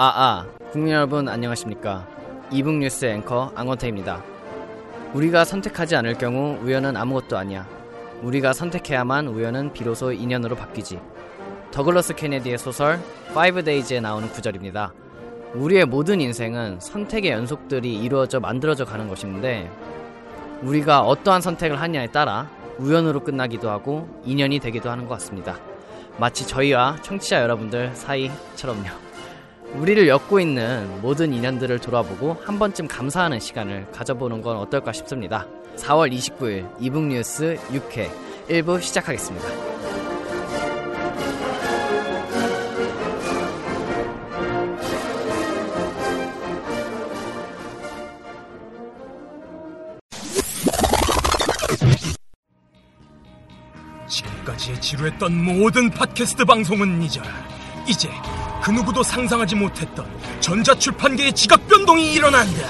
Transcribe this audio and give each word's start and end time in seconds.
아아. 0.00 0.46
국민 0.70 0.94
여러분 0.94 1.28
안녕하십니까? 1.28 2.06
이북 2.52 2.74
뉴스 2.74 3.04
앵커 3.04 3.50
앙원태입니다. 3.56 4.22
우리가 5.12 5.44
선택하지 5.44 5.96
않을 5.96 6.14
경우 6.14 6.56
우연은 6.62 6.96
아무것도 6.96 7.36
아니야. 7.36 7.66
우리가 8.22 8.52
선택해야만 8.52 9.26
우연은 9.26 9.72
비로소 9.72 10.12
인연으로 10.12 10.54
바뀌지. 10.54 11.00
더글러스 11.72 12.14
케네디의 12.14 12.58
소설 12.58 13.00
5데이즈에 13.34 14.00
나오는 14.00 14.28
구절입니다. 14.28 14.92
우리의 15.54 15.84
모든 15.84 16.20
인생은 16.20 16.78
선택의 16.78 17.32
연속들이 17.32 17.92
이루어져 17.96 18.38
만들어져 18.38 18.84
가는 18.84 19.08
것인데 19.08 19.68
우리가 20.62 21.00
어떠한 21.00 21.40
선택을 21.40 21.80
하냐에 21.80 22.06
따라 22.12 22.48
우연으로 22.78 23.24
끝나기도 23.24 23.68
하고 23.68 24.08
인연이 24.24 24.60
되기도 24.60 24.90
하는 24.90 25.08
것 25.08 25.14
같습니다. 25.14 25.58
마치 26.18 26.46
저희와 26.46 26.98
청취자 27.02 27.42
여러분들 27.42 27.96
사이처럼요. 27.96 29.07
우리를 29.74 30.08
엮고 30.08 30.40
있는 30.40 31.00
모든 31.02 31.32
인연들을 31.32 31.78
돌아보고 31.78 32.40
한 32.44 32.58
번쯤 32.58 32.88
감사하는 32.88 33.38
시간을 33.38 33.90
가져보는 33.92 34.42
건 34.42 34.56
어떨까 34.56 34.92
싶습니다. 34.92 35.46
4월 35.76 36.12
29일 36.12 36.68
이북뉴스 36.80 37.56
6회 37.70 38.10
1부 38.48 38.80
시작하겠습니다. 38.80 39.48
지금까지 54.08 54.80
지루했던 54.80 55.44
모든 55.44 55.90
팟캐스트 55.90 56.44
방송은 56.46 57.02
잊어라. 57.02 57.28
이제 57.86 58.08
그 58.68 58.72
누구도 58.72 59.02
상상하지 59.02 59.54
못했던 59.54 60.06
전자출판계의 60.40 61.32
지각 61.32 61.66
변동이 61.68 62.12
일어난다. 62.12 62.66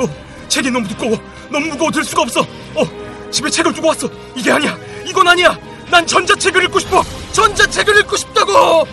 어, 0.00 0.48
책이 0.48 0.72
너무 0.72 0.88
두꺼워. 0.88 1.16
너무 1.48 1.66
무거워 1.66 1.88
들 1.92 2.02
수가 2.02 2.22
없어. 2.22 2.40
어, 2.40 3.30
집에 3.30 3.48
책을 3.48 3.72
두고 3.72 3.86
왔어. 3.86 4.10
이게 4.34 4.50
아니야. 4.50 4.76
이건 5.06 5.28
아니야. 5.28 5.56
난 5.88 6.04
전자책을 6.04 6.64
읽고 6.64 6.80
싶어. 6.80 7.04
전자책을 7.30 8.00
읽고 8.00 8.16
싶다고. 8.16 8.84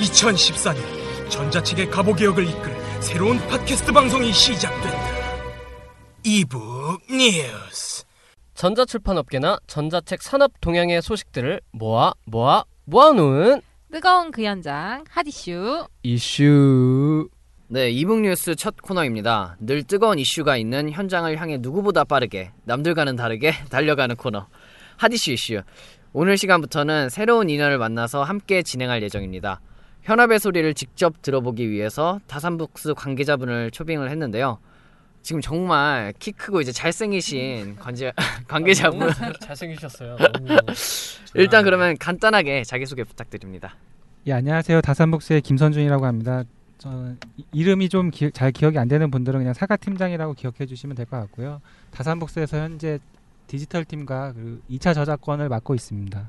2014년 0.00 1.30
전자책의 1.30 1.88
가보 1.88 2.14
개혁을 2.16 2.48
이끌 2.48 2.76
새로운 3.00 3.38
팟캐스트 3.46 3.92
방송이 3.92 4.32
시작된다. 4.32 4.98
이북 6.24 6.98
뉴스. 7.08 8.02
전자출판업계나 8.54 9.60
전자책 9.68 10.20
산업 10.20 10.50
동향의 10.60 11.00
소식들을 11.00 11.60
모아 11.70 12.12
모아 12.24 12.64
모아놓은 12.86 13.62
뜨거운 13.90 14.30
그 14.30 14.44
현장 14.44 15.02
핫 15.10 15.26
이슈 15.26 15.84
이슈. 16.04 17.28
네, 17.66 17.90
이북 17.90 18.20
뉴스 18.20 18.54
첫 18.54 18.76
코너입니다. 18.80 19.56
늘 19.58 19.82
뜨거운 19.82 20.16
이슈가 20.20 20.56
있는 20.56 20.90
현장을 20.90 21.36
향해 21.36 21.58
누구보다 21.58 22.04
빠르게 22.04 22.52
남들과는 22.64 23.16
다르게 23.16 23.52
달려가는 23.68 24.14
코너 24.14 24.46
핫 24.96 25.12
이슈 25.12 25.32
이슈. 25.32 25.62
오늘 26.12 26.38
시간부터는 26.38 27.08
새로운 27.08 27.50
인연을 27.50 27.78
만나서 27.78 28.22
함께 28.22 28.62
진행할 28.62 29.02
예정입니다. 29.02 29.60
현업의 30.02 30.38
소리를 30.38 30.72
직접 30.74 31.20
들어보기 31.20 31.68
위해서 31.68 32.20
다산북스 32.28 32.94
관계자분을 32.94 33.72
초빙을 33.72 34.08
했는데요. 34.08 34.58
지금 35.22 35.40
정말 35.40 36.12
키 36.18 36.32
크고 36.32 36.60
이제 36.60 36.72
잘생기신 36.72 37.76
관계 37.80 38.12
관계자분 38.48 39.10
잘생기셨어요. 39.40 40.16
일단 41.34 41.64
그러면 41.64 41.96
간단하게 41.98 42.64
자기소개 42.64 43.04
부탁드립니다. 43.04 43.74
예, 44.26 44.32
안녕하세요. 44.32 44.80
다산북스의 44.80 45.42
김선준이라고 45.42 46.06
합니다. 46.06 46.42
저 46.78 47.12
이름이 47.52 47.88
좀 47.90 48.10
잘 48.32 48.52
기억이 48.52 48.78
안 48.78 48.88
되는 48.88 49.10
분들은 49.10 49.38
그냥 49.40 49.52
사과 49.54 49.76
팀장이라고 49.76 50.32
기억해 50.34 50.66
주시면 50.66 50.96
될 50.96 51.06
것 51.06 51.18
같고요. 51.18 51.60
다산북스에서 51.90 52.56
현재 52.58 52.98
디지털 53.46 53.84
팀과 53.84 54.32
그 54.32 54.62
2차 54.70 54.94
저작권을 54.94 55.48
맡고 55.48 55.74
있습니다. 55.74 56.28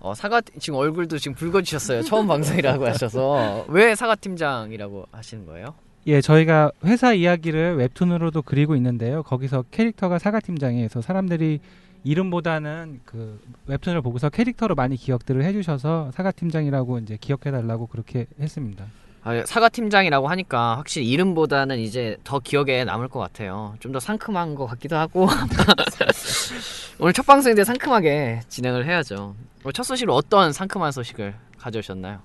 어, 0.00 0.14
사과 0.14 0.40
지금 0.58 0.78
얼굴도 0.80 1.18
지금 1.18 1.34
붉어지셨어요. 1.36 2.02
처음 2.02 2.26
방송이라고 2.26 2.86
하셔서 2.86 3.64
왜 3.68 3.94
사과 3.94 4.14
팀장이라고 4.16 5.06
하시는 5.12 5.46
거예요? 5.46 5.74
예, 6.06 6.20
저희가 6.20 6.70
회사 6.84 7.14
이야기를 7.14 7.76
웹툰으로도 7.76 8.42
그리고 8.42 8.76
있는데요. 8.76 9.22
거기서 9.22 9.64
캐릭터가 9.70 10.18
사과 10.18 10.40
팀장이어서 10.40 11.00
사람들이 11.00 11.60
이름보다는 12.04 13.00
그 13.06 13.40
웹툰을 13.66 14.02
보고서 14.02 14.28
캐릭터로 14.28 14.74
많이 14.74 14.96
기억들을 14.96 15.42
해주셔서 15.42 16.10
사과 16.12 16.30
팀장이라고 16.32 16.98
이제 16.98 17.16
기억해달라고 17.18 17.86
그렇게 17.86 18.26
했습니다. 18.38 18.84
아, 19.22 19.42
사과 19.46 19.70
팀장이라고 19.70 20.28
하니까 20.28 20.76
확실히 20.76 21.08
이름보다는 21.08 21.78
이제 21.78 22.18
더 22.24 22.38
기억에 22.40 22.84
남을 22.84 23.08
것 23.08 23.20
같아요. 23.20 23.74
좀 23.80 23.92
더 23.92 23.98
상큼한 24.00 24.54
것 24.54 24.66
같기도 24.66 24.96
하고 24.96 25.26
오늘 27.00 27.14
첫 27.14 27.24
방송인데 27.24 27.64
상큼하게 27.64 28.40
진행을 28.48 28.84
해야죠. 28.84 29.34
첫 29.72 29.82
소식으로 29.82 30.14
어떤 30.14 30.52
상큼한 30.52 30.92
소식을 30.92 31.34
가져오셨나요? 31.58 32.18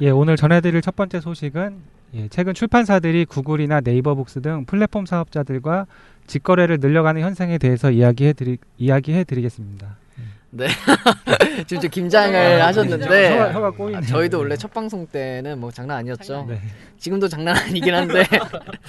예, 0.00 0.10
오늘 0.10 0.36
전해드릴 0.36 0.80
첫 0.82 0.96
번째 0.96 1.20
소식은 1.20 1.76
예, 2.14 2.28
최근 2.28 2.52
출판사들이 2.52 3.24
구글이나 3.24 3.80
네이버 3.80 4.14
북스 4.14 4.42
등 4.42 4.64
플랫폼 4.66 5.06
사업자들과 5.06 5.86
직거래를 6.26 6.78
늘려가는 6.80 7.20
현상에 7.22 7.58
대해서 7.58 7.90
이야기해 7.90 8.34
드리 8.34 8.58
이야기해 8.78 9.24
드리겠습니다. 9.24 9.96
네. 10.50 10.66
지금 11.66 11.80
좀 11.80 11.90
김장을 11.90 12.60
아, 12.60 12.66
하셨는데 12.66 13.32
혀가, 13.32 13.52
혀가 13.54 13.70
꼬이네. 13.70 13.98
아, 13.98 14.00
저희도 14.02 14.38
원래 14.38 14.54
첫 14.56 14.72
방송 14.72 15.06
때는 15.06 15.58
뭐 15.58 15.70
장난 15.70 15.98
아니었죠. 15.98 16.44
네. 16.46 16.60
지금도 16.98 17.28
장난 17.28 17.56
아니긴 17.56 17.94
한데 17.94 18.22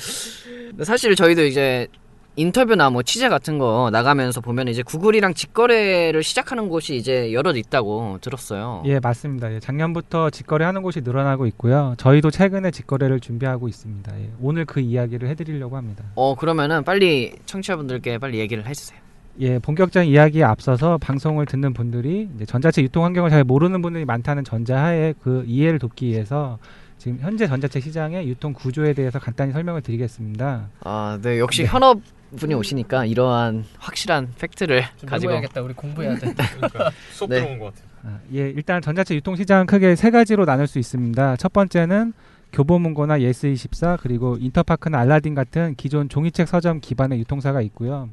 사실 0.84 1.16
저희도 1.16 1.46
이제 1.46 1.88
인터뷰나 2.36 2.90
뭐 2.90 3.04
취재 3.04 3.30
같은 3.30 3.60
거 3.60 3.90
나가면서 3.92 4.42
보면 4.42 4.68
이제 4.68 4.82
구글이랑 4.82 5.36
직거래를 5.36 6.24
시작하는 6.24 6.68
곳이 6.68 6.96
이제 6.96 7.32
여러 7.32 7.56
있다고 7.56 8.18
들었어요. 8.22 8.82
예, 8.86 9.00
맞습니다. 9.00 9.54
예, 9.54 9.60
작년부터 9.60 10.32
직거래 10.32 10.66
하는 10.66 10.82
곳이 10.82 11.02
늘어나고 11.02 11.46
있고요. 11.48 11.94
저희도 11.98 12.32
최근에 12.32 12.72
직거래를 12.72 13.20
준비하고 13.20 13.68
있습니다. 13.68 14.20
예, 14.20 14.30
오늘 14.42 14.66
그 14.66 14.80
이야기를 14.80 15.30
해드리려고 15.30 15.78
합니다. 15.78 16.04
어, 16.16 16.34
그러면은 16.36 16.84
빨리 16.84 17.36
청취자분들께 17.46 18.18
빨리 18.18 18.40
얘기를 18.40 18.66
해주세요. 18.66 19.00
예, 19.40 19.60
본격적인 19.60 20.12
이야기에 20.12 20.44
앞서서 20.44 20.98
방송을 20.98 21.46
듣는 21.46 21.74
분들이 21.74 22.30
전자책 22.48 22.84
유통 22.84 23.04
환경을 23.04 23.30
잘 23.30 23.44
모르는 23.44 23.82
분들이 23.82 24.06
많다는 24.06 24.44
전자하에 24.44 25.14
그 25.22 25.44
이해를 25.48 25.80
돕기 25.80 26.08
위해서 26.08 26.58
지금 26.98 27.18
현재 27.20 27.48
전자책 27.48 27.84
시장의 27.84 28.28
유통 28.28 28.54
구조에 28.54 28.94
대해서 28.94 29.20
간단히 29.20 29.52
설명을 29.52 29.82
드리겠습니다. 29.82 30.70
아, 30.82 31.20
네, 31.22 31.40
역시 31.40 31.64
네. 31.64 31.68
현업 31.68 32.00
분이 32.36 32.54
오시니까 32.54 33.06
이러한 33.06 33.66
확실한 33.78 34.34
팩트를 34.40 34.84
가지고 35.06 35.34
해야겠다. 35.34 35.62
우리 35.62 35.74
공부해야 35.74 36.16
돼. 36.16 36.34
그러니까 36.34 36.92
수업 37.12 37.30
네. 37.30 37.40
들어온 37.40 37.60
것 37.60 37.66
같아요. 37.66 37.88
아, 38.06 38.20
예, 38.34 38.50
일단 38.50 38.82
전자책 38.82 39.16
유통 39.18 39.36
시장은 39.36 39.66
크게 39.66 39.96
세 39.96 40.12
가지로 40.12 40.46
나눌 40.46 40.68
수 40.68 40.80
있습니다. 40.80 41.38
첫 41.38 41.54
번째는 41.54 42.14
교보문고나 42.52 43.20
예스24 43.20 44.00
그리고 44.02 44.38
인터파크나 44.40 45.00
알라딘 45.00 45.34
같은 45.34 45.74
기존 45.76 46.10
종이책 46.10 46.48
서점 46.48 46.80
기반의 46.82 47.20
유통사가 47.20 47.62
있고요. 47.62 48.10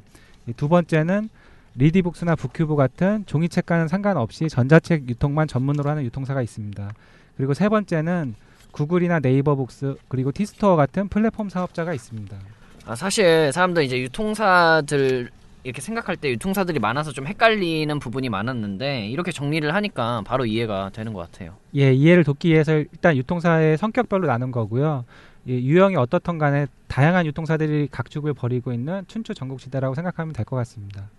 두 0.57 0.67
번째는 0.67 1.29
리디북스나 1.75 2.35
북큐브 2.35 2.75
같은 2.75 3.23
종이책과는 3.27 3.87
상관없이 3.87 4.49
전자책 4.49 5.07
유통만 5.09 5.47
전문으로 5.47 5.89
하는 5.89 6.03
유통사가 6.03 6.41
있습니다. 6.41 6.91
그리고 7.37 7.53
세 7.53 7.69
번째는 7.69 8.35
구글이나 8.71 9.19
네이버 9.19 9.55
북스 9.55 9.95
그리고 10.07 10.31
티스토어 10.31 10.75
같은 10.75 11.07
플랫폼 11.07 11.49
사업자가 11.49 11.93
있습니다. 11.93 12.37
아, 12.85 12.95
사실 12.95 13.51
사람들 13.53 13.83
이제 13.83 13.99
유통사들 13.99 15.29
이렇게 15.63 15.81
생각할 15.81 16.17
때 16.17 16.31
유통사들이 16.31 16.79
많아서 16.79 17.11
좀 17.11 17.27
헷갈리는 17.27 17.99
부분이 17.99 18.29
많았는데 18.29 19.07
이렇게 19.07 19.31
정리를 19.31 19.71
하니까 19.73 20.23
바로 20.25 20.45
이해가 20.45 20.89
되는 20.91 21.13
것 21.13 21.19
같아요. 21.31 21.55
예, 21.75 21.93
이해를 21.93 22.23
돕기 22.23 22.49
위해서 22.49 22.73
일단 22.73 23.15
유통사의 23.15 23.77
성격별로 23.77 24.25
나눈 24.25 24.51
거고요. 24.51 25.05
예, 25.47 25.53
유형이 25.53 25.95
어떻든 25.97 26.39
간에 26.39 26.65
다양한 26.87 27.27
유통사들이 27.27 27.89
각축을 27.91 28.33
벌이고 28.33 28.73
있는 28.73 29.03
춘추 29.07 29.35
전국시대라고 29.35 29.93
생각하면 29.93 30.33
될 30.33 30.45
것 30.45 30.55
같습니다. 30.57 31.09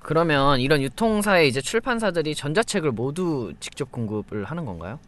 그러면 0.00 0.58
이런 0.60 0.82
유통사의 0.82 1.46
이제 1.46 1.60
출판사들이 1.60 2.34
전자책을 2.34 2.90
모두 2.90 3.52
직접 3.60 3.92
공급을 3.92 4.44
하는 4.44 4.64
건가요? 4.64 4.98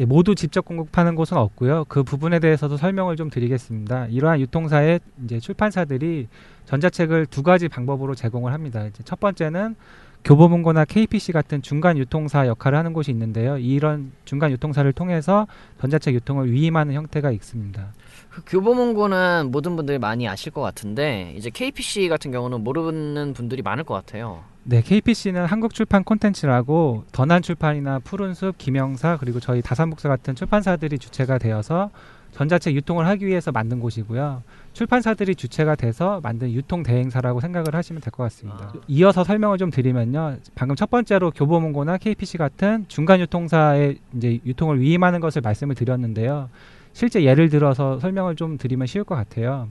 예, 0.00 0.06
모두 0.06 0.34
직접 0.34 0.64
공급하는 0.64 1.14
곳은 1.14 1.36
없고요. 1.36 1.84
그 1.88 2.02
부분에 2.02 2.38
대해서도 2.38 2.78
설명을 2.78 3.16
좀 3.16 3.28
드리겠습니다. 3.28 4.06
이러한 4.06 4.40
유통사의 4.40 5.00
이제 5.24 5.38
출판사들이 5.38 6.26
전자책을 6.64 7.26
두 7.26 7.42
가지 7.42 7.68
방법으로 7.68 8.14
제공을 8.14 8.54
합니다. 8.54 8.86
이제 8.86 9.02
첫 9.04 9.20
번째는 9.20 9.76
교보문고나 10.24 10.86
KPC 10.86 11.32
같은 11.32 11.60
중간 11.60 11.98
유통사 11.98 12.46
역할을 12.46 12.78
하는 12.78 12.94
곳이 12.94 13.10
있는데요. 13.10 13.58
이런 13.58 14.12
중간 14.24 14.50
유통사를 14.52 14.90
통해서 14.94 15.46
전자책 15.82 16.14
유통을 16.14 16.50
위임하는 16.50 16.94
형태가 16.94 17.30
있습니다. 17.30 17.92
그 18.30 18.42
교보문고는 18.46 19.50
모든 19.50 19.76
분들이 19.76 19.98
많이 19.98 20.28
아실 20.28 20.52
것 20.52 20.60
같은데 20.60 21.34
이제 21.36 21.50
KPC 21.50 22.08
같은 22.08 22.30
경우는 22.30 22.62
모르는 22.62 23.34
분들이 23.34 23.60
많을 23.62 23.84
것 23.84 23.94
같아요. 23.94 24.42
네, 24.62 24.82
KPC는 24.82 25.46
한국출판 25.46 26.04
콘텐츠라고 26.04 27.04
더난출판이나 27.12 28.00
푸른숲, 28.00 28.56
김영사 28.58 29.16
그리고 29.18 29.40
저희 29.40 29.62
다산북사 29.62 30.08
같은 30.08 30.34
출판사들이 30.34 30.98
주체가 30.98 31.38
되어서 31.38 31.90
전자책 32.32 32.76
유통을 32.76 33.08
하기 33.08 33.26
위해서 33.26 33.50
만든 33.50 33.80
곳이고요. 33.80 34.44
출판사들이 34.74 35.34
주체가 35.34 35.74
돼서 35.74 36.20
만든 36.22 36.52
유통 36.52 36.84
대행사라고 36.84 37.40
생각을 37.40 37.74
하시면 37.74 38.00
될 38.02 38.12
것 38.12 38.22
같습니다. 38.24 38.70
아. 38.72 38.80
이어서 38.86 39.24
설명을 39.24 39.58
좀 39.58 39.70
드리면요. 39.70 40.36
방금 40.54 40.76
첫 40.76 40.88
번째로 40.90 41.32
교보문고나 41.32 41.96
KPC 41.98 42.38
같은 42.38 42.84
중간 42.86 43.18
유통사의 43.18 43.98
이제 44.14 44.38
유통을 44.46 44.80
위임하는 44.80 45.18
것을 45.18 45.42
말씀을 45.42 45.74
드렸는데요. 45.74 46.48
실제 46.92 47.24
예를 47.24 47.48
들어서 47.48 47.98
설명을 47.98 48.36
좀 48.36 48.58
드리면 48.58 48.86
쉬울 48.86 49.04
것 49.04 49.14
같아요. 49.14 49.68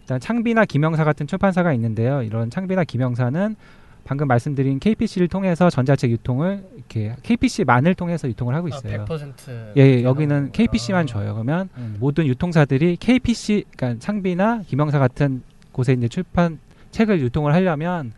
일단 0.00 0.20
창비나 0.20 0.64
김영사 0.64 1.04
같은 1.04 1.26
출판사가 1.26 1.72
있는데요. 1.74 2.22
이런 2.22 2.50
창비나 2.50 2.84
김영사는 2.84 3.56
방금 4.04 4.26
말씀드린 4.26 4.80
KPC를 4.80 5.28
통해서 5.28 5.70
전자책 5.70 6.10
유통을 6.10 6.64
이렇게 6.74 7.14
KPC만을 7.22 7.94
통해서 7.94 8.28
유통을 8.28 8.54
하고 8.54 8.68
있어요. 8.68 9.02
아, 9.02 9.04
100% 9.04 9.72
예, 9.76 9.82
예, 9.82 10.02
여기는 10.02 10.50
KPC만 10.52 11.06
줘요. 11.06 11.34
그러면 11.34 11.68
음. 11.76 11.96
모든 12.00 12.26
유통사들이 12.26 12.96
KPC, 12.96 13.66
그러니까 13.76 14.00
창비나 14.00 14.62
김영사 14.66 14.98
같은 14.98 15.42
곳에 15.70 15.92
이제 15.92 16.08
출판 16.08 16.58
책을 16.90 17.20
유통을 17.20 17.54
하려면 17.54 18.12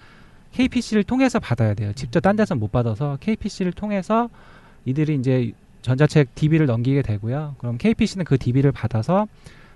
KPC를 0.53 1.05
통해서 1.05 1.38
받아야 1.38 1.75
돼요. 1.75 1.93
직접 1.95 2.21
딴 2.21 2.37
데서 2.37 2.55
못 2.55 2.73
받아서 2.73 3.19
KPC를 3.21 3.73
통해서 3.73 4.31
이들이 4.85 5.17
이제 5.17 5.53
전자책 5.82 6.34
DB를 6.34 6.67
넘기게 6.67 7.02
되고요. 7.02 7.56
그럼 7.58 7.76
KPC는 7.79 8.25
그 8.25 8.38
DB를 8.38 8.73
받아서 8.73 9.26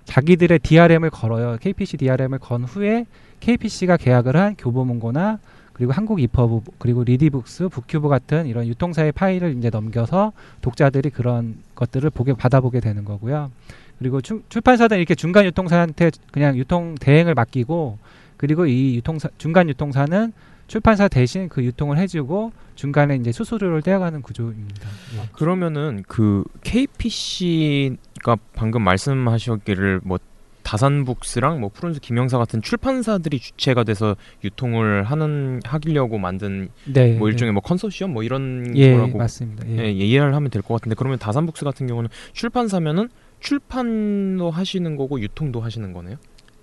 자기들의 0.05 0.59
DRM을 0.59 1.09
걸어요. 1.09 1.57
KPC 1.59 1.97
DRM을 1.97 2.39
건 2.39 2.63
후에 2.63 3.05
KPC가 3.41 3.97
계약을 3.97 4.35
한 4.35 4.55
교보문고나 4.55 5.39
그리고 5.73 5.91
한국 5.91 6.19
이퍼브 6.19 6.61
그리고 6.79 7.03
리디북스, 7.03 7.69
북큐브 7.69 8.09
같은 8.09 8.47
이런 8.47 8.65
유통사의 8.65 9.11
파일을 9.11 9.55
이제 9.57 9.69
넘겨서 9.69 10.31
독자들이 10.61 11.11
그런 11.11 11.57
것들을 11.75 12.09
보게 12.09 12.33
받아보게 12.33 12.79
되는 12.79 13.05
거고요. 13.05 13.51
그리고 13.99 14.21
출, 14.21 14.41
출판사들은 14.49 14.99
이렇게 14.99 15.13
중간 15.13 15.45
유통사한테 15.45 16.11
그냥 16.31 16.57
유통 16.57 16.95
대행을 16.99 17.35
맡기고 17.35 17.97
그리고 18.37 18.65
이 18.65 18.95
유통사 18.95 19.29
중간 19.37 19.67
유통사는 19.69 20.31
출판사 20.67 21.07
대신 21.07 21.47
그 21.49 21.63
유통을 21.63 21.97
해주고 21.97 22.51
중간에 22.75 23.15
이제 23.15 23.31
수수료를 23.31 23.81
떼어가는 23.81 24.21
구조입니다. 24.21 24.87
예. 25.15 25.29
그러면은 25.31 26.03
그 26.07 26.43
KPC가 26.63 28.37
방금 28.53 28.81
말씀하셨기를 28.83 30.01
뭐 30.03 30.19
다산북스랑 30.63 31.61
뭐 31.61 31.69
푸른수 31.69 32.01
김영사 32.01 32.37
같은 32.37 32.61
출판사들이 32.61 33.39
주체가 33.39 33.85
돼서 33.85 34.17
유통을 34.43 35.03
하는 35.03 35.61
하려고 35.63 36.17
만든 36.17 36.67
네, 36.85 37.15
뭐 37.17 37.29
네. 37.29 37.31
일종의 37.31 37.53
뭐 37.53 37.61
컨소시엄 37.61 38.11
뭐 38.11 38.21
이런 38.21 38.73
예, 38.75 38.93
거라고 38.93 39.17
맞습니다. 39.17 39.65
예. 39.69 39.77
예, 39.77 39.89
이해를 39.91 40.35
하면 40.35 40.49
될 40.51 40.61
것 40.61 40.73
같은데 40.73 40.95
그러면 40.95 41.19
다산북스 41.19 41.63
같은 41.63 41.87
경우는 41.87 42.09
출판사면은 42.33 43.07
출판도 43.39 44.51
하시는 44.51 44.95
거고 44.97 45.21
유통도 45.21 45.61
하시는 45.61 45.93
거네요. 45.93 46.17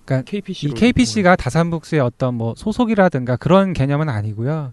그러니까 0.05 0.31
KPC 0.31 0.69
이 0.69 0.71
KPC가 0.71 1.37
다산북스의 1.37 2.01
어떤 2.01 2.35
뭐 2.35 2.55
소속이라든가 2.56 3.37
그런 3.37 3.73
개념은 3.73 4.09
아니고요. 4.09 4.73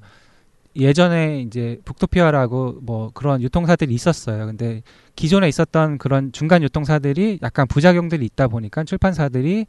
예전에 0.76 1.42
이제 1.42 1.80
북토피아라고 1.84 2.80
뭐 2.82 3.12
그런 3.14 3.42
유통사들이 3.42 3.94
있었어요. 3.94 4.46
근데 4.46 4.84
기존에 5.16 5.50
있었던 5.50 5.98
그런 5.98 6.32
중간 6.32 6.64
유통사들이 6.64 7.40
약간 7.42 7.68
부작용들이 7.68 8.26
있다 8.26 8.48
보니까 8.48 8.84
출판사들이 8.84 9.66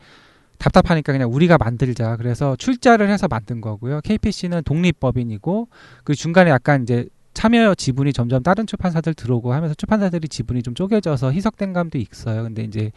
답답하니까 0.58 1.12
그냥 1.12 1.32
우리가 1.32 1.58
만들자. 1.58 2.16
그래서 2.16 2.54
출자를 2.56 3.10
해서 3.10 3.26
만든 3.26 3.60
거고요. 3.60 4.00
KPC는 4.02 4.62
독립법인이고 4.62 5.68
그 6.04 6.14
중간에 6.14 6.50
약간 6.50 6.84
이제 6.84 7.06
참여 7.34 7.74
지분이 7.74 8.12
점점 8.12 8.42
다른 8.42 8.66
출판사들 8.66 9.14
들어오고 9.14 9.52
하면서 9.52 9.74
출판사들이 9.74 10.28
지분이 10.28 10.62
좀 10.62 10.74
쪼개져서 10.74 11.32
희석된 11.32 11.72
감도 11.72 11.98
있어요. 11.98 12.44
근데 12.44 12.62
이제 12.62 12.92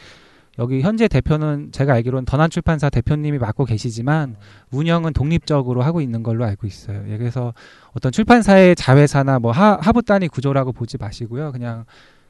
여기 0.59 0.81
현재 0.81 1.07
대표는 1.07 1.71
제가 1.71 1.93
알기로는 1.93 2.25
더난 2.25 2.49
출판사 2.49 2.89
대표님이 2.89 3.37
맡고 3.39 3.65
계시지만 3.65 4.37
운영은 4.71 5.13
독립적으로 5.13 5.81
하고 5.83 5.99
있는 6.01 6.23
걸로 6.23 6.45
알고 6.45 6.65
있어요. 6.65 7.03
예, 7.09 7.17
그래서 7.17 7.53
어떤 7.93 8.11
출판사의 8.11 8.75
자회사나 8.75 9.39
뭐 9.39 9.51
하, 9.51 9.77
하부 9.81 10.03
단위 10.03 10.27
구조라고 10.27 10.71
보지 10.71 10.97
마시고요. 10.97 11.51
그냥 11.51 11.85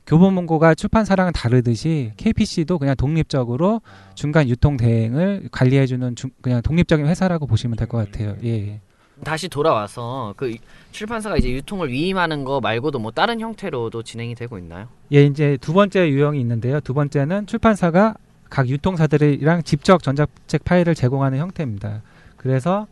교보문고가 0.07 0.75
출판사랑은 0.75 1.33
다르듯이 1.33 2.11
KPC도 2.17 2.77
그냥 2.77 2.95
독립적으로 2.95 3.81
중간 4.13 4.47
유통 4.49 4.77
대행을 4.77 5.49
관리해주는 5.51 6.15
중- 6.15 6.29
그냥 6.41 6.61
독립적인 6.61 7.07
회사라고 7.07 7.47
보시면 7.47 7.75
될 7.77 7.87
것 7.87 7.97
같아요. 7.97 8.35
예. 8.43 8.81
다시 9.25 9.49
돌아와서 9.49 10.33
그 10.37 10.55
출판사가 10.91 11.35
이제 11.35 11.51
유통을 11.51 11.89
위임하는 11.91 12.45
거 12.45 12.61
말고도 12.61 12.99
뭐 12.99 13.11
다른 13.11 13.41
형태로도 13.41 14.03
진행이 14.03 14.35
되고 14.35 14.57
있나요? 14.57 14.87
예, 15.11 15.25
이제 15.25 15.57
두 15.59 15.73
번째 15.73 16.09
유형이 16.09 16.39
있는데요. 16.39 16.79
두 16.79 16.93
번째는 16.93 17.47
출판사가 17.47 18.15
각 18.49 18.69
유통사들이랑 18.69 19.63
직접 19.63 20.01
전자책 20.01 20.63
파일을 20.63 20.95
제공하는 20.95 21.39
형태입니다. 21.39 22.01
그래서 22.37 22.87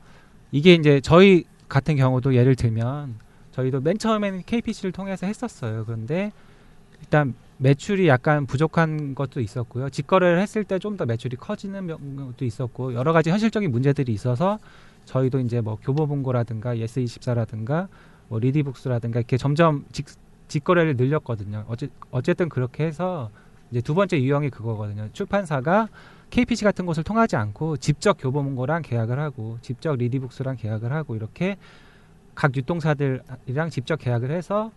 이게 0.51 0.74
이제 0.74 1.00
저희 1.00 1.45
같은 1.69 1.95
경우도 1.95 2.36
예를 2.36 2.56
들면 2.56 3.15
저희도 3.53 3.79
맨 3.81 3.97
처음에는 3.97 4.44
KPC를 4.45 4.91
통해서 4.91 5.25
했었어요. 5.25 5.86
그런데 5.86 6.31
일단 7.01 7.33
매출이 7.57 8.07
약간 8.07 8.45
부족한 8.45 9.13
것도 9.15 9.39
있었고요. 9.39 9.89
직거래를 9.89 10.39
했을 10.41 10.63
때 10.63 10.79
좀 10.79 10.97
더 10.97 11.06
매출이 11.06 11.38
커지는 11.38 11.88
경우도 11.88 12.44
있었고 12.44 12.94
여러 12.95 13.13
가지 13.13 13.29
현실적인 13.29 13.71
문제들이 13.71 14.12
있어서 14.12 14.59
저희도 15.05 15.39
이제 15.39 15.61
뭐 15.61 15.77
교보문고라든가 15.81 16.75
예스24라든가 16.75 17.88
뭐 18.27 18.39
리디북스라든가 18.39 19.19
이렇게 19.19 19.38
점점 19.38 19.85
직, 19.91 20.07
직거래를 20.47 20.95
늘렸거든요. 20.95 21.65
어째, 21.67 21.89
어쨌든 22.11 22.50
그렇게 22.50 22.85
해서 22.85 23.29
이제 23.71 23.81
두 23.81 23.95
번째 23.95 24.21
유형이 24.21 24.50
그거거든요. 24.50 25.09
출판사가 25.13 25.89
KPC 26.29 26.63
같은 26.63 26.85
곳을 26.85 27.03
통하지 27.03 27.35
않고 27.35 27.77
직접 27.77 28.17
교보문고랑 28.19 28.81
계약을 28.81 29.19
하고 29.19 29.57
직접 29.62 29.95
리디북스랑 29.95 30.57
계약을 30.57 30.91
하고 30.91 31.15
이렇게 31.15 31.57
각 32.36 32.55
유통사들이랑 32.55 33.69
직접 33.69 33.98
계약을 33.98 34.31
해서 34.31 34.72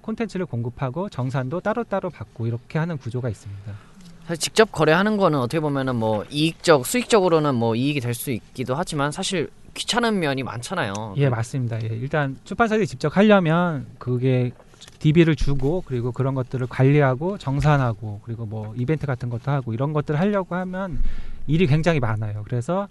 콘텐츠를 0.00 0.46
공급하고 0.46 1.08
정산도 1.08 1.60
따로따로 1.60 2.10
받고 2.10 2.46
이렇게 2.46 2.78
하는 2.78 2.96
구조가 2.96 3.28
있습니다. 3.28 3.85
사실 4.26 4.38
직접 4.40 4.72
거래하는 4.72 5.16
거는 5.16 5.38
어떻게 5.38 5.60
보면은 5.60 5.96
뭐 5.96 6.24
이익적 6.30 6.84
수익적으로는 6.86 7.54
뭐 7.54 7.74
이익이 7.76 8.00
될 8.00 8.12
수 8.14 8.30
있기도 8.30 8.74
하지만 8.74 9.12
사실 9.12 9.48
귀찮은 9.74 10.18
면이 10.18 10.42
많잖아요. 10.42 11.14
예, 11.18 11.28
맞습니다. 11.28 11.82
예, 11.82 11.86
일단 11.88 12.36
출판사들이 12.44 12.86
직접 12.86 13.14
하려면 13.16 13.86
그게 13.98 14.52
DB를 15.00 15.36
주고 15.36 15.82
그리고 15.86 16.12
그런 16.12 16.34
것들을 16.34 16.66
관리하고 16.66 17.36
정산하고 17.38 18.20
그리고 18.24 18.46
뭐 18.46 18.74
이벤트 18.76 19.06
같은 19.06 19.28
것도 19.28 19.50
하고 19.50 19.74
이런 19.74 19.92
것들을 19.92 20.18
하려고 20.18 20.54
하면 20.54 20.98
일이 21.46 21.66
굉장히 21.66 22.00
많아요. 22.00 22.42
그래서 22.48 22.88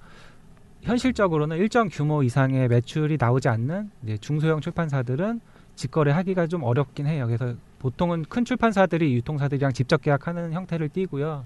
현실적으로는 0.84 1.58
일정 1.58 1.89
규모 1.92 2.22
이상의 2.22 2.68
매출이 2.68 3.18
나오지 3.20 3.50
않는 3.50 3.89
중소형 4.22 4.62
출판사들은 4.62 5.42
직거래하기가 5.75 6.48
좀 6.48 6.63
어렵긴 6.63 7.08
해요. 7.08 7.25
그래서 7.25 7.56
보통은 7.86 8.25
큰 8.27 8.46
출판사들이 8.46 9.13
유통사들이랑 9.13 9.72
직접 9.74 10.01
계약하는 10.01 10.54
형태를 10.54 10.89
띠고요. 10.89 11.46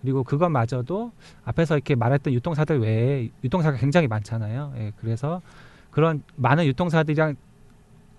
그리고 0.00 0.22
그것마저도 0.22 1.10
앞에서 1.44 1.74
이렇게 1.74 1.96
말했던 1.96 2.32
유통사들 2.32 2.78
외에 2.78 3.28
유통사가 3.42 3.76
굉장히 3.76 4.06
많잖아요. 4.06 4.72
예, 4.76 4.92
그래서 5.00 5.42
그런 5.90 6.22
많은 6.36 6.64
유통사들이랑 6.66 7.34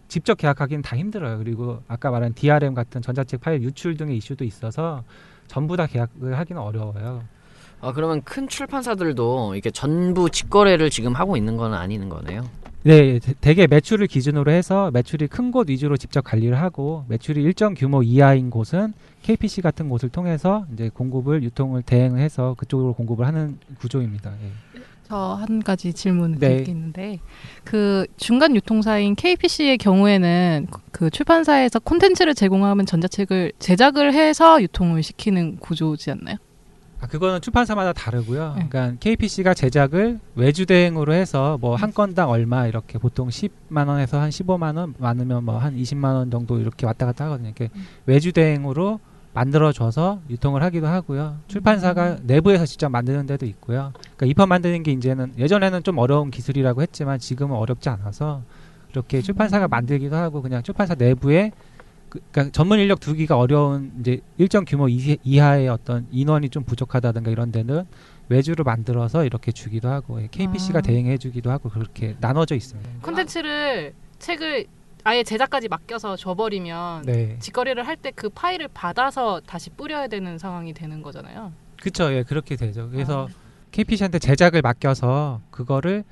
직접 0.09 0.35
계약하기는 0.35 0.81
다 0.81 0.97
힘들어요. 0.97 1.37
그리고 1.37 1.81
아까 1.87 2.11
말한 2.11 2.33
DRM 2.33 2.73
같은 2.73 3.01
전자책 3.01 3.39
파일 3.39 3.61
유출 3.61 3.95
등의 3.95 4.17
이슈도 4.17 4.43
있어서 4.43 5.05
전부 5.47 5.77
다 5.77 5.87
계약을 5.87 6.37
하기는 6.37 6.61
어려워요. 6.61 7.23
아 7.79 7.93
그러면 7.93 8.21
큰 8.23 8.49
출판사들도 8.49 9.55
이게 9.55 9.71
전부 9.71 10.29
직거래를 10.29 10.89
지금 10.89 11.13
하고 11.13 11.37
있는 11.37 11.55
건 11.55 11.73
아니는 11.73 12.09
거네요. 12.09 12.43
네, 12.83 13.19
대- 13.19 13.33
대개 13.39 13.67
매출을 13.67 14.07
기준으로 14.07 14.51
해서 14.51 14.89
매출이 14.91 15.27
큰 15.27 15.51
곳 15.51 15.69
위주로 15.69 15.97
직접 15.97 16.23
관리를 16.23 16.59
하고 16.59 17.03
매출이 17.09 17.41
일정 17.43 17.73
규모 17.75 18.01
이하인 18.01 18.49
곳은 18.49 18.93
KPC 19.21 19.61
같은 19.61 19.87
곳을 19.89 20.09
통해서 20.09 20.65
이제 20.73 20.89
공급을 20.93 21.43
유통을 21.43 21.83
대행해서 21.83 22.55
그쪽으로 22.57 22.93
공급을 22.93 23.27
하는 23.27 23.59
구조입니다. 23.79 24.31
예. 24.43 24.81
저한 25.07 25.61
가지 25.61 25.91
질문 25.93 26.37
네. 26.39 26.47
드릴 26.47 26.63
게 26.63 26.71
있는데 26.71 27.19
그 27.65 28.07
중간 28.17 28.55
유통사인 28.55 29.13
KPC의 29.15 29.77
경우에는 29.77 30.67
그 30.91 31.09
출판사에서 31.09 31.79
콘텐츠를 31.79 32.33
제공하면 32.33 32.85
전자책을 32.85 33.51
제작을 33.59 34.13
해서 34.13 34.61
유통을 34.61 35.03
시키는 35.03 35.57
구조지 35.57 36.11
않나요? 36.11 36.37
아, 37.01 37.07
그거는 37.07 37.41
출판사마다 37.41 37.93
다르고요. 37.93 38.53
네. 38.57 38.67
그러니까 38.69 38.99
KPC가 38.99 39.53
제작을 39.55 40.19
외주 40.35 40.65
대행으로 40.67 41.13
해서 41.13 41.57
뭐 41.59 41.75
한 41.75 41.91
건당 41.93 42.29
얼마 42.29 42.67
이렇게 42.67 42.99
보통 42.99 43.29
10만 43.29 43.87
원에서 43.87 44.19
한 44.21 44.29
15만 44.29 44.77
원 44.77 44.93
많으면 44.99 45.43
뭐 45.43 45.57
한 45.57 45.75
20만 45.75 46.13
원 46.13 46.29
정도 46.29 46.59
이렇게 46.59 46.85
왔다 46.85 47.05
갔다 47.07 47.25
하거든요. 47.25 47.47
이렇게 47.49 47.69
외주 48.05 48.31
대행으로 48.31 48.99
만들어 49.33 49.71
줘서 49.71 50.19
유통을 50.29 50.61
하기도 50.61 50.87
하고요. 50.87 51.37
출판사가 51.47 52.17
내부에서 52.23 52.65
직접 52.65 52.89
만드는 52.89 53.25
데도 53.25 53.45
있고요. 53.47 53.93
그러니까 54.17 54.25
입헌 54.27 54.49
만드는 54.49 54.83
게 54.83 54.91
이제는 54.91 55.33
예전에는 55.37 55.83
좀 55.83 55.97
어려운 55.97 56.29
기술이라고 56.31 56.81
했지만 56.81 57.17
지금은 57.17 57.55
어렵지 57.55 57.89
않아서 57.89 58.41
이렇게 58.91 59.21
출판사가 59.21 59.69
만들기도 59.69 60.15
하고 60.17 60.41
그냥 60.41 60.61
출판사 60.63 60.95
내부에 60.95 61.51
그, 62.11 62.19
그러니까 62.31 62.51
전문 62.51 62.79
인력 62.79 62.99
두기가 62.99 63.37
어려운 63.37 63.91
이제 64.01 64.19
일정 64.37 64.65
규모 64.65 64.89
이, 64.89 65.17
이하의 65.23 65.69
어떤 65.69 66.05
인원이 66.11 66.49
좀 66.49 66.63
부족하다든가 66.63 67.31
이런 67.31 67.51
데는 67.53 67.85
외주로 68.27 68.63
만들어서 68.65 69.23
이렇게 69.25 69.51
주기도 69.53 69.87
하고 69.89 70.21
예, 70.21 70.27
KPC가 70.29 70.79
아. 70.79 70.81
대행해 70.81 71.17
주기도 71.17 71.51
하고 71.51 71.69
그렇게 71.69 72.15
나눠져 72.19 72.55
있습니다. 72.55 72.89
콘텐츠를 73.01 73.93
책을 74.19 74.65
아예 75.05 75.23
제작까지 75.23 75.69
맡겨서 75.69 76.15
줘버리면 76.17 77.03
네. 77.03 77.37
직거래를 77.39 77.87
할 77.87 77.95
때 77.95 78.11
그 78.11 78.29
파일을 78.29 78.67
받아서 78.67 79.39
다시 79.47 79.69
뿌려야 79.69 80.07
되는 80.07 80.37
상황이 80.37 80.73
되는 80.73 81.01
거잖아요. 81.01 81.53
그쵸, 81.81 82.13
예, 82.13 82.23
그렇게 82.23 82.57
되죠. 82.57 82.89
그래서 82.91 83.27
아. 83.29 83.33
KPC한테 83.71 84.19
제작을 84.19 84.61
맡겨서 84.61 85.39
그거를 85.49 86.03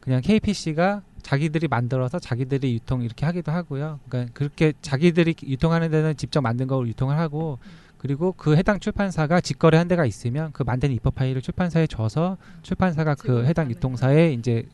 그냥 0.00 0.20
KPC가 0.20 1.02
자기들이 1.28 1.68
만들어서 1.68 2.18
자기들이 2.18 2.72
유통 2.72 3.02
이렇게 3.02 3.26
하기도 3.26 3.52
하고요. 3.52 4.00
그러니까 4.08 4.32
그렇게 4.32 4.72
자기들이 4.80 5.34
유통하는 5.42 5.90
데는 5.90 6.16
직접 6.16 6.40
만든 6.40 6.66
걸 6.66 6.88
유통을 6.88 7.18
하고 7.18 7.58
그리고 7.98 8.32
그 8.32 8.56
해당 8.56 8.80
출판사가 8.80 9.42
직거래 9.42 9.76
한 9.76 9.88
데가 9.88 10.06
있으면 10.06 10.52
그 10.52 10.62
만든 10.62 10.90
입법 10.90 11.16
파일을 11.16 11.42
출판사에 11.42 11.86
줘서 11.86 12.38
출판사가 12.62 13.14
그 13.16 13.44
해당 13.44 13.70
유통사에 13.70 14.32
이제 14.32 14.66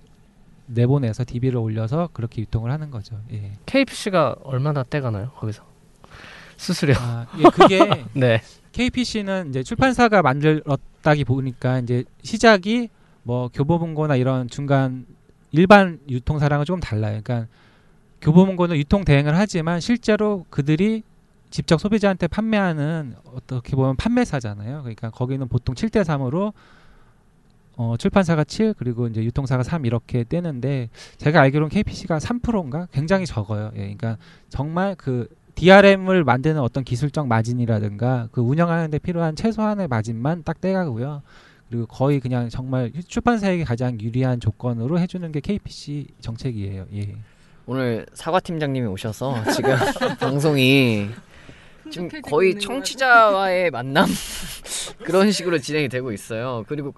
내보내서 0.67 1.25
DB를 1.27 1.57
올려서 1.57 2.11
그렇게 2.13 2.43
유통을 2.43 2.71
하는 2.71 2.93
거죠. 2.93 3.21
예. 3.33 3.59
KPC가 3.67 4.37
얼마나 4.45 4.85
떼가나요? 4.85 5.33
거기서 5.33 5.65
수수료. 6.57 6.95
아, 6.99 7.27
예, 7.37 7.43
그게 7.53 7.81
네. 8.15 8.41
KPC는 8.71 9.49
이제 9.49 9.65
출판사가 9.65 10.23
만들었다기 10.23 11.25
보니까 11.25 11.81
이제 11.81 12.05
시작이 12.23 12.91
뭐 13.25 13.49
교보문고나 13.53 14.15
이런 14.15 14.49
중간 14.49 15.07
일반 15.55 16.01
유통사랑은 16.09 16.65
조금 16.65 16.81
달라요. 16.81 17.21
그러니까 17.23 17.47
교보문고는 18.21 18.77
유통 18.77 19.05
대행을 19.05 19.37
하지만 19.39 19.79
실제로 19.79 20.45
그들이 20.51 21.05
직접 21.51 21.81
소비자한테 21.81 22.27
판매하는 22.27 23.15
어떻게 23.25 23.77
보면 23.77 23.95
판매사잖아요. 23.95 24.81
그러니까 24.81 25.11
거기는 25.11 25.47
보통 25.47 25.77
7대 25.77 26.03
3으로 26.03 26.53
어, 27.77 27.97
출판사가 27.97 28.43
7 28.43 28.75
그리고 28.77 29.07
이제 29.07 29.23
유통사가 29.23 29.63
3 29.63 29.87
이렇게 29.87 30.25
떼는데 30.25 30.89
제가 31.19 31.41
알기로는 31.43 31.69
KPC가 31.69 32.19
3%인가 32.19 32.89
굉장히 32.91 33.25
적어요. 33.25 33.71
예, 33.75 33.79
그러니까 33.79 34.17
정말 34.49 34.97
그 34.97 35.29
DRM을 35.55 36.25
만드는 36.25 36.61
어떤 36.61 36.83
기술적 36.83 37.29
마진이라든가 37.29 38.29
그 38.33 38.41
운영하는데 38.41 38.99
필요한 38.99 39.37
최소한의 39.37 39.87
마진만 39.87 40.43
딱 40.43 40.61
떼가고요. 40.61 41.23
그리고 41.75 41.87
거의 41.87 42.21
그냥 42.21 42.49
정말 42.49 42.93
출판사에게 43.09 43.65
가장 43.65 44.01
유리한 44.01 44.39
조건으로 44.39 45.01
해주는 45.01 45.33
게 45.33 45.41
KPC 45.41 46.07
정책이에요. 46.21 46.87
예. 46.95 47.17
오늘 47.67 48.07
사과 48.15 48.39
팀장님이 48.39 48.87
오셔서 48.87 49.43
지금 49.51 49.75
방송이 50.21 51.09
지금 51.91 52.09
거의 52.23 52.61
청취자와의 52.61 53.73
만남 53.73 54.07
그런 55.03 55.33
식으로 55.33 55.59
진행이 55.59 55.89
되고 55.89 56.13
있어요. 56.13 56.65
그리고 56.69 56.95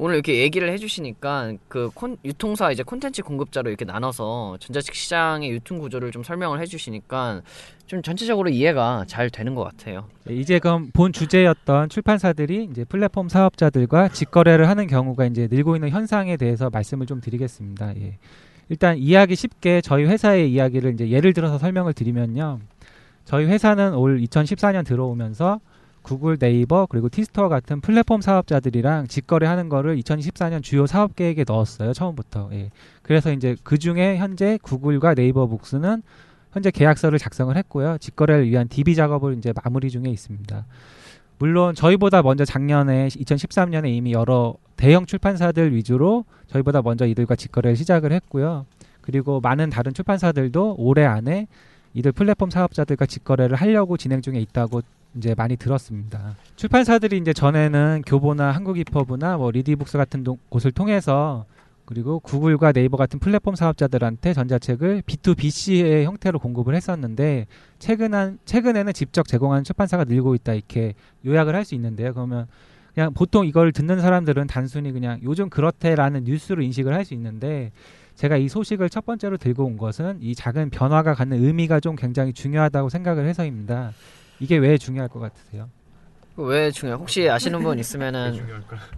오늘 0.00 0.14
이렇게 0.14 0.40
얘기를 0.40 0.70
해주시니까 0.72 1.54
그 1.66 1.90
콘, 1.92 2.16
유통사 2.24 2.70
이제 2.70 2.84
콘텐츠 2.84 3.20
공급자로 3.20 3.68
이렇게 3.68 3.84
나눠서 3.84 4.56
전자책 4.60 4.94
시장의 4.94 5.50
유통 5.50 5.80
구조를 5.80 6.12
좀 6.12 6.22
설명을 6.22 6.60
해주시니까 6.60 7.42
좀 7.86 8.02
전체적으로 8.02 8.48
이해가 8.48 9.06
잘 9.08 9.28
되는 9.28 9.56
것 9.56 9.64
같아요. 9.64 10.08
예, 10.30 10.34
이제 10.34 10.60
그럼 10.60 10.90
본 10.92 11.12
주제였던 11.12 11.88
출판사들이 11.88 12.68
이제 12.70 12.84
플랫폼 12.84 13.28
사업자들과 13.28 14.08
직거래를 14.10 14.68
하는 14.68 14.86
경우가 14.86 15.26
이제 15.26 15.48
늘고 15.50 15.74
있는 15.74 15.90
현상에 15.90 16.36
대해서 16.36 16.70
말씀을 16.70 17.06
좀 17.06 17.20
드리겠습니다. 17.20 17.96
예. 17.96 18.18
일단 18.68 18.98
이해하기 18.98 19.34
쉽게 19.34 19.80
저희 19.80 20.04
회사의 20.04 20.52
이야기를 20.52 20.94
이제 20.94 21.10
예를 21.10 21.32
들어서 21.32 21.58
설명을 21.58 21.92
드리면요. 21.92 22.60
저희 23.24 23.46
회사는 23.46 23.94
올 23.94 24.20
2014년 24.20 24.86
들어오면서 24.86 25.58
구글, 26.02 26.38
네이버 26.38 26.86
그리고 26.86 27.08
티스토어 27.08 27.48
같은 27.48 27.80
플랫폼 27.80 28.20
사업자들이랑 28.20 29.08
직거래하는 29.08 29.68
거를 29.68 29.96
2014년 29.96 30.62
주요 30.62 30.86
사업 30.86 31.16
계획에 31.16 31.44
넣었어요 31.46 31.92
처음부터. 31.92 32.50
예. 32.52 32.70
그래서 33.02 33.32
이제 33.32 33.56
그 33.62 33.78
중에 33.78 34.16
현재 34.16 34.58
구글과 34.62 35.14
네이버 35.14 35.46
북스는 35.46 36.02
현재 36.52 36.70
계약서를 36.70 37.18
작성을 37.18 37.54
했고요. 37.56 37.98
직거래를 37.98 38.48
위한 38.48 38.68
DB 38.68 38.94
작업을 38.94 39.36
이제 39.36 39.52
마무리 39.64 39.90
중에 39.90 40.04
있습니다. 40.06 40.66
물론 41.38 41.74
저희보다 41.74 42.22
먼저 42.22 42.44
작년에 42.44 43.08
2013년에 43.08 43.88
이미 43.88 44.12
여러 44.12 44.54
대형 44.76 45.06
출판사들 45.06 45.74
위주로 45.74 46.24
저희보다 46.48 46.82
먼저 46.82 47.06
이들과 47.06 47.36
직거래를 47.36 47.76
시작을 47.76 48.12
했고요. 48.12 48.66
그리고 49.00 49.40
많은 49.40 49.70
다른 49.70 49.94
출판사들도 49.94 50.76
올해 50.78 51.04
안에 51.04 51.46
이들 51.94 52.12
플랫폼 52.12 52.50
사업자들과 52.50 53.06
직거래를 53.06 53.56
하려고 53.56 53.96
진행 53.96 54.20
중에 54.22 54.38
있다고 54.40 54.82
이제 55.16 55.34
많이 55.36 55.56
들었습니다. 55.56 56.36
출판사들이 56.56 57.16
이제 57.18 57.32
전에는 57.32 58.02
교보나 58.06 58.50
한국이퍼브나 58.52 59.36
뭐 59.38 59.50
리디북스 59.50 59.96
같은 59.98 60.22
동- 60.22 60.38
곳을 60.48 60.70
통해서 60.70 61.46
그리고 61.86 62.20
구글과 62.20 62.72
네이버 62.72 62.98
같은 62.98 63.18
플랫폼 63.18 63.54
사업자들한테 63.54 64.34
전자책을 64.34 65.02
B2BC의 65.06 66.04
형태로 66.04 66.38
공급을 66.38 66.74
했었는데 66.74 67.46
최근 67.78 68.38
최근에는 68.44 68.92
직접 68.92 69.26
제공하는 69.26 69.64
출판사가 69.64 70.04
늘고 70.04 70.34
있다 70.34 70.52
이렇게 70.52 70.92
요약을 71.24 71.54
할 71.54 71.64
수 71.64 71.74
있는데요. 71.74 72.12
그러면 72.12 72.46
그냥 72.94 73.14
보통 73.14 73.46
이걸 73.46 73.72
듣는 73.72 74.00
사람들은 74.02 74.48
단순히 74.48 74.92
그냥 74.92 75.18
요즘 75.22 75.48
그렇대라는 75.48 76.24
뉴스로 76.24 76.60
인식을 76.62 76.92
할 76.92 77.06
수 77.06 77.14
있는데 77.14 77.72
제가 78.18 78.36
이 78.36 78.48
소식을 78.48 78.90
첫 78.90 79.06
번째로 79.06 79.36
들고 79.36 79.64
온 79.64 79.76
것은 79.76 80.18
이 80.20 80.34
작은 80.34 80.70
변화가 80.70 81.14
갖는 81.14 81.40
의미가 81.40 81.78
좀 81.78 81.94
굉장히 81.94 82.32
중요하다고 82.32 82.88
생각을 82.88 83.24
해서입니다. 83.28 83.92
이게 84.40 84.56
왜 84.56 84.76
중요할 84.76 85.08
것 85.08 85.20
같으세요? 85.20 85.70
왜 86.36 86.72
중요해? 86.72 86.98
혹시 86.98 87.30
아시는 87.30 87.62
분 87.62 87.78
있으면은 87.78 88.36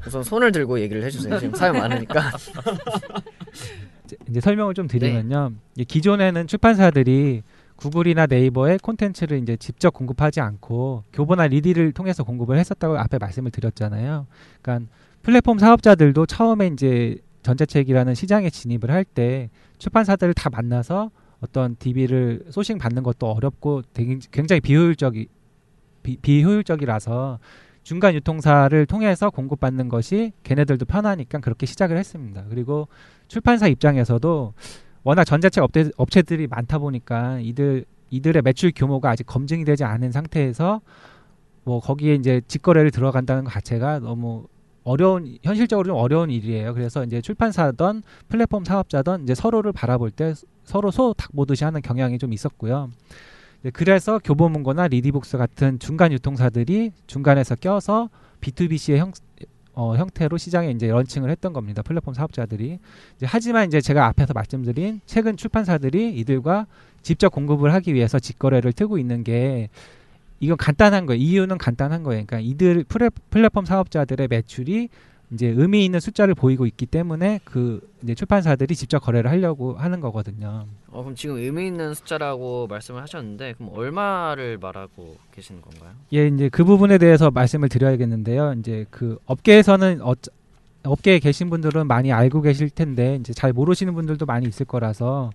우선 0.07 0.23
손을 0.23 0.53
들고 0.53 0.81
얘기를 0.81 1.03
해주세요. 1.05 1.39
지금 1.39 1.55
사연 1.55 1.77
많으니까. 1.77 2.31
이제- 4.27 4.41
설명을 4.41 4.73
좀 4.73 4.87
드리면요. 4.89 5.53
이 5.77 5.85
기존에는 5.85 6.47
출판사들이 6.47 7.43
구글이나 7.77 8.25
네이버에 8.25 8.79
콘텐츠를 8.83 9.43
이제 9.43 9.55
직접 9.59 9.93
공급하지 9.93 10.41
않고 10.41 11.05
교보나 11.13 11.47
리디를 11.47 11.93
통해서 11.93 12.25
공급을 12.25 12.57
했었다고 12.59 12.97
앞에 12.99 13.19
말씀을 13.19 13.51
드렸잖아요. 13.51 14.27
그러니까 14.63 14.91
플랫폼 15.23 15.59
사업자들도 15.59 16.25
처음에 16.25 16.69
이제 16.69 17.19
전자책이라는 17.43 18.15
시장에 18.15 18.51
진입을 18.51 18.91
할 18.91 19.05
때 19.05 19.51
출판사들을 19.79 20.35
다 20.35 20.51
만나서 20.51 21.11
어떤 21.41 21.77
DB를 21.79 22.45
소싱 22.51 22.79
받는 22.79 23.03
것도 23.03 23.31
어렵고 23.31 23.83
굉장히 24.31 24.61
비효율적이 24.61 25.29
비, 26.03 26.17
비효율적이라서 26.19 27.39
중간 27.83 28.15
유통사를 28.15 28.87
통해서 28.87 29.31
공급받는 29.31 29.89
것이 29.89 30.33
걔네들도 30.43 30.85
편하니까 30.85 31.39
그렇게 31.39 31.65
시작을 31.67 31.97
했습니다. 31.97 32.45
그리고 32.51 32.89
출판사 33.27 33.67
입장에서도 33.69 34.53
워낙 35.03 35.25
전자책 35.25 35.65
업체, 35.65 35.91
업체들이 35.97 36.47
많다 36.47 36.79
보니까 36.79 37.41
이들 37.41 37.87
이들의 38.11 38.43
매출 38.43 38.73
규모가 38.75 39.11
아직 39.11 39.25
검증이 39.27 39.65
되지 39.65 39.85
않은 39.85 40.13
상태에서 40.13 40.83
뭐 41.65 41.81
거기에 41.81 42.15
이제 42.17 42.43
직거래를 42.49 42.91
들어간다는 42.91 43.45
것 43.45 43.51
자체가 43.53 44.01
너무 44.01 44.47
어려운 44.91 45.39
현실적으로 45.43 45.87
좀 45.89 45.97
어려운 45.97 46.31
일이에요. 46.31 46.75
그래서 46.75 47.05
이제 47.05 47.21
출판사든 47.21 48.03
플랫폼 48.29 48.65
사업자든 48.65 49.23
이제 49.23 49.35
서로를 49.35 49.73
바라볼 49.73 50.11
때 50.11 50.35
서로 50.65 50.91
소 50.91 51.15
닭 51.15 51.33
보듯이 51.35 51.65
하는 51.65 51.81
경향이 51.81 52.19
좀 52.19 52.33
있었고요. 52.33 52.91
그래서 53.73 54.19
교보문고나 54.19 54.89
리디북스 54.89 55.37
같은 55.39 55.79
중간 55.79 56.13
유통사들이 56.13 56.93
중간에서 57.07 57.55
껴서 57.57 58.09
B2BC의 58.41 58.97
형, 58.97 59.13
어, 59.75 59.97
형태로 59.97 60.39
시장에 60.39 60.71
이제 60.71 60.89
런칭을 60.89 61.31
했던 61.31 61.53
겁니다. 61.53 61.83
플랫폼 61.83 62.15
사업자들이. 62.15 62.79
이제 63.17 63.27
하지만 63.29 63.67
이제 63.69 63.81
제가 63.81 64.07
앞에서 64.07 64.33
말씀드린 64.35 65.01
최근 65.07 65.37
출판사들이 65.37 66.15
이들과 66.17 66.67
직접 67.03 67.29
공급을 67.31 67.73
하기 67.75 67.95
위해서 67.95 68.19
직거래를 68.19 68.73
트고 68.73 68.99
있는 68.99 69.25
게 69.25 69.69
이건 70.41 70.57
간단한 70.57 71.07
거예요. 71.07 71.21
이유는 71.23 71.59
간단한 71.59 72.03
거예요. 72.03 72.25
그러니까 72.27 72.41
이들 72.41 72.85
플랫- 72.85 73.13
플랫폼 73.31 73.65
사업자들의 73.67 74.27
매출이 74.29 74.89
이제 75.33 75.47
의미 75.47 75.85
있는 75.85 76.01
숫자를 76.01 76.35
보이고 76.35 76.67
있기 76.67 76.87
때문에 76.87 77.39
그 77.45 77.89
이제 78.03 78.15
출판사들이 78.17 78.75
직접 78.75 78.99
거래를 78.99 79.31
하려고 79.31 79.75
하는 79.75 80.01
거거든요. 80.01 80.67
어, 80.89 81.03
그럼 81.03 81.15
지금 81.15 81.37
의미 81.37 81.69
있는 81.69 81.95
숫자라고 81.95 82.67
말씀을 82.67 83.01
하셨는데 83.03 83.53
그럼 83.53 83.71
얼마를 83.75 84.59
말하고 84.59 85.19
계시는 85.33 85.61
건가요? 85.63 85.91
예, 86.15 86.27
이제 86.27 86.49
그 86.49 86.65
부분에 86.65 86.99
대해서 86.99 87.31
말씀을 87.31 87.69
드려야겠는데요. 87.69 88.55
이제 88.59 88.87
그 88.91 89.19
업계에서는 89.27 90.01
어, 90.03 90.15
업계에 90.83 91.19
계신 91.21 91.49
분들은 91.51 91.87
많이 91.87 92.11
알고 92.11 92.41
계실 92.41 92.71
텐데 92.71 93.17
이제 93.21 93.33
잘 93.33 93.53
모르시는 93.53 93.95
분들도 93.95 94.25
많이 94.27 94.49
있을 94.49 94.65
거라서 94.67 95.31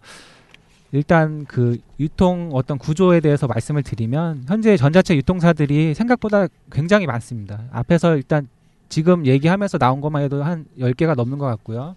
일단 0.91 1.45
그 1.45 1.77
유통 1.99 2.51
어떤 2.53 2.77
구조에 2.77 3.19
대해서 3.19 3.47
말씀을 3.47 3.83
드리면 3.83 4.45
현재 4.47 4.77
전자책 4.77 5.17
유통사들이 5.17 5.93
생각보다 5.93 6.47
굉장히 6.71 7.05
많습니다. 7.05 7.63
앞에서 7.71 8.15
일단 8.15 8.47
지금 8.87 9.25
얘기하면서 9.25 9.77
나온 9.77 9.99
것만 9.99 10.21
해도 10.21 10.43
한 10.43 10.65
10개가 10.79 11.15
넘는 11.15 11.37
것 11.37 11.45
같고요. 11.47 11.95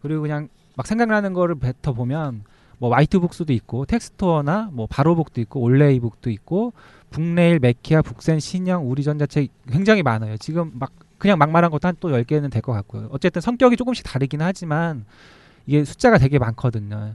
그리고 0.00 0.22
그냥 0.22 0.48
막 0.76 0.86
생각나는 0.86 1.32
거를 1.32 1.56
뱉어 1.56 1.92
보면 1.94 2.44
뭐 2.78 2.94
화이트북스도 2.94 3.52
있고 3.52 3.84
텍스토어나 3.86 4.70
뭐 4.72 4.86
바로북도 4.88 5.40
있고 5.42 5.60
올레이북도 5.60 6.30
있고 6.30 6.72
북레일, 7.10 7.58
메키아, 7.58 8.02
북센, 8.02 8.38
신형, 8.38 8.88
우리전자책 8.88 9.50
굉장히 9.70 10.02
많아요. 10.02 10.36
지금 10.36 10.70
막 10.74 10.92
그냥 11.18 11.36
막 11.38 11.50
말한 11.50 11.70
것도 11.72 11.88
한또 11.88 12.10
10개는 12.10 12.50
될 12.50 12.62
것 12.62 12.72
같고요. 12.72 13.08
어쨌든 13.10 13.40
성격이 13.42 13.76
조금씩 13.76 14.04
다르긴 14.04 14.40
하지만 14.40 15.04
이게 15.66 15.84
숫자가 15.84 16.18
되게 16.18 16.38
많거든요. 16.38 17.14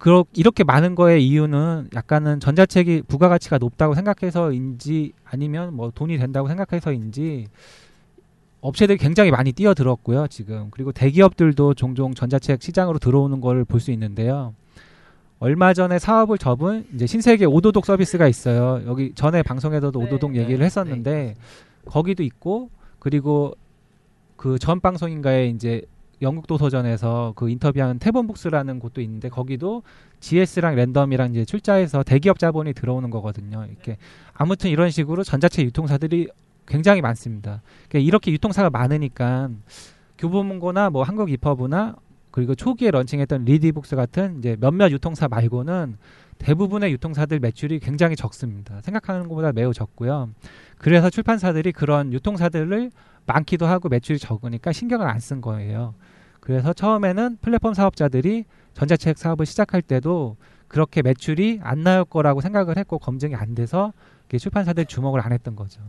그렇 0.00 0.24
이렇게 0.34 0.64
많은 0.64 0.94
거의 0.94 1.26
이유는 1.28 1.90
약간은 1.94 2.40
전자책이 2.40 3.02
부가가치가 3.06 3.58
높다고 3.58 3.94
생각해서인지 3.94 5.12
아니면 5.24 5.74
뭐 5.76 5.92
돈이 5.94 6.16
된다고 6.16 6.48
생각해서인지 6.48 7.46
업체들이 8.62 8.98
굉장히 8.98 9.30
많이 9.30 9.52
뛰어들었고요, 9.52 10.26
지금. 10.28 10.68
그리고 10.70 10.90
대기업들도 10.92 11.74
종종 11.74 12.14
전자책 12.14 12.62
시장으로 12.62 12.98
들어오는 12.98 13.40
걸 13.42 13.64
볼 13.66 13.78
수 13.80 13.90
있는데요. 13.92 14.54
얼마 15.38 15.74
전에 15.74 15.98
사업을 15.98 16.38
접은 16.38 16.86
이제 16.94 17.06
신세계 17.06 17.44
오도독 17.44 17.84
서비스가 17.86 18.26
있어요. 18.26 18.82
여기 18.86 19.12
전에 19.14 19.42
방송에서도 19.42 19.98
네, 19.98 20.06
오도독 20.06 20.36
얘기를 20.36 20.58
네, 20.60 20.64
했었는데 20.64 21.34
거기도 21.86 22.22
있고 22.22 22.70
그리고 22.98 23.54
그 24.36 24.58
전 24.58 24.80
방송인가에 24.80 25.48
이제 25.48 25.82
영국 26.22 26.46
도서전에서 26.46 27.32
그 27.36 27.48
인터뷰한 27.48 27.98
탭온북스라는 27.98 28.78
곳도 28.78 29.00
있는데 29.00 29.28
거기도 29.28 29.82
GS랑 30.20 30.74
랜덤이랑 30.74 31.30
이제 31.30 31.44
출자해서 31.44 32.02
대기업 32.02 32.38
자본이 32.38 32.74
들어오는 32.74 33.08
거거든요. 33.10 33.64
이렇게 33.68 33.96
아무튼 34.34 34.70
이런 34.70 34.90
식으로 34.90 35.24
전자책 35.24 35.64
유통사들이 35.66 36.28
굉장히 36.66 37.00
많습니다. 37.00 37.62
그러니까 37.88 38.06
이렇게 38.06 38.32
유통사가 38.32 38.70
많으니까 38.70 39.50
교보문고나 40.18 40.90
뭐 40.90 41.02
한국 41.02 41.30
이퍼브나 41.30 41.96
그리고 42.30 42.54
초기에 42.54 42.90
런칭했던 42.90 43.44
리디북스 43.44 43.96
같은 43.96 44.38
이제 44.38 44.56
몇몇 44.60 44.92
유통사 44.92 45.26
말고는 45.26 45.96
대부분의 46.38 46.92
유통사들 46.92 47.40
매출이 47.40 47.80
굉장히 47.80 48.16
적습니다. 48.16 48.80
생각하는 48.82 49.28
것보다 49.28 49.52
매우 49.52 49.74
적고요. 49.74 50.30
그래서 50.78 51.10
출판사들이 51.10 51.72
그런 51.72 52.12
유통사들을 52.12 52.90
많기도 53.26 53.66
하고 53.66 53.88
매출이 53.88 54.18
적으니까 54.18 54.72
신경을 54.72 55.06
안 55.06 55.18
쓴 55.18 55.40
거예요. 55.40 55.94
그래서 56.40 56.72
처음에는 56.72 57.38
플랫폼 57.40 57.74
사업자들이 57.74 58.44
전자책 58.74 59.18
사업을 59.18 59.46
시작할 59.46 59.82
때도 59.82 60.36
그렇게 60.68 61.02
매출이 61.02 61.60
안 61.62 61.82
나올 61.82 62.04
거라고 62.04 62.40
생각을 62.40 62.76
했고 62.78 62.98
검증이 62.98 63.34
안 63.34 63.54
돼서 63.54 63.92
출판사들 64.38 64.86
주목을 64.86 65.20
안 65.20 65.32
했던 65.32 65.56
거죠. 65.56 65.80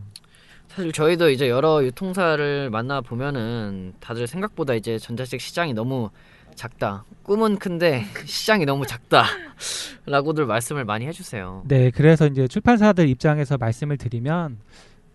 사실 0.68 0.90
저희도 0.90 1.30
이제 1.30 1.48
여러 1.48 1.84
유통사를 1.84 2.70
만나 2.70 3.00
보면은 3.00 3.92
다들 4.00 4.26
생각보다 4.26 4.74
이제 4.74 4.98
전자책 4.98 5.40
시장이 5.40 5.74
너무 5.74 6.10
작다. 6.54 7.04
꿈은 7.22 7.58
큰데 7.58 8.04
시장이 8.24 8.64
너무 8.64 8.84
작다라고들 8.86 10.46
말씀을 10.46 10.84
많이 10.84 11.06
해주세요. 11.06 11.64
네, 11.66 11.90
그래서 11.90 12.26
이제 12.26 12.48
출판사들 12.48 13.08
입장에서 13.08 13.58
말씀을 13.58 13.96
드리면 13.98 14.58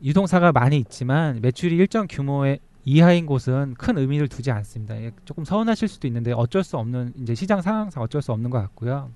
유통사가 0.03 0.51
많이 0.51 0.77
있지만 0.77 1.39
매출이 1.41 1.75
일정 1.75 2.07
규모의 2.07 2.59
이하인 2.89 3.25
곳은 3.25 3.75
큰 3.77 3.97
의미를 3.97 4.29
두지 4.29 4.49
않습니다. 4.49 4.95
조금 5.25 5.43
서운하실 5.43 5.89
수도 5.89 6.07
있는데 6.07 6.31
어쩔 6.31 6.63
수 6.63 6.77
없는 6.77 7.11
이제 7.21 7.35
시장 7.35 7.61
상황상 7.61 8.01
어쩔 8.01 8.21
수 8.21 8.31
없는 8.31 8.49
것 8.49 8.61
같고요. 8.61 9.11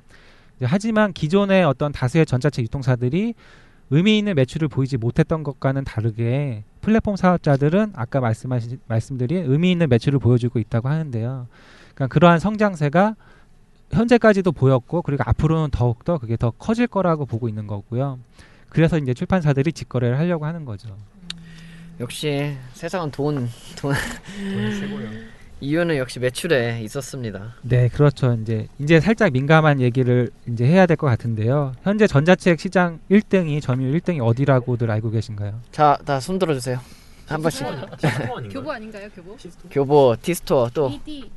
하지만 0.63 1.13
기존의 1.13 1.63
어떤 1.63 1.93
다수의 1.93 2.25
전자책 2.25 2.65
유통사들이 2.65 3.33
의미 3.89 4.17
있는 4.17 4.35
매출을 4.35 4.67
보이지 4.67 4.97
못했던 4.97 5.43
것과는 5.43 5.85
다르게 5.85 6.65
플랫폼 6.81 7.15
사업자들은 7.15 7.93
아까 7.95 8.19
말씀하신 8.19 8.81
말씀드린 8.87 9.45
의미 9.49 9.71
있는 9.71 9.87
매출을 9.87 10.19
보여주고 10.19 10.59
있다고 10.59 10.89
하는데요. 10.89 11.47
그러니까 11.95 12.07
그러한 12.07 12.39
성장세가 12.39 13.15
현재까지도 13.93 14.51
보였고 14.51 15.01
그리고 15.01 15.23
앞으로는 15.25 15.69
더욱더 15.71 16.17
그게 16.17 16.35
더 16.35 16.51
커질 16.51 16.87
거라고 16.87 17.25
보고 17.25 17.47
있는 17.47 17.67
거고요. 17.67 18.19
그래서 18.67 18.97
이제 18.97 19.13
출판사들이 19.13 19.71
직거래를 19.71 20.19
하려고 20.19 20.45
하는 20.45 20.65
거죠. 20.65 20.89
역시 22.01 22.57
세상은 22.73 23.11
돈, 23.11 23.47
돈. 23.77 23.93
이유는 25.63 25.97
역시 25.97 26.19
매출에 26.19 26.81
있었습니다. 26.81 27.53
네, 27.61 27.87
그렇죠. 27.89 28.35
이제 28.41 28.67
이제 28.79 28.99
살짝 28.99 29.31
민감한 29.31 29.79
얘기를 29.79 30.31
이제 30.49 30.65
해야 30.65 30.87
될 30.87 30.97
것 30.97 31.05
같은데요. 31.05 31.73
현재 31.83 32.07
전자책 32.07 32.59
시장 32.59 32.99
1등이 33.11 33.61
점유율 33.61 33.99
1등이 33.99 34.25
어디라고들 34.25 34.89
알고 34.89 35.11
계신가요? 35.11 35.61
자, 35.71 35.99
다 36.03 36.19
손 36.19 36.39
들어 36.39 36.55
주세요. 36.55 36.79
한 37.27 37.39
번씩. 37.43 37.67
교보 38.51 38.71
아닌가요, 38.73 39.07
교보? 39.15 39.37
교보, 39.69 40.15
티스토어 40.23 40.71
또 40.73 40.89
리디 40.89 41.29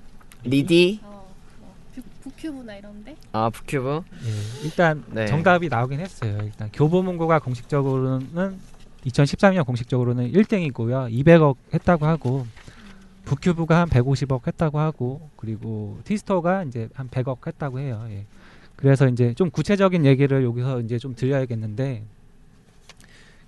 리디, 0.45 1.01
어, 1.05 1.29
뭐, 1.61 1.75
부, 1.95 2.03
북큐브나 2.23 2.77
이런데 2.77 3.15
아 3.33 3.51
북큐브. 3.51 4.01
예, 4.25 4.65
일단 4.65 5.05
네. 5.09 5.27
정답이 5.27 5.69
나오긴 5.69 6.01
했어요. 6.01 6.39
일단 6.43 6.71
교보문고가 6.73 7.41
공식적으로는 7.41 8.59
2013년 9.07 9.67
공식적으로는 9.67 10.33
1등이고요. 10.33 11.13
200억 11.13 11.57
했다고 11.73 12.07
하고 12.07 12.47
북큐브가 13.25 13.81
한 13.81 13.89
150억 13.89 14.47
했다고 14.47 14.79
하고 14.79 15.31
그리고 15.37 15.99
티스토어가 16.05 16.65
이제 16.65 16.89
한 16.95 17.09
100억 17.09 17.47
했다고 17.47 17.81
해요. 17.81 18.05
예. 18.11 18.25
그래서 18.77 19.09
이제 19.09 19.35
좀 19.35 19.51
구체적인 19.51 20.05
얘기를 20.05 20.45
여기서 20.45 20.81
이제 20.81 20.99
좀 20.99 21.15
드려야겠는데 21.15 22.03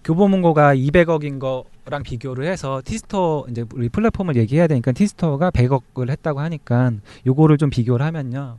교보문고가 0.04 0.74
200억인 0.76 1.40
거랑 1.40 2.04
비교를 2.04 2.46
해서 2.46 2.80
티스터 2.84 3.46
이제 3.50 3.64
우리 3.74 3.88
플랫폼을 3.88 4.36
얘기해야 4.36 4.68
되니까 4.68 4.92
티스터가 4.92 5.50
100억을 5.50 6.10
했다고 6.10 6.40
하니까 6.40 6.92
요거를 7.26 7.58
좀 7.58 7.70
비교를 7.70 8.06
하면요. 8.06 8.58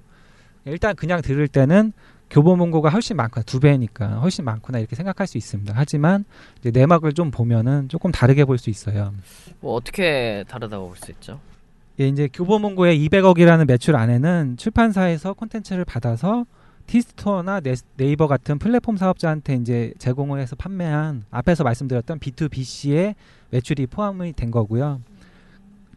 일단 0.65 0.95
그냥 0.95 1.21
들을 1.21 1.47
때는 1.47 1.93
교보문고가 2.29 2.89
훨씬 2.89 3.15
많구나 3.15 3.43
두 3.43 3.59
배니까 3.59 4.07
훨씬 4.19 4.43
많구나 4.45 4.79
이렇게 4.79 4.95
생각할 4.95 5.27
수 5.27 5.37
있습니다. 5.37 5.73
하지만 5.75 6.25
이제 6.59 6.71
내막을 6.71 7.13
좀 7.13 7.31
보면은 7.31 7.87
조금 7.89 8.11
다르게 8.11 8.43
볼 8.45 8.57
수 8.57 8.69
있어요. 8.69 9.13
뭐 9.59 9.73
어떻게 9.75 10.43
다르다고 10.47 10.87
볼 10.87 10.97
수 10.97 11.11
있죠? 11.11 11.39
예, 11.99 12.07
이제 12.07 12.27
교보문고의 12.31 12.99
200억이라는 13.07 13.65
매출 13.65 13.95
안에는 13.95 14.57
출판사에서 14.57 15.33
콘텐츠를 15.33 15.83
받아서 15.85 16.45
티스토어나 16.85 17.59
네, 17.59 17.75
네이버 17.97 18.27
같은 18.27 18.59
플랫폼 18.59 18.97
사업자한테 18.97 19.55
이제 19.55 19.93
제공을 19.97 20.39
해서 20.39 20.55
판매한 20.55 21.23
앞에서 21.31 21.63
말씀드렸던 21.63 22.19
B2BC의 22.19 23.15
매출이 23.49 23.87
포함이 23.87 24.33
된 24.33 24.51
거고요. 24.51 25.01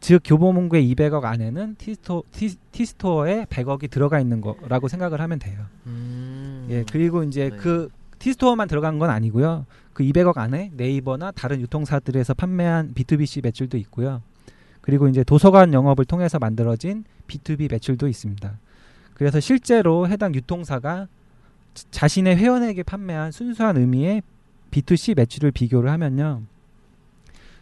즉 0.01 0.23
교보문고의 0.25 0.95
200억 0.95 1.25
안에는 1.25 1.75
티스토 1.77 2.25
티, 2.33 2.57
티스토어에 2.73 3.45
100억이 3.45 3.91
들어가 3.91 4.19
있는 4.19 4.41
거라고 4.41 4.89
생각을 4.89 5.21
하면 5.21 5.39
돼요. 5.39 5.67
음. 5.87 6.67
예, 6.71 6.85
그리고 6.91 7.23
이제 7.23 7.51
네. 7.51 7.57
그 7.57 7.89
티스토어만 8.19 8.67
들어간 8.69 8.99
건 8.99 9.11
아니고요. 9.11 9.67
그 9.93 10.03
200억 10.03 10.39
안에 10.39 10.71
네이버나 10.75 11.33
다른 11.33 11.61
유통사들에서 11.61 12.35
판매한 12.35 12.95
B2BC 12.95 13.43
매출도 13.45 13.77
있고요. 13.79 14.23
그리고 14.81 15.09
이제 15.09 15.23
도서관 15.23 15.75
영업을 15.75 16.07
통해서 16.07 16.39
만들어진 16.39 17.05
B2B 17.29 17.71
매출도 17.71 18.09
있습니다. 18.09 18.59
그래서 19.15 19.39
실제로 19.41 20.09
해당 20.09 20.35
유통사가 20.35 21.09
자- 21.75 21.87
자신의 21.91 22.37
회원에게 22.37 22.83
판매한 22.83 23.33
순수한 23.33 23.77
의미의 23.77 24.23
B2C 24.71 25.15
매출을 25.17 25.51
비교를 25.51 25.91
하면요. 25.91 26.43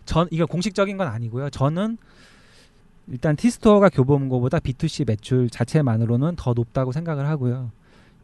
전 0.09 0.27
이게 0.31 0.43
공식적인 0.45 0.97
건 0.97 1.07
아니고요. 1.07 1.51
저는 1.51 1.99
일단 3.09 3.37
티스토어가 3.37 3.91
교보문고보다 3.91 4.59
B2C 4.59 5.07
매출 5.07 5.51
자체만으로는 5.51 6.35
더 6.37 6.55
높다고 6.55 6.93
생각을 6.93 7.29
하고요. 7.29 7.71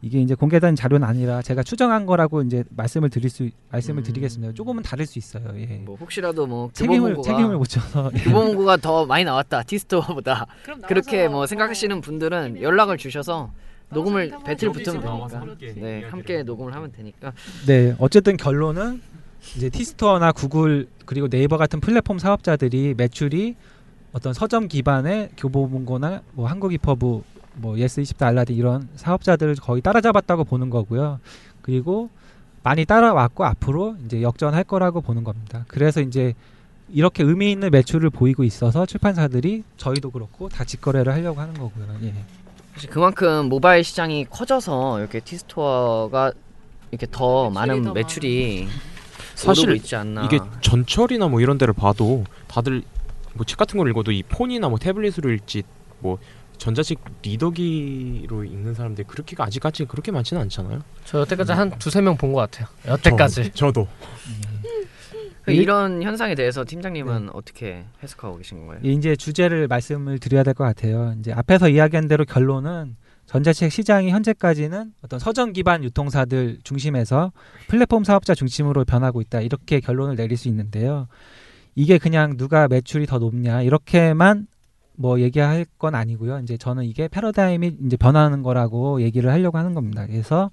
이게 0.01 0.19
이제 0.19 0.33
공개된 0.33 0.75
자료는 0.75 1.07
아니라 1.07 1.43
제가 1.43 1.61
추정한 1.61 2.07
거라고 2.07 2.41
이제 2.41 2.63
말씀을 2.71 3.11
드릴 3.11 3.29
수 3.29 3.49
말씀을 3.69 4.01
음. 4.01 4.03
드리겠습니다. 4.03 4.53
조금은 4.53 4.81
다를 4.81 5.05
수 5.05 5.19
있어요. 5.19 5.43
예. 5.57 5.65
뭐 5.85 5.95
혹시라도 5.95 6.47
뭐 6.47 6.71
책임을 6.73 7.13
교보문고가 7.13 7.31
책임을 7.31 7.57
못 7.57 7.65
져서 7.65 8.11
예. 8.15 8.17
교보문고가 8.25 8.77
더 8.77 9.05
많이 9.05 9.23
나왔다 9.23 9.61
티스토어보다 9.63 10.47
그렇게 10.87 11.27
뭐 11.27 11.45
생각하시는 11.45 12.01
분들은 12.01 12.63
연락을 12.63 12.97
주셔서 12.97 13.51
녹음을 13.89 14.31
배틀 14.43 14.71
붙으면 14.71 15.01
되니까 15.01 15.39
함께 15.39 15.73
네 15.75 16.03
함께 16.03 16.43
녹음을 16.43 16.73
하면 16.73 16.91
되니까 16.91 17.31
네, 17.67 17.95
어쨌든 17.99 18.37
결론은 18.37 19.01
이제 19.55 19.69
티스토어나 19.69 20.31
구글 20.31 20.87
그리고 21.05 21.27
네이버 21.27 21.57
같은 21.57 21.79
플랫폼 21.79 22.19
사업자들이 22.19 22.93
매출이 22.97 23.55
어떤 24.11 24.33
서점 24.33 24.67
기반의 24.67 25.29
교보문고나 25.37 26.21
뭐 26.33 26.47
한국이퍼브 26.47 27.23
뭐 27.55 27.77
예스 27.77 28.01
24 28.01 28.27
알라딘 28.27 28.55
이런 28.55 28.89
사업자들을 28.95 29.55
거의 29.55 29.81
따라잡았다고 29.81 30.43
보는 30.45 30.69
거고요. 30.69 31.19
그리고 31.61 32.09
많이 32.63 32.85
따라왔고 32.85 33.45
앞으로 33.45 33.95
이제 34.05 34.21
역전할 34.21 34.63
거라고 34.63 35.01
보는 35.01 35.23
겁니다. 35.23 35.65
그래서 35.67 36.01
이제 36.01 36.33
이렇게 36.89 37.23
의미 37.23 37.51
있는 37.51 37.71
매출을 37.71 38.09
보이고 38.09 38.43
있어서 38.43 38.85
출판사들이 38.85 39.63
저희도 39.77 40.11
그렇고 40.11 40.49
다 40.49 40.63
직거래를 40.63 41.13
하려고 41.13 41.41
하는 41.41 41.53
거고요. 41.53 41.85
예. 42.03 42.13
사실 42.73 42.89
그만큼 42.89 43.49
모바일 43.49 43.83
시장이 43.83 44.25
커져서 44.25 44.99
이렇게 44.99 45.19
티스토어가 45.19 46.33
이렇게 46.91 47.07
더 47.09 47.49
많은 47.49 47.83
더 47.83 47.93
매출이 47.93 48.67
사실 49.35 49.65
오르고 49.65 49.75
있지 49.77 49.95
않나. 49.95 50.25
이게 50.25 50.39
전철이나 50.61 51.27
뭐 51.27 51.41
이런 51.41 51.57
데를 51.57 51.73
봐도 51.73 52.23
다들 52.47 52.81
뭐 53.33 53.45
책 53.45 53.57
같은 53.57 53.77
걸 53.77 53.89
읽어도 53.89 54.11
이 54.11 54.23
폰이나 54.23 54.69
뭐 54.69 54.79
태블릿으로 54.79 55.31
읽지 55.33 55.63
뭐 55.99 56.17
전자책 56.57 56.99
리더기로 57.21 58.45
읽는 58.45 58.73
사람들이 58.73 59.05
그렇게가 59.07 59.43
아직까지 59.43 59.85
그렇게 59.85 60.11
많지는 60.13 60.41
않잖아요. 60.43 60.79
저 61.03 61.19
여태까지 61.19 61.51
한 61.51 61.69
두세 61.77 61.99
명 62.01 62.15
본 62.15 62.31
것 62.31 62.39
같아요. 62.39 62.67
여태까지. 62.87 63.51
저, 63.53 63.71
도그 63.73 63.91
이런 65.47 66.01
현상에 66.01 66.33
대해서 66.33 66.63
팀장님은 66.65 67.29
어떻게 67.33 67.83
해석하고 68.01 68.37
계신 68.37 68.59
건가요? 68.59 68.79
예, 68.85 68.89
이제 68.89 69.15
주제를 69.15 69.67
말씀을 69.67 70.17
드려야 70.19 70.43
될 70.43 70.53
것 70.53 70.63
같아요. 70.63 71.13
이제 71.19 71.33
앞에서 71.33 71.67
이야기한 71.69 72.07
대로 72.07 72.23
결론은 72.25 72.95
전자책 73.35 73.69
시장이 73.69 74.11
현재까지는 74.11 74.93
어떤 75.01 75.19
서점 75.19 75.51
기반 75.51 75.83
유통사들 75.83 76.59
중심에서 76.63 77.33
플랫폼 77.67 78.05
사업자 78.05 78.33
중심으로 78.33 78.85
변하고 78.85 79.19
있다. 79.19 79.41
이렇게 79.41 79.81
결론을 79.81 80.15
내릴 80.15 80.37
수 80.37 80.47
있는데요. 80.47 81.07
이게 81.75 81.97
그냥 81.97 82.37
누가 82.37 82.69
매출이 82.69 83.05
더 83.05 83.19
높냐 83.19 83.61
이렇게만 83.61 84.47
뭐 84.95 85.19
얘기할 85.19 85.65
건 85.77 85.95
아니고요. 85.95 86.39
이제 86.39 86.55
저는 86.55 86.85
이게 86.85 87.09
패러다임이 87.09 87.75
이제 87.85 87.97
변하는 87.97 88.41
거라고 88.41 89.01
얘기를 89.01 89.29
하려고 89.29 89.57
하는 89.57 89.73
겁니다. 89.73 90.07
그래서 90.07 90.49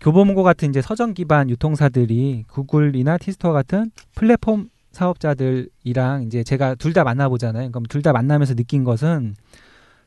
교보문고 0.00 0.42
같은 0.42 0.70
이제 0.70 0.80
서점 0.80 1.12
기반 1.12 1.50
유통사들이 1.50 2.46
구글이나 2.48 3.18
티스토어 3.18 3.52
같은 3.52 3.90
플랫폼 4.14 4.70
사업자들이랑 4.92 6.22
이제 6.24 6.42
제가 6.42 6.74
둘 6.76 6.94
다 6.94 7.04
만나보잖아요. 7.04 7.70
그럼 7.70 7.82
둘 7.84 8.00
다 8.00 8.12
만나면서 8.14 8.54
느낀 8.54 8.82
것은 8.82 9.34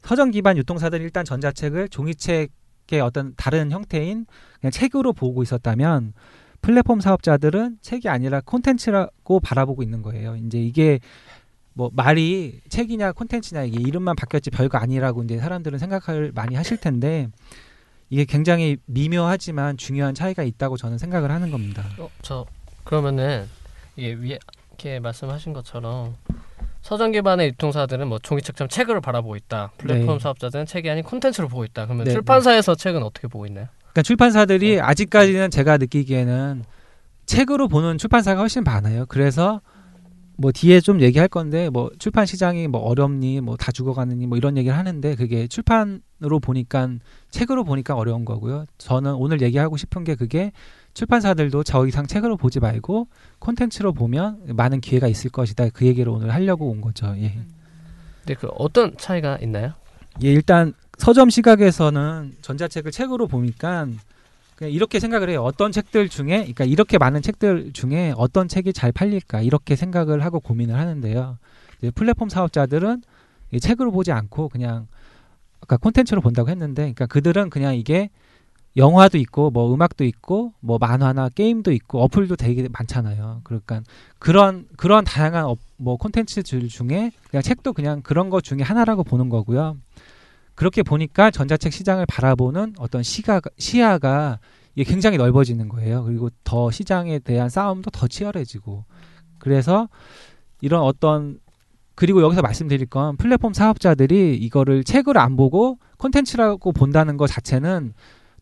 서점 0.05 0.31
기반 0.31 0.57
유통사들이 0.57 1.03
일단 1.03 1.25
전자책을 1.25 1.89
종이책의 1.89 3.01
어떤 3.01 3.33
다른 3.35 3.71
형태인 3.71 4.25
그냥 4.61 4.71
책으로 4.71 5.13
보고 5.13 5.41
있었다면 5.41 6.13
플랫폼 6.61 6.99
사업자들은 6.99 7.79
책이 7.81 8.07
아니라 8.09 8.41
콘텐츠라고 8.41 9.39
바라보고 9.39 9.83
있는 9.83 10.01
거예요. 10.01 10.35
이제 10.35 10.59
이게 10.59 10.99
뭐 11.73 11.89
말이 11.93 12.61
책이냐 12.69 13.11
콘텐츠냐 13.11 13.63
이게 13.63 13.81
이름만 13.81 14.15
바뀌었지 14.15 14.49
별거 14.49 14.77
아니라고 14.77 15.23
이제 15.23 15.37
사람들은 15.37 15.77
생각을 15.79 16.31
많이 16.33 16.55
하실 16.55 16.77
텐데 16.77 17.27
이게 18.09 18.25
굉장히 18.25 18.77
미묘하지만 18.85 19.77
중요한 19.77 20.13
차이가 20.13 20.43
있다고 20.43 20.77
저는 20.77 20.97
생각을 20.97 21.31
하는 21.31 21.51
겁니다. 21.51 21.83
어, 21.99 22.09
저 22.21 22.45
그러면은 22.83 23.47
이게 23.95 24.13
위에 24.13 24.39
이렇게 24.69 24.99
말씀하신 24.99 25.53
것처럼 25.53 26.15
서점 26.85 27.13
기반의 27.13 27.47
유통사들은 27.47 28.07
뭐 28.07 28.19
종이책처럼 28.19 28.69
책을 28.69 29.01
바라보고 29.01 29.35
있다. 29.35 29.71
플랫폼 29.79 30.19
네. 30.19 30.19
사업자들은 30.21 30.67
책이 30.67 30.87
아닌 30.87 31.03
콘텐츠로 31.03 31.47
보고 31.47 31.65
있다. 31.65 31.85
그러면 31.85 32.05
네, 32.05 32.11
출판사에서 32.11 32.75
책은 32.75 33.01
어떻게 33.01 33.27
보고 33.27 33.47
있나요? 33.47 33.65
그러니까 33.79 34.03
출판사들이 34.03 34.79
아직까지는 34.79 35.49
제가 35.49 35.77
느끼기에는 35.77 36.63
책으로 37.25 37.69
보는 37.69 37.97
출판사가 37.97 38.39
훨씬 38.39 38.63
많아요. 38.63 39.07
그래서 39.07 39.61
뭐 40.37 40.51
뒤에 40.51 40.79
좀 40.79 41.01
얘기할 41.01 41.27
건데 41.27 41.71
뭐 41.71 41.89
출판 41.97 42.27
시장이 42.27 42.67
뭐 42.67 42.81
어렵니 42.81 43.41
뭐 43.41 43.57
다 43.57 43.71
죽어가느니 43.71 44.27
뭐 44.27 44.37
이런 44.37 44.55
얘기를 44.55 44.77
하는데 44.77 45.15
그게 45.15 45.47
출판으로 45.47 46.39
보니까 46.39 46.89
책으로 47.31 47.63
보니까 47.63 47.95
어려운 47.95 48.25
거고요. 48.25 48.65
저는 48.77 49.15
오늘 49.15 49.41
얘기하고 49.41 49.75
싶은 49.75 50.03
게 50.03 50.13
그게 50.13 50.51
출판사들도 50.95 51.63
저 51.63 51.85
이상 51.85 52.07
책으로 52.07 52.37
보지 52.37 52.59
말고 52.59 53.07
콘텐츠로 53.39 53.93
보면 53.93 54.55
많은 54.55 54.81
기회가 54.81 55.07
있을 55.07 55.29
것이다. 55.29 55.69
그 55.69 55.85
얘기를 55.85 56.11
오늘 56.11 56.33
하려고 56.33 56.71
온 56.71 56.81
거죠. 56.81 57.13
예. 57.17 57.37
근데 58.21 58.33
그 58.33 58.47
어떤 58.57 58.97
차이가 58.97 59.37
있나요? 59.41 59.73
예, 60.23 60.31
일단 60.31 60.73
서점 60.97 61.29
시각에서는 61.29 62.37
전자책을 62.41 62.91
책으로 62.91 63.27
보니까 63.27 63.87
그냥 64.55 64.71
이렇게 64.71 65.01
생각을 65.01 65.29
해요. 65.29 65.43
어떤 65.43 65.73
책들 65.73 66.07
중에, 66.07 66.37
그러니까 66.37 66.63
이렇게 66.63 66.97
많은 66.97 67.21
책들 67.21 67.73
중에 67.73 68.13
어떤 68.15 68.47
책이 68.47 68.71
잘 68.71 68.93
팔릴까 68.93 69.41
이렇게 69.41 69.75
생각을 69.75 70.23
하고 70.23 70.39
고민을 70.39 70.75
하는데요. 70.79 71.37
이제 71.79 71.91
플랫폼 71.91 72.29
사업자들은 72.29 73.03
이 73.51 73.59
책으로 73.59 73.91
보지 73.91 74.13
않고 74.13 74.47
그냥 74.47 74.87
아까 75.59 75.75
콘텐츠로 75.75 76.21
본다고 76.21 76.49
했는데, 76.49 76.83
그러니까 76.83 77.05
그들은 77.05 77.49
그냥 77.49 77.75
이게 77.75 78.09
영화도 78.77 79.17
있고 79.19 79.51
뭐 79.51 79.73
음악도 79.73 80.03
있고 80.03 80.53
뭐 80.59 80.77
만화나 80.77 81.29
게임도 81.29 81.71
있고 81.71 82.01
어플도 82.03 82.35
되게 82.35 82.67
많잖아요. 82.69 83.41
그러니까 83.43 83.81
그런 84.19 84.67
그런 84.75 85.05
다양한 85.05 85.45
어, 85.45 85.55
뭐 85.77 85.97
콘텐츠들 85.97 86.67
중에 86.67 87.11
그냥 87.29 87.41
책도 87.41 87.73
그냥 87.73 88.01
그런 88.01 88.29
것 88.29 88.43
중에 88.43 88.61
하나라고 88.61 89.03
보는 89.03 89.29
거고요. 89.29 89.77
그렇게 90.55 90.83
보니까 90.83 91.31
전자책 91.31 91.71
시장을 91.71 92.05
바라보는 92.05 92.75
어떤 92.77 93.03
시가 93.03 93.41
시야가 93.57 94.39
이게 94.75 94.89
굉장히 94.89 95.17
넓어지는 95.17 95.69
거예요. 95.69 96.03
그리고 96.03 96.29
더 96.43 96.69
시장에 96.69 97.19
대한 97.19 97.49
싸움도 97.49 97.91
더 97.91 98.07
치열해지고 98.07 98.83
그래서 99.39 99.87
이런 100.59 100.81
어떤 100.81 101.39
그리고 101.95 102.21
여기서 102.21 102.41
말씀드릴 102.41 102.87
건 102.87 103.15
플랫폼 103.15 103.53
사업자들이 103.53 104.35
이거를 104.35 104.83
책으로 104.83 105.21
안 105.21 105.37
보고 105.37 105.79
콘텐츠라고 105.97 106.73
본다는 106.73 107.15
것 107.15 107.27
자체는 107.27 107.93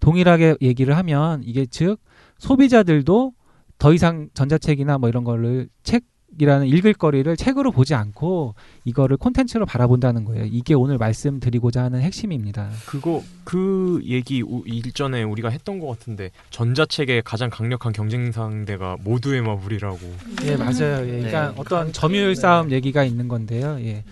동일하게 0.04 0.58
얘기를 0.62 0.98
하면 0.98 1.42
이게 1.46 1.66
즉 1.66 1.98
소비자들도 2.38 3.34
더 3.78 3.94
이상 3.94 4.28
전자책이나 4.34 4.98
뭐 4.98 5.08
이런 5.08 5.24
거를 5.24 5.70
책 5.84 6.04
이라는 6.40 6.66
읽을 6.66 6.94
거리를 6.96 7.38
책으로 7.38 7.72
보지 7.72 7.94
않고 7.94 8.56
이거를 8.86 9.18
콘텐츠로 9.18 9.68
바라본다는 9.68 10.26
거예요. 10.26 10.46
이게 10.46 10.74
오늘 10.74 10.98
말씀드리고자 10.98 11.84
하는 11.84 12.02
핵심입니다. 12.02 12.72
그거 12.88 13.22
그 13.44 14.02
얘기 14.04 14.42
우- 14.42 14.64
일전에 14.66 15.22
우리가 15.22 15.50
했던 15.50 15.80
것 15.80 15.88
같은데 15.88 16.32
전자책의 16.50 17.22
가장 17.24 17.52
강력한 17.52 17.94
경쟁 17.94 18.32
상대가 18.32 18.98
모두의 19.04 19.44
마블이라고. 19.44 20.00
예, 20.46 20.56
맞아요. 20.58 21.06
예, 21.08 21.18
그러니까 21.18 21.50
네. 21.50 21.54
어떤 21.56 21.94
점유율 21.94 22.36
싸움 22.36 22.72
얘기가 22.72 23.04
있는 23.04 23.28
건데요. 23.28 23.78
예. 23.82 24.04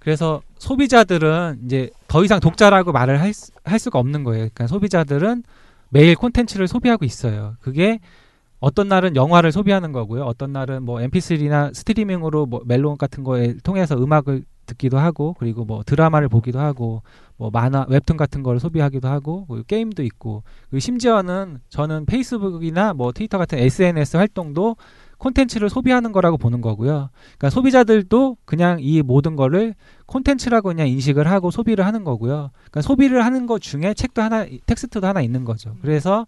그래서 0.00 0.42
소비자들은 0.58 1.60
이제 1.64 1.90
더 2.08 2.24
이상 2.24 2.40
독자라고 2.40 2.90
말을 2.90 3.20
할, 3.20 3.32
수, 3.32 3.52
할 3.64 3.78
수가 3.78 3.98
없는 3.98 4.24
거예요. 4.24 4.40
그러니까 4.40 4.66
소비자들은 4.66 5.44
매일 5.90 6.16
콘텐츠를 6.16 6.66
소비하고 6.66 7.04
있어요. 7.04 7.56
그게 7.60 8.00
어떤 8.60 8.88
날은 8.88 9.16
영화를 9.16 9.52
소비하는 9.52 9.92
거고요. 9.92 10.24
어떤 10.24 10.52
날은 10.52 10.82
뭐 10.82 10.98
MP3나 11.00 11.74
스트리밍으로 11.74 12.46
뭐 12.46 12.62
멜론 12.64 12.98
같은 12.98 13.24
거에 13.24 13.54
통해서 13.62 13.96
음악을 13.96 14.44
듣기도 14.66 14.98
하고 14.98 15.34
그리고 15.38 15.64
뭐 15.64 15.82
드라마를 15.84 16.28
보기도 16.28 16.60
하고 16.60 17.02
뭐 17.36 17.50
만화 17.50 17.86
웹툰 17.88 18.16
같은 18.16 18.42
거를 18.42 18.60
소비하기도 18.60 19.08
하고 19.08 19.46
그리고 19.46 19.64
게임도 19.66 20.02
있고 20.04 20.44
그리고 20.68 20.80
심지어는 20.80 21.58
저는 21.68 22.06
페이스북이나 22.06 22.94
뭐 22.94 23.12
트위터 23.12 23.38
같은 23.38 23.58
SNS 23.58 24.16
활동도 24.16 24.76
콘텐츠를 25.20 25.68
소비하는 25.68 26.12
거라고 26.12 26.36
보는 26.38 26.60
거고요. 26.62 27.10
그러니까 27.38 27.50
소비자들도 27.50 28.38
그냥 28.44 28.78
이 28.80 29.02
모든 29.02 29.36
거를 29.36 29.74
콘텐츠라고 30.06 30.70
그냥 30.70 30.88
인식을 30.88 31.28
하고 31.30 31.50
소비를 31.50 31.86
하는 31.86 32.02
거고요. 32.04 32.50
그러니까 32.54 32.80
소비를 32.82 33.24
하는 33.24 33.46
것 33.46 33.60
중에 33.60 33.94
책도 33.94 34.22
하나, 34.22 34.46
텍스트도 34.66 35.06
하나 35.06 35.20
있는 35.20 35.44
거죠. 35.44 35.76
그래서 35.82 36.26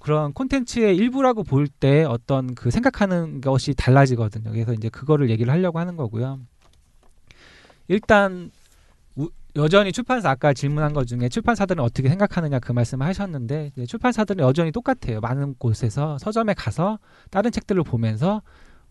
그런 0.00 0.32
콘텐츠의 0.32 0.96
일부라고 0.96 1.44
볼 1.44 1.68
때 1.68 2.04
어떤 2.04 2.54
그 2.54 2.70
생각하는 2.70 3.40
것이 3.40 3.74
달라지거든요. 3.74 4.50
그래서 4.50 4.72
이제 4.72 4.88
그거를 4.88 5.30
얘기를 5.30 5.52
하려고 5.52 5.78
하는 5.78 5.96
거고요. 5.96 6.40
일단 7.88 8.50
우- 8.54 8.59
여전히 9.56 9.90
출판사 9.92 10.30
아까 10.30 10.52
질문한 10.52 10.92
것 10.92 11.06
중에 11.06 11.28
출판사들은 11.28 11.82
어떻게 11.82 12.08
생각하느냐 12.08 12.58
그 12.60 12.72
말씀을 12.72 13.06
하셨는데 13.06 13.72
출판사들은 13.86 14.44
여전히 14.44 14.70
똑같아요. 14.70 15.20
많은 15.20 15.54
곳에서 15.58 16.18
서점에 16.18 16.54
가서 16.54 16.98
다른 17.30 17.50
책들을 17.50 17.82
보면서 17.82 18.42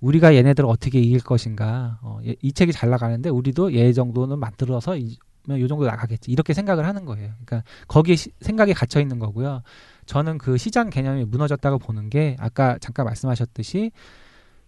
우리가 0.01 0.35
얘네들을 0.35 0.67
어떻게 0.69 0.99
이길 0.99 1.19
것인가. 1.21 1.99
어, 2.01 2.19
얘- 2.25 2.35
이 2.41 2.51
책이 2.53 2.71
잘 2.73 2.89
나가는데 2.89 3.29
우리도 3.29 3.73
얘 3.73 3.91
정도는 3.93 4.39
만들어서 4.39 4.95
이, 4.97 5.17
요 5.49 5.67
정도 5.67 5.85
나가겠지. 5.85 6.31
이렇게 6.31 6.53
생각을 6.53 6.85
하는 6.85 7.05
거예요. 7.05 7.31
그러니까 7.45 7.63
거기에 7.87 8.15
시- 8.15 8.31
생각이 8.41 8.73
갇혀 8.73 8.99
있는 9.01 9.19
거고요. 9.19 9.61
저는 10.05 10.37
그 10.37 10.57
시장 10.57 10.89
개념이 10.89 11.25
무너졌다고 11.25 11.79
보는 11.79 12.09
게 12.09 12.35
아까 12.39 12.77
잠깐 12.79 13.05
말씀하셨듯이 13.05 13.91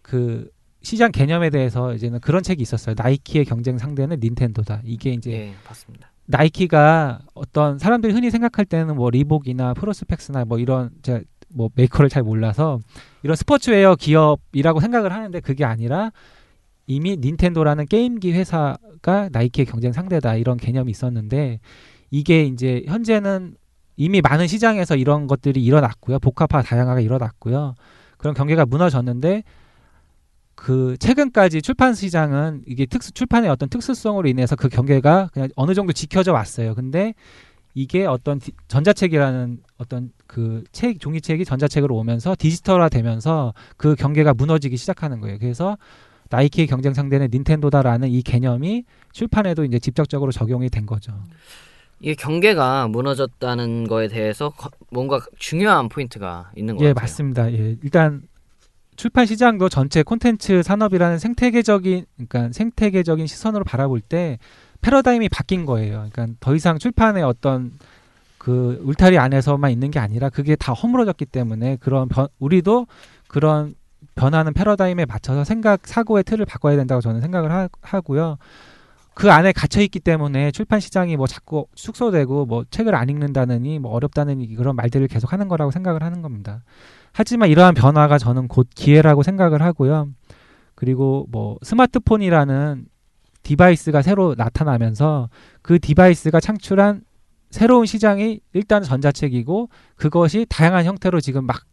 그 0.02 0.50
시장 0.82 1.12
개념에 1.12 1.50
대해서 1.50 1.94
이제는 1.94 2.20
그런 2.20 2.44
책이 2.44 2.62
있었어요. 2.62 2.96
나이키의 2.98 3.46
경쟁 3.46 3.78
상대는 3.78 4.20
닌텐도다. 4.20 4.82
이게 4.84 5.12
이제 5.12 5.32
예, 5.32 5.54
봤습니다. 5.64 6.12
나이키가 6.26 7.20
어떤 7.34 7.78
사람들이 7.78 8.14
흔히 8.14 8.32
생각할 8.32 8.66
때는 8.66 8.96
뭐 8.96 9.10
리복이나 9.10 9.74
프로스펙스나 9.74 10.46
뭐 10.46 10.60
이런 10.60 10.90
제가 11.02 11.22
뭐 11.50 11.70
메이커를 11.76 12.10
잘 12.10 12.24
몰라서 12.24 12.80
이런 13.24 13.36
스포츠웨어 13.36 13.96
기업이라고 13.96 14.80
생각을 14.80 15.12
하는데 15.12 15.40
그게 15.42 15.66
아니라 15.66 16.12
이미 16.88 17.18
닌텐도라는 17.18 17.86
게임기 17.86 18.32
회사가 18.32 19.30
나이키의 19.32 19.66
경쟁 19.66 19.92
상대다 19.92 20.36
이런 20.36 20.58
개념이 20.58 20.90
있었는데 20.90 21.60
이게 22.10 22.44
이제 22.44 22.84
현재는 22.88 23.56
이미 23.98 24.22
많은 24.22 24.48
시장에서 24.48 24.96
이런 24.96 25.28
것들이 25.28 25.64
일어났고요. 25.64 26.20
복합화 26.20 26.64
다양화가 26.64 27.02
일어났고요. 27.02 27.76
그런 28.18 28.34
경계가 28.34 28.66
무너졌는데 28.66 29.44
그 30.62 30.96
최근까지 31.00 31.64
출판 31.64 31.96
시장은 31.96 32.62
이게 32.68 32.86
특수 32.86 33.12
출판의 33.14 33.50
어떤 33.50 33.68
특수성으로 33.68 34.30
인해서 34.30 34.56
그 34.56 34.70
경계가 34.70 35.32
그냥 35.34 35.50
어느 35.56 35.74
정도 35.74 35.92
지켜져 35.92 36.34
왔어요. 36.34 36.76
근데 36.76 37.16
이게 37.74 38.06
어떤 38.06 38.38
디- 38.38 38.52
전자책이라는 38.68 39.58
어떤 39.80 40.12
그 40.28 40.64
책 40.72 41.00
종이책이 41.00 41.46
전자책으로 41.46 41.96
오면서 41.96 42.36
디지털화 42.38 42.90
되면서 42.90 43.56
그 43.76 43.96
경계가 43.96 44.36
무너지기 44.36 44.78
시작하는 44.78 45.20
거예요. 45.20 45.40
그래서 45.40 45.80
나이키의 46.30 46.68
경쟁 46.68 46.94
상대는 46.94 47.30
닌텐도다라는 47.34 48.10
이 48.10 48.22
개념이 48.22 48.84
출판에도 49.14 49.64
이제 49.66 49.80
직접적으로 49.80 50.32
적용이 50.32 50.70
된 50.70 50.86
거죠. 50.86 51.12
이게 52.02 52.14
경계가 52.14 52.88
무너졌다는 52.90 53.88
거에 53.88 54.08
대해서 54.10 54.50
거- 54.50 54.70
뭔가 54.92 55.20
중요한 55.40 55.90
포인트가 55.90 56.52
있는 56.56 56.76
것 56.76 56.84
예, 56.84 56.90
같아요. 56.94 57.02
맞습니다. 57.02 57.52
예, 57.52 57.78
일단 57.84 58.22
출판 59.02 59.26
시장도 59.26 59.68
전체 59.68 60.04
콘텐츠 60.04 60.62
산업이라는 60.62 61.18
생태계적인 61.18 62.06
그러니까 62.18 62.54
생태계적인 62.54 63.26
시선으로 63.26 63.64
바라볼 63.64 64.00
때 64.00 64.38
패러다임이 64.82 65.28
바뀐 65.28 65.66
거예요. 65.66 66.08
그러니까 66.12 66.28
더 66.40 66.54
이상 66.54 66.78
출판의 66.78 67.24
어떤 67.24 67.72
그 68.38 68.80
울타리 68.86 69.18
안에서만 69.18 69.72
있는 69.72 69.90
게 69.90 69.98
아니라 69.98 70.30
그게 70.30 70.56
다 70.56 70.74
허물어졌기 70.74 71.26
때문에 71.26 71.78
그런 71.78 72.10
변, 72.10 72.28
우리도 72.38 72.86
그런 73.28 73.74
변하는 74.14 74.54
패러다임에 74.54 75.06
맞춰서 75.06 75.46
생각 75.46 75.88
사고의 75.88 76.24
틀을 76.24 76.46
바꿔야 76.46 76.76
된다고 76.76 77.02
저는 77.02 77.22
생각을 77.22 77.52
하, 77.52 77.70
하고요. 77.82 78.38
그 79.14 79.32
안에 79.32 79.52
갇혀 79.52 79.82
있기 79.82 80.00
때문에 80.00 80.52
출판 80.52 80.80
시장이 80.80 81.18
뭐 81.18 81.28
자꾸 81.28 81.68
축소되고 81.76 82.46
뭐 82.46 82.64
책을 82.70 82.96
안 82.96 83.10
읽는다느니 83.10 83.80
뭐 83.80 83.92
어렵다느니 83.92 84.56
그런 84.56 84.76
말들을 84.76 85.08
계속 85.08 85.34
하는 85.34 85.48
거라고 85.48 85.72
생각을 85.72 86.04
하는 86.04 86.22
겁니다. 86.22 86.64
하지만 87.12 87.50
이러한 87.50 87.74
변화가 87.74 88.18
저는 88.18 88.48
곧 88.48 88.70
기회라고 88.74 89.24
생각을 89.24 89.62
하고요. 89.62 90.10
그리고 90.76 91.28
뭐 91.30 91.58
스마트폰이라는 91.62 92.86
디바이스가 93.44 94.02
새로 94.02 94.36
나타나면서 94.38 95.30
그 95.62 95.80
디바이스가 95.80 96.40
창출한 96.40 97.04
새로운 97.50 97.86
시장이 97.86 98.40
일단 98.54 98.82
전자책이고 98.82 99.70
그것이 99.96 100.46
다양한 100.48 100.86
형태로 100.86 101.20
지금 101.20 101.46
막 101.46 101.64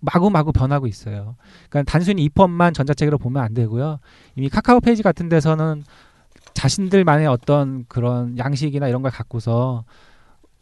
마구마구 0.00 0.52
변하고 0.52 0.86
있어요. 0.86 1.36
그러니까 1.70 1.90
단순히 1.90 2.24
EPUB만 2.24 2.74
전자책으로 2.74 3.16
보면 3.16 3.42
안 3.42 3.54
되고요. 3.54 4.00
이미 4.36 4.50
카카오 4.50 4.80
페이지 4.80 5.02
같은 5.02 5.30
데서는 5.30 5.82
자신들만의 6.54 7.26
어떤 7.26 7.84
그런 7.88 8.38
양식이나 8.38 8.88
이런 8.88 9.02
걸 9.02 9.10
갖고서 9.10 9.84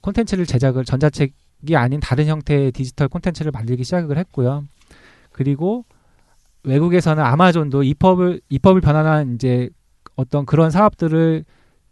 콘텐츠를 0.00 0.46
제작을 0.46 0.85
전자책이 0.85 1.76
아닌 1.76 2.00
다른 2.00 2.26
형태의 2.26 2.72
디지털 2.72 3.09
콘텐츠를 3.09 3.52
만들기 3.52 3.85
시작을 3.85 4.18
했고요. 4.18 4.64
그리고 5.31 5.85
외국에서는 6.64 7.22
아마존도 7.22 7.83
이펍을 7.83 8.40
이펍을 8.48 8.81
변환한 8.81 9.35
이제 9.35 9.68
어떤 10.16 10.46
그런 10.46 10.70
사업들을 10.70 11.44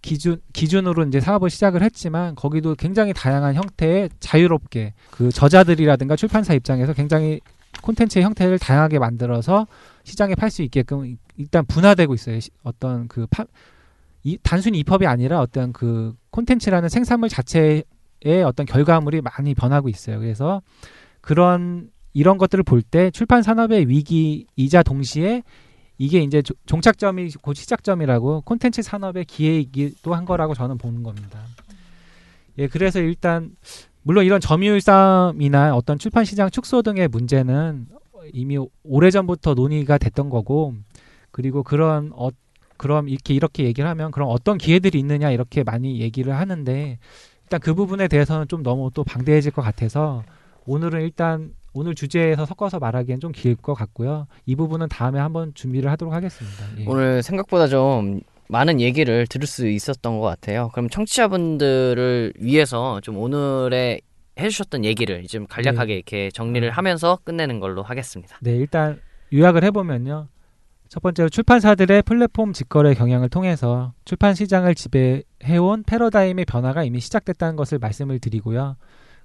기준 0.03 0.41
기준으로 0.53 1.05
이제 1.05 1.21
사업을 1.21 1.51
시작을 1.51 1.83
했지만 1.83 2.35
거기도 2.35 2.75
굉장히 2.75 3.13
다양한 3.13 3.55
형태의 3.55 4.09
자유롭게 4.19 4.95
그 5.11 5.31
저자들이라든가 5.31 6.17
출판사 6.17 6.55
입장에서 6.55 6.93
굉장히 6.95 7.41
콘텐츠의 7.83 8.25
형태를 8.25 8.59
다양하게 8.59 8.99
만들어서 8.99 9.67
시장에 10.05 10.35
팔 10.35 10.51
수 10.51 10.63
있게끔 10.63 11.17
일단 11.37 11.65
분화되고 11.67 12.15
있어요. 12.15 12.41
시- 12.41 12.51
어떤 12.63 13.09
그 13.09 13.27
파, 13.31 13.45
이, 14.23 14.39
단순히 14.43 14.79
이펍이 14.81 15.07
아니라 15.07 15.41
어떤 15.41 15.73
그 15.73 16.15
콘텐츠라는 16.31 16.89
생산물 16.89 17.29
자체의 17.29 17.85
어떤 18.45 18.67
결과물이 18.67 19.21
많이 19.23 19.55
변하고 19.55 19.89
있어요. 19.89 20.19
그래서 20.21 20.61
그런 21.21 21.91
이런 22.13 22.39
것들을 22.39 22.65
볼 22.65 22.83
때 22.83 23.11
출판 23.11 23.43
산업의 23.43 23.89
위기이자 23.89 24.83
동시에 24.83 25.43
이게 25.99 26.21
이제 26.21 26.43
조- 26.43 26.55
종착점이 26.67 27.31
곧 27.43 27.55
시작점이라고 27.55 28.43
콘텐츠 28.43 28.83
산업의 28.83 29.27
기회이기도 29.27 30.15
한 30.15 30.25
거라고 30.25 30.55
저는 30.55 30.77
보는 30.79 31.03
겁니다. 31.03 31.41
예, 32.59 32.67
그래서 32.69 33.01
일단 33.01 33.55
물론 34.03 34.25
이런 34.25 34.41
점유율 34.41 34.81
싸움이나 34.81 35.75
어떤 35.77 35.99
출판 35.99 36.25
시장 36.25 36.51
축소 36.51 36.83
등의 36.83 37.09
문제는 37.09 37.87
이미 38.33 38.59
오래전부터 38.83 39.55
논의가 39.55 39.99
됐던 39.99 40.31
거고 40.31 40.75
그리고 41.31 41.63
그런 41.63 42.11
어, 42.15 42.29
그럼 42.81 43.11
이렇게 43.11 43.35
이렇게 43.35 43.65
얘기를 43.65 43.89
하면 43.91 44.11
그럼 44.11 44.31
어떤 44.31 44.57
기회들이 44.57 44.99
있느냐 45.01 45.31
이렇게 45.31 45.63
많이 45.63 46.01
얘기를 46.01 46.35
하는데 46.35 46.99
일단 47.43 47.61
그 47.61 47.75
부분에 47.75 48.09
대해서는 48.09 48.49
좀 48.49 48.63
너무 48.63 48.91
또 48.95 49.05
방대해질 49.05 49.53
것 49.53 49.61
같아서 49.61 50.23
오늘은 50.65 51.03
일단 51.03 51.53
오늘 51.75 51.95
주제에서 51.95 52.47
섞어서 52.47 52.79
말하기엔 52.79 53.21
좀 53.21 53.33
길 53.33 53.55
것 53.57 53.75
같고요. 53.75 54.27
이 54.47 54.57
부분은 54.57 54.89
다음에 54.89 55.21
한번 55.21 55.53
준비를 55.53 55.91
하도록 55.91 56.15
하겠습니다. 56.15 56.65
예. 56.79 56.85
오늘 56.87 57.23
생각보다 57.23 57.67
좀 57.69 58.23
많은 58.49 58.81
얘기를 58.81 59.27
들을 59.27 59.47
수 59.47 59.69
있었던 59.69 60.19
것 60.19 60.27
같아요. 60.27 60.71
그럼 60.73 60.89
청취자분들을 60.89 62.33
위해서 62.39 62.99
좀 63.03 63.19
오늘의 63.19 64.01
해주셨던 64.39 64.87
얘기를 64.87 65.23
좀 65.27 65.47
간략하게 65.47 65.87
네. 65.93 65.95
이렇게 65.97 66.31
정리를 66.31 66.71
하면서 66.71 67.19
끝내는 67.25 67.61
걸로 67.61 67.83
하겠습니다. 67.83 68.39
네, 68.41 68.57
일단 68.57 69.01
요약을 69.35 69.65
해보면요. 69.65 70.29
첫 70.91 71.01
번째로 71.05 71.29
출판사들의 71.29 72.03
플랫폼 72.03 72.53
직거래 72.53 72.95
경향을 72.95 73.29
통해서 73.29 73.93
출판 74.05 74.35
시장을 74.35 74.75
지배해온 74.75 75.85
패러다임의 75.85 76.47
변화가 76.47 76.83
이미 76.83 76.99
시작됐다는 76.99 77.55
것을 77.55 77.79
말씀을 77.79 78.19
드리고요. 78.19 78.77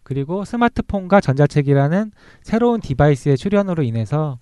그리고 0.04 0.46
스마트폰과 0.46 1.22
전자책이라는 1.22 2.12
새로운 2.44 2.82
디바이스의 2.82 3.38
출현으로 3.38 3.82
인해서 3.82 4.38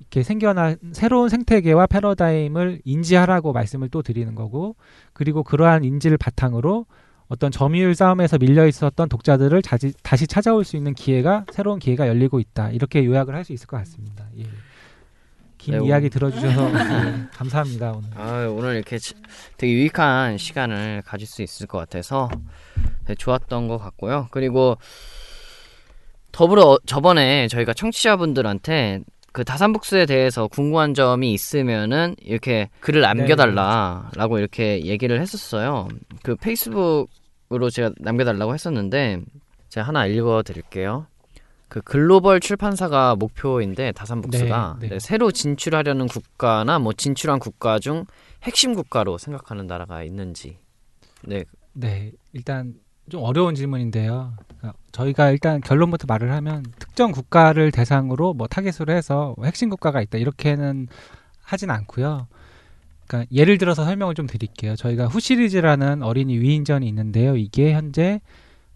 이렇게 0.00 0.24
생겨난 0.24 0.76
새로운 0.90 1.28
생태계와 1.28 1.86
패러다임을 1.86 2.80
인지하라고 2.84 3.52
말씀을 3.52 3.88
또 3.90 4.02
드리는 4.02 4.34
거고, 4.34 4.74
그리고 5.12 5.44
그러한 5.44 5.84
인지를 5.84 6.18
바탕으로 6.18 6.86
어떤 7.28 7.52
점유율 7.52 7.94
싸움에서 7.94 8.38
밀려 8.38 8.66
있었던 8.66 9.08
독자들을 9.08 9.62
자지, 9.62 9.92
다시 10.02 10.26
찾아올 10.26 10.64
수 10.64 10.76
있는 10.76 10.92
기회가 10.92 11.44
새로운 11.52 11.78
기회가 11.78 12.08
열리고 12.08 12.40
있다. 12.40 12.72
이렇게 12.72 13.04
요약을 13.04 13.32
할 13.32 13.44
수 13.44 13.52
있을 13.52 13.68
것 13.68 13.76
같습니다. 13.76 14.26
예. 14.38 14.42
긴 15.64 15.78
네, 15.78 15.86
이야기 15.86 16.10
들어주셔서 16.10 16.70
예, 16.72 17.26
감사합니다 17.32 17.92
오늘. 17.92 18.08
아, 18.16 18.46
오늘 18.48 18.74
이렇게 18.74 18.98
치- 18.98 19.14
되게 19.56 19.72
유익한 19.72 20.36
시간을 20.36 21.02
가질 21.06 21.26
수 21.26 21.40
있을 21.40 21.66
것 21.66 21.78
같아서 21.78 22.28
되게 23.06 23.14
좋았던 23.16 23.68
것 23.68 23.78
같고요. 23.78 24.28
그리고 24.30 24.76
더불어 26.32 26.72
어- 26.72 26.78
저번에 26.84 27.48
저희가 27.48 27.72
청취자분들한테 27.72 29.00
그 29.32 29.42
다산북스에 29.44 30.04
대해서 30.04 30.48
궁금한 30.48 30.92
점이 30.92 31.32
있으면은 31.32 32.14
이렇게 32.20 32.68
글을 32.80 33.00
남겨달라라고 33.00 34.38
이렇게 34.38 34.84
얘기를 34.84 35.18
했었어요. 35.20 35.88
그 36.22 36.36
페이스북으로 36.36 37.70
제가 37.72 37.90
남겨달라고 37.98 38.52
했었는데 38.52 39.22
제가 39.70 39.88
하나 39.88 40.04
읽어드릴게요. 40.06 41.06
그 41.68 41.80
글로벌 41.80 42.40
출판사가 42.40 43.16
목표인데 43.16 43.92
다산북스가 43.92 44.76
네, 44.80 44.88
네. 44.88 44.94
네, 44.94 44.98
새로 44.98 45.30
진출하려는 45.30 46.06
국가나 46.06 46.78
뭐 46.78 46.92
진출한 46.92 47.38
국가 47.38 47.78
중 47.78 48.04
핵심 48.42 48.74
국가로 48.74 49.18
생각하는 49.18 49.66
나라가 49.66 50.02
있는지. 50.02 50.58
네, 51.22 51.44
네, 51.72 52.12
일단 52.32 52.74
좀 53.08 53.22
어려운 53.22 53.54
질문인데요. 53.54 54.34
그러니까 54.58 54.78
저희가 54.92 55.30
일단 55.30 55.60
결론부터 55.60 56.06
말을 56.08 56.32
하면 56.32 56.64
특정 56.78 57.12
국가를 57.12 57.70
대상으로 57.70 58.34
뭐 58.34 58.46
타겟으로 58.46 58.92
해서 58.92 59.34
뭐 59.36 59.46
핵심 59.46 59.68
국가가 59.68 60.00
있다 60.00 60.18
이렇게는 60.18 60.88
하진 61.42 61.70
않고요. 61.70 62.28
그러니까 63.06 63.28
예를 63.32 63.58
들어서 63.58 63.84
설명을 63.84 64.14
좀 64.14 64.26
드릴게요. 64.26 64.76
저희가 64.76 65.06
후 65.06 65.20
시리즈라는 65.20 66.02
어린이 66.02 66.38
위인전이 66.38 66.86
있는데요. 66.88 67.36
이게 67.36 67.72
현재 67.72 68.20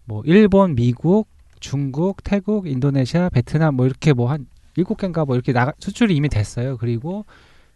뭐 0.05 0.21
일본, 0.25 0.75
미국, 0.75 1.27
중국, 1.59 2.23
태국, 2.23 2.67
인도네시아, 2.67 3.29
베트남 3.29 3.75
뭐 3.75 3.85
이렇게 3.85 4.13
뭐 4.13 4.29
한 4.31 4.47
일곱 4.75 4.97
개인가 4.97 5.25
뭐 5.25 5.35
이렇게 5.35 5.51
나가, 5.51 5.73
수출이 5.79 6.15
이미 6.15 6.29
됐어요. 6.29 6.77
그리고 6.77 7.25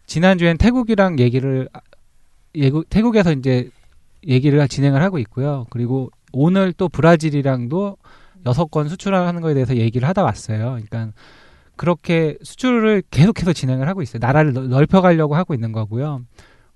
지난주엔 0.06 0.56
태국이랑 0.58 1.18
얘기를 1.18 1.68
아, 1.72 1.80
예고, 2.54 2.84
태국에서 2.84 3.32
이제 3.32 3.68
얘기를 4.26 4.66
진행을 4.68 5.02
하고 5.02 5.18
있고요. 5.18 5.66
그리고 5.70 6.10
오늘 6.32 6.72
또 6.72 6.88
브라질이랑도 6.88 7.96
여섯 8.46 8.70
건 8.70 8.88
수출하는 8.88 9.40
거에 9.42 9.54
대해서 9.54 9.76
얘기를 9.76 10.08
하다 10.08 10.22
왔어요. 10.22 10.78
그러니까 10.82 11.12
그렇게 11.76 12.38
수출을 12.42 13.02
계속해서 13.10 13.52
진행을 13.52 13.88
하고 13.88 14.00
있어요. 14.02 14.18
나라를 14.20 14.52
넓- 14.52 14.68
넓혀가려고 14.68 15.34
하고 15.34 15.54
있는 15.54 15.72
거고요. 15.72 16.22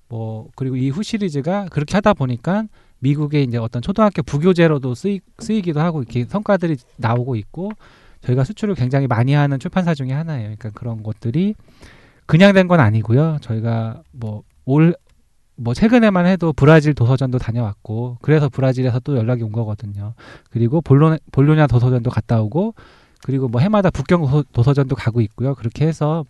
뭐 0.08 0.48
그리고 0.56 0.76
이 0.76 0.88
후 0.90 1.02
시리즈가 1.02 1.66
그렇게 1.70 1.94
하다 1.96 2.14
보니까 2.14 2.64
미국의 3.00 3.44
이제 3.44 3.58
어떤 3.58 3.82
초등학교 3.82 4.22
부교재로도 4.22 4.94
쓰이, 4.94 5.20
쓰이기도 5.38 5.80
하고 5.80 6.02
이렇게 6.02 6.24
성과들이 6.24 6.76
나오고 6.96 7.36
있고 7.36 7.70
저희가 8.22 8.44
수출을 8.44 8.74
굉장히 8.74 9.06
많이 9.06 9.32
하는 9.34 9.58
출판사 9.58 9.94
중에 9.94 10.12
하나예요. 10.12 10.44
그러니까 10.56 10.70
그런 10.70 11.02
것들이 11.02 11.54
그냥 12.26 12.52
된 12.52 12.66
건 12.68 12.80
아니고요. 12.80 13.38
저희가 13.40 14.02
뭐 14.12 14.42
올 14.64 14.94
뭐 15.60 15.74
최근에만 15.74 16.24
해도 16.26 16.52
브라질 16.52 16.94
도서전도 16.94 17.38
다녀왔고 17.38 18.18
그래서 18.22 18.48
브라질에서 18.48 19.00
또 19.00 19.16
연락이 19.16 19.42
온 19.42 19.50
거거든요. 19.50 20.14
그리고 20.50 20.80
볼로 20.80 21.18
볼로냐 21.32 21.66
도서전도 21.66 22.10
갔다 22.10 22.40
오고 22.42 22.74
그리고 23.24 23.48
뭐 23.48 23.60
해마다 23.60 23.90
북경 23.90 24.22
도서- 24.22 24.44
도서전도 24.52 24.94
가고 24.94 25.20
있고요. 25.20 25.56
그렇게 25.56 25.84
해서 25.84 26.24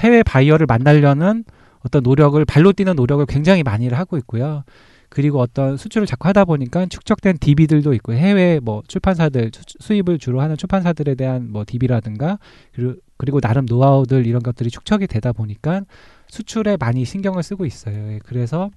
해외 0.00 0.24
바이어를 0.24 0.66
만나려는 0.66 1.44
어떤 1.86 2.02
노력을 2.02 2.44
발로 2.44 2.72
뛰는 2.72 2.96
노력을 2.96 3.24
굉장히 3.26 3.62
많이 3.62 3.86
하고 3.88 4.16
있고요. 4.18 4.64
그리고 5.12 5.40
어떤 5.40 5.76
수출을 5.76 6.06
자꾸 6.06 6.26
하다 6.28 6.46
보니까 6.46 6.86
축적된 6.86 7.36
DB들도 7.38 7.92
있고 7.94 8.14
해외 8.14 8.60
뭐 8.62 8.82
출판사들 8.88 9.50
수- 9.54 9.76
수입을 9.78 10.18
주로 10.18 10.40
하는 10.40 10.56
출판사들에 10.56 11.16
대한 11.16 11.52
뭐 11.52 11.64
DB라든가 11.66 12.38
그리고 12.72 12.94
그리고 13.18 13.40
나름 13.40 13.66
노하우들 13.66 14.26
이런 14.26 14.42
것들이 14.42 14.70
축적이 14.70 15.06
되다 15.06 15.32
보니까 15.32 15.82
수출에 16.28 16.78
많이 16.78 17.04
신경을 17.04 17.42
쓰고 17.42 17.66
있어요. 17.66 17.94
예, 18.14 18.20
그래서 18.24 18.70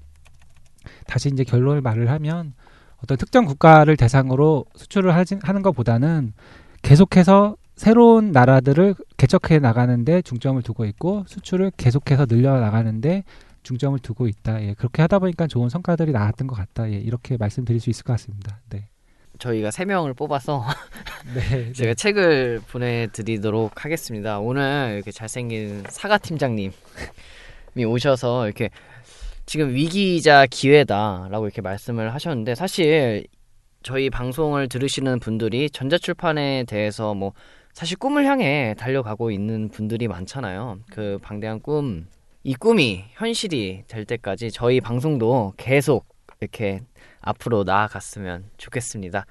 다시 1.08 1.30
이제 1.30 1.45
결론을 1.45 1.80
말을 1.82 2.10
하면 2.12 2.54
어떤 2.98 3.17
특정 3.17 3.45
국가를 3.45 3.95
대상으로 3.95 4.65
수출을 4.76 5.15
하진, 5.15 5.39
하는 5.41 5.62
것보다는 5.62 6.34
계속해서 6.82 7.56
새로운 7.76 8.32
나라들을 8.32 8.95
개척해 9.17 9.60
나가는데 9.60 10.21
중점을 10.21 10.62
두고 10.63 10.86
있고 10.86 11.24
수출을 11.28 11.71
계속해서 11.78 12.26
늘려 12.26 12.60
나가는데 12.60 13.24
중점을 13.65 13.97
두고 13.99 14.28
있다. 14.28 14.62
예, 14.63 14.73
그렇게 14.75 15.01
하다 15.01 15.19
보니까 15.19 15.47
좋은 15.47 15.69
성과들이 15.69 16.12
나왔던 16.12 16.47
것 16.47 16.56
같다. 16.56 16.89
예, 16.89 16.95
이렇게 16.95 17.36
말씀드릴 17.36 17.82
수 17.82 17.89
있을 17.89 18.04
것 18.04 18.13
같습니다. 18.13 18.62
네. 18.69 18.88
저희가 19.39 19.71
세 19.71 19.84
명을 19.84 20.13
뽑아서 20.13 20.63
네. 21.36 21.73
제가 21.73 21.93
책을 21.95 22.62
보내드리도록 22.69 23.84
하겠습니다. 23.84 24.39
오늘 24.39 24.93
이렇게 24.95 25.12
잘생긴 25.12 25.84
사과 25.89 26.17
팀장님이 26.17 26.71
오셔서 27.86 28.45
이렇게 28.45 28.69
지금 29.45 29.73
위기이자 29.73 30.45
기회다라고 30.45 31.45
이렇게 31.45 31.62
말씀을 31.62 32.13
하셨는데 32.13 32.56
사실 32.56 33.25
저희 33.84 34.10
방송을 34.10 34.69
들으시는 34.69 35.19
분들이 35.19 35.69
전자출판에 35.69 36.63
대해서 36.67 37.13
뭐 37.13 37.34
사실 37.73 37.97
꿈을 37.97 38.25
향해 38.25 38.73
달려가고 38.78 39.32
있는 39.32 39.69
분들이 39.69 40.08
많잖아요. 40.08 40.80
그 40.89 41.19
방대한 41.21 41.60
꿈, 41.60 42.08
이 42.45 42.53
꿈이 42.53 43.05
현실이 43.13 43.86
될 43.88 44.05
때까지 44.05 44.51
저희 44.51 44.79
방송도 44.79 45.53
계속 45.58 46.08
이렇게 46.39 46.81
앞으로 47.19 47.63
나아갔으면 47.63 48.45
좋겠습니다. 48.58 49.25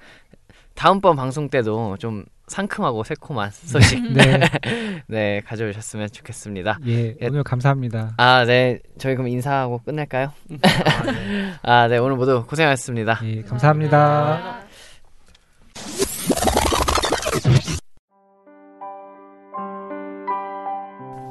다음번 0.73 1.15
방송 1.15 1.47
때도 1.49 1.95
좀 1.95 2.25
상큼하고 2.47 3.05
새콤한 3.05 3.51
소식 3.55 4.03
네. 4.11 4.41
네 5.07 5.41
가져오셨으면 5.45 6.09
좋겠습니다. 6.11 6.77
예, 6.87 7.15
예. 7.21 7.27
오늘 7.27 7.43
감사합니다. 7.43 8.15
아, 8.17 8.43
네. 8.43 8.79
저희 8.97 9.15
그럼 9.15 9.29
인사하고 9.29 9.79
끝낼까요? 9.85 10.33
아, 11.63 11.87
네. 11.87 11.97
오늘 11.97 12.17
모두 12.17 12.45
고생하셨습니다. 12.45 13.21
예, 13.23 13.41
감사합니다. 13.43 14.64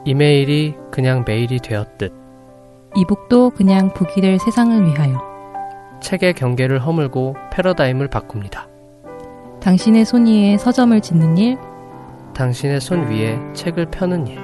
이메일이 0.04 0.74
그냥 0.90 1.24
메일이 1.26 1.58
되었듯 1.58 2.12
이북도 2.96 3.50
그냥 3.50 3.92
북이 3.94 4.20
될 4.20 4.38
세상을 4.38 4.86
위하여 4.86 5.18
책의 6.00 6.34
경계를 6.34 6.78
허물고 6.84 7.34
패러다임을 7.50 8.08
바꿉니다. 8.08 8.68
당신의 9.60 10.04
손 10.04 10.26
위에 10.26 10.58
서점을 10.58 11.00
짓는 11.00 11.38
일, 11.38 11.58
당신의 12.34 12.80
손 12.80 13.08
위에 13.08 13.38
책을 13.54 13.86
펴는 13.86 14.26
일. 14.26 14.38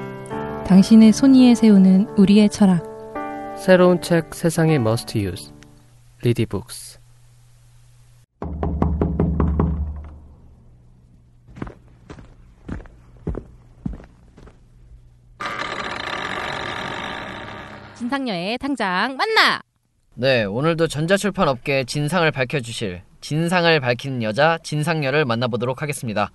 당신의 0.64 1.12
손 1.12 1.34
위에 1.34 1.54
세우는 1.54 2.08
우리의 2.16 2.48
철학. 2.48 2.82
새로운 3.58 4.00
책 4.00 4.34
세상의 4.34 4.76
must 4.76 5.18
use. 5.18 5.52
리디북스. 6.22 6.99
진상녀의 18.10 18.58
당장 18.58 19.16
만나! 19.16 19.60
네. 20.14 20.42
오늘도 20.42 20.88
전자출판 20.88 21.46
업계의 21.46 21.86
진상을 21.86 22.28
밝혀주실 22.32 23.02
진상을 23.20 23.78
밝히는 23.78 24.24
여자 24.24 24.58
진상녀를 24.64 25.24
만나보도록 25.24 25.80
하겠습니다. 25.80 26.32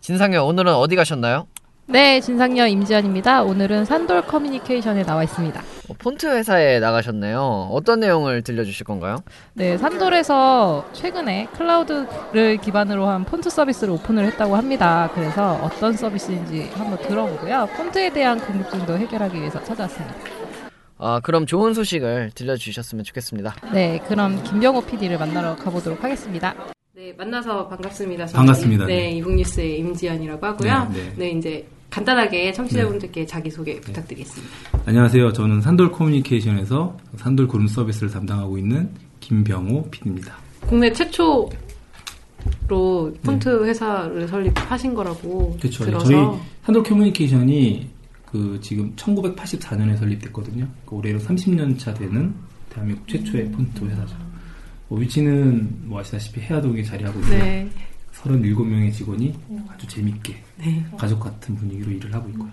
진상녀 0.00 0.42
오늘은 0.42 0.74
어디 0.74 0.96
가셨나요? 0.96 1.46
네, 1.86 2.20
진상녀 2.20 2.66
임지연입니다. 2.66 3.44
오늘은 3.44 3.84
산돌 3.84 4.22
커뮤니케이션에 4.22 5.04
나와 5.04 5.22
있습니다. 5.22 5.60
어, 5.60 5.94
폰트 5.96 6.26
회사에 6.26 6.80
나가셨네요. 6.80 7.68
어떤 7.70 8.00
내용을 8.00 8.42
들려주실 8.42 8.84
건가요? 8.84 9.18
네, 9.52 9.78
산돌에서 9.78 10.88
최근에 10.94 11.46
클라우드를 11.56 12.56
기반으로 12.56 13.06
한 13.06 13.24
폰트 13.24 13.50
서비스를 13.50 13.94
오픈을 13.94 14.24
했다고 14.26 14.56
합니다. 14.56 15.08
그래서 15.14 15.60
어떤 15.62 15.92
서비스인지 15.92 16.72
한번 16.74 16.98
들어보고요. 17.06 17.68
폰트에 17.76 18.10
대한 18.10 18.40
궁금증도 18.40 18.98
해결하기 18.98 19.38
위해서 19.38 19.62
찾아왔습니다. 19.62 20.43
아, 21.06 21.20
그럼 21.20 21.44
좋은 21.44 21.74
소식을 21.74 22.30
들려주셨으면 22.34 23.04
좋겠습니다. 23.04 23.54
네, 23.74 24.02
그럼 24.08 24.42
김병호 24.42 24.86
PD를 24.86 25.18
만나러 25.18 25.54
가보도록 25.54 26.02
하겠습니다. 26.02 26.54
네, 26.94 27.12
만나서 27.12 27.68
반갑습니다. 27.68 28.24
저는 28.24 28.38
반갑습니다. 28.38 28.86
네, 28.86 28.96
네. 28.96 29.10
이북뉴스의 29.12 29.80
임지연이라고 29.80 30.46
하고요. 30.46 30.88
네, 30.94 31.02
네. 31.02 31.12
네, 31.16 31.30
이제 31.32 31.68
간단하게 31.90 32.54
청취자분들께 32.54 33.26
자기소개 33.26 33.82
부탁드리겠습니다. 33.82 34.54
안녕하세요. 34.86 35.34
저는 35.34 35.60
산돌 35.60 35.92
커뮤니케이션에서 35.92 36.96
산돌 37.16 37.48
그룹 37.48 37.68
서비스를 37.68 38.10
담당하고 38.10 38.56
있는 38.56 38.88
김병호 39.20 39.90
PD입니다. 39.90 40.38
국내 40.62 40.90
최초 40.90 41.50
로 42.66 43.12
폰트 43.22 43.66
회사를 43.66 44.26
설립하신 44.26 44.94
거라고 44.94 45.56
그렇죠. 45.58 45.84
들어서 45.84 46.06
저희 46.06 46.16
산돌 46.62 46.82
커뮤니케이션이 46.82 47.93
그 48.34 48.58
지금 48.60 48.92
1984년에 48.96 49.96
설립됐거든요. 49.96 50.66
그 50.84 50.96
올해로 50.96 51.20
30년 51.20 51.78
차 51.78 51.94
되는 51.94 52.34
대한민국 52.68 53.06
최초의 53.06 53.48
폰트 53.52 53.84
회사죠. 53.84 54.16
뭐 54.88 54.98
위치는 54.98 55.82
뭐 55.84 56.00
아시다시피 56.00 56.40
해화동에 56.40 56.82
자리하고 56.82 57.20
있고요. 57.20 57.38
네, 57.38 57.70
37명의 58.12 58.92
직원이 58.92 59.32
아주 59.68 59.86
재밌게 59.86 60.34
네. 60.58 60.84
가족 60.98 61.20
같은 61.20 61.54
분위기로 61.54 61.92
일을 61.92 62.12
하고 62.12 62.28
있고요. 62.30 62.50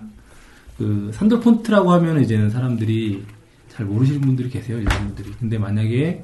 그 0.77 1.09
산돌 1.15 1.39
폰트라고 1.39 1.91
하면 1.93 2.21
이제는 2.21 2.51
사람들이 2.51 3.25
잘 3.69 3.87
모르시는 3.87 4.21
분들이 4.21 4.51
계세요, 4.51 4.77
일반 4.77 5.07
분들이. 5.07 5.31
근데 5.39 5.57
만약에 5.57 6.23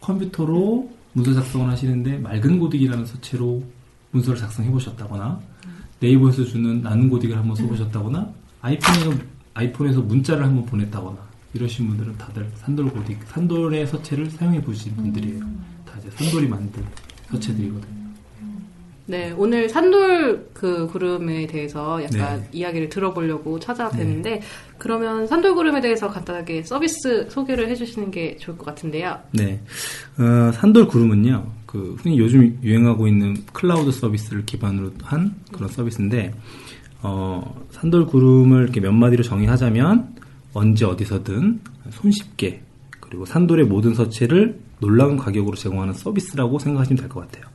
컴퓨터로 0.00 0.90
문서 1.12 1.32
작성을 1.34 1.70
하시는데 1.70 2.18
맑은 2.18 2.58
고딕이라는 2.58 3.06
서체로 3.06 3.62
문서를 4.10 4.36
작성해 4.36 4.68
보셨다거나 4.68 5.40
네이버에서 6.00 6.44
주는 6.44 6.82
나는 6.82 7.08
고딕을 7.08 7.34
한번 7.34 7.54
써보셨다거나 7.54 8.39
아이폰에서 8.62 9.12
아이폰에서 9.54 10.00
문자를 10.02 10.44
한번 10.44 10.64
보냈다거나 10.66 11.18
이러신 11.54 11.88
분들은 11.88 12.18
다들 12.18 12.48
산돌 12.56 12.90
고딕, 12.90 13.16
산돌의 13.26 13.86
서체를 13.86 14.30
사용해 14.30 14.62
보신 14.62 14.94
분들이에요. 14.96 15.40
다 15.84 15.98
이제 15.98 16.10
산돌이 16.10 16.46
만든 16.48 16.84
서체들이거든요. 17.30 18.00
네, 19.06 19.34
오늘 19.36 19.68
산돌 19.68 20.50
그 20.52 20.86
구름에 20.86 21.48
대해서 21.48 22.00
약간 22.00 22.42
네. 22.42 22.48
이야기를 22.52 22.88
들어보려고 22.90 23.58
찾아뵀는데 23.58 24.40
그러면 24.78 25.26
산돌 25.26 25.56
구름에 25.56 25.80
대해서 25.80 26.08
간단하게 26.08 26.62
서비스 26.62 27.28
소개를 27.28 27.68
해주시는 27.70 28.12
게 28.12 28.36
좋을 28.36 28.56
것 28.56 28.66
같은데요. 28.66 29.18
네. 29.32 29.60
어, 30.16 30.52
산돌 30.52 30.86
구름은요, 30.86 31.44
그, 31.66 31.96
흔히 31.98 32.20
요즘 32.20 32.56
유행하고 32.62 33.08
있는 33.08 33.36
클라우드 33.52 33.90
서비스를 33.90 34.46
기반으로 34.46 34.92
한 35.02 35.34
그런 35.52 35.68
서비스인데, 35.68 36.32
어, 37.02 37.54
산돌 37.70 38.06
구름을 38.06 38.62
이렇게 38.64 38.80
몇 38.80 38.92
마디로 38.92 39.22
정의하자면, 39.22 40.14
언제 40.52 40.84
어디서든 40.84 41.60
손쉽게, 41.90 42.62
그리고 43.00 43.24
산돌의 43.24 43.66
모든 43.66 43.94
서체를 43.94 44.58
놀라운 44.80 45.16
가격으로 45.16 45.56
제공하는 45.56 45.94
서비스라고 45.94 46.58
생각하시면 46.58 46.98
될 47.00 47.08
것 47.08 47.20
같아요. 47.20 47.50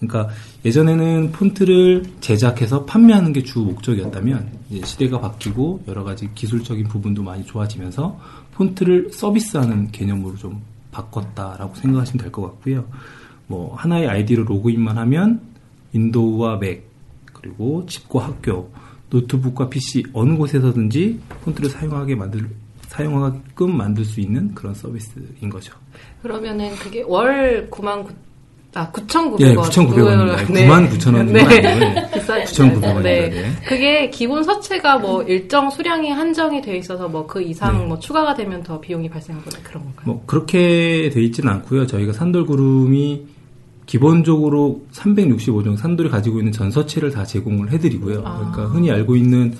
그러니까 0.00 0.34
예전에는 0.64 1.30
폰트를 1.32 2.02
제작해서 2.20 2.84
판매하는 2.84 3.32
게 3.32 3.42
주 3.42 3.60
목적이었다면 3.60 4.50
시대가 4.84 5.20
바뀌고 5.20 5.84
여러 5.86 6.02
가지 6.02 6.28
기술적인 6.34 6.88
부분도 6.88 7.22
많이 7.22 7.44
좋아지면서 7.46 8.18
폰트를 8.54 9.10
서비스하는 9.12 9.92
개념으로 9.92 10.36
좀 10.36 10.60
바꿨다라고 10.90 11.74
생각하시면 11.76 12.20
될 12.22 12.32
것 12.32 12.42
같고요. 12.42 12.84
뭐 13.46 13.74
하나의 13.76 14.08
아이디로 14.08 14.44
로그인만 14.44 14.98
하면 14.98 15.40
윈도우와 15.92 16.56
맥 16.58 16.88
그리고 17.32 17.86
집과 17.86 18.24
학교 18.24 18.70
노트북과 19.12 19.68
PC 19.68 20.04
어느 20.14 20.36
곳에서든지 20.36 21.20
폰트를 21.44 21.68
사용하게 21.70 22.14
만들 22.14 22.48
사용하게끔 22.88 23.76
만들 23.76 24.04
수 24.04 24.20
있는 24.20 24.54
그런 24.54 24.74
서비스인 24.74 25.48
거죠. 25.50 25.74
그러면은 26.22 26.74
그게 26.76 27.02
월 27.06 27.68
9만 27.70 28.06
아, 28.74 28.90
9,900원. 28.90 29.40
예, 29.40 29.54
9,900원입니다. 29.54 30.36
99,000원 30.46 31.30
네. 31.30 31.40
아니고요. 31.42 32.10
비싸 32.14 32.38
9,900원입니다. 32.42 33.02
네. 33.02 33.28
네. 33.28 33.52
그게 33.66 34.08
기본 34.08 34.42
서체가 34.44 34.98
뭐 34.98 35.22
일정 35.24 35.68
수량이 35.70 36.10
한정이 36.10 36.62
돼 36.62 36.78
있어서 36.78 37.06
뭐 37.08 37.26
그 37.26 37.42
이상 37.42 37.78
네. 37.78 37.84
뭐 37.86 37.98
추가가 37.98 38.34
되면 38.34 38.62
더 38.62 38.80
비용이 38.80 39.10
발생하거나 39.10 39.58
그런 39.62 39.84
건가요? 39.84 40.02
뭐 40.06 40.22
그렇게 40.26 41.10
돼 41.12 41.22
있지는 41.22 41.52
않고요. 41.52 41.86
저희가 41.86 42.12
산돌구름이 42.14 43.26
기본적으로 43.86 44.82
365종 44.92 45.76
산돌이 45.76 46.08
가지고 46.08 46.38
있는 46.38 46.52
전 46.52 46.70
서체를 46.70 47.10
다 47.10 47.24
제공을 47.24 47.70
해드리고요. 47.72 48.22
아. 48.24 48.38
그러니까 48.38 48.64
흔히 48.74 48.90
알고 48.90 49.16
있는 49.16 49.54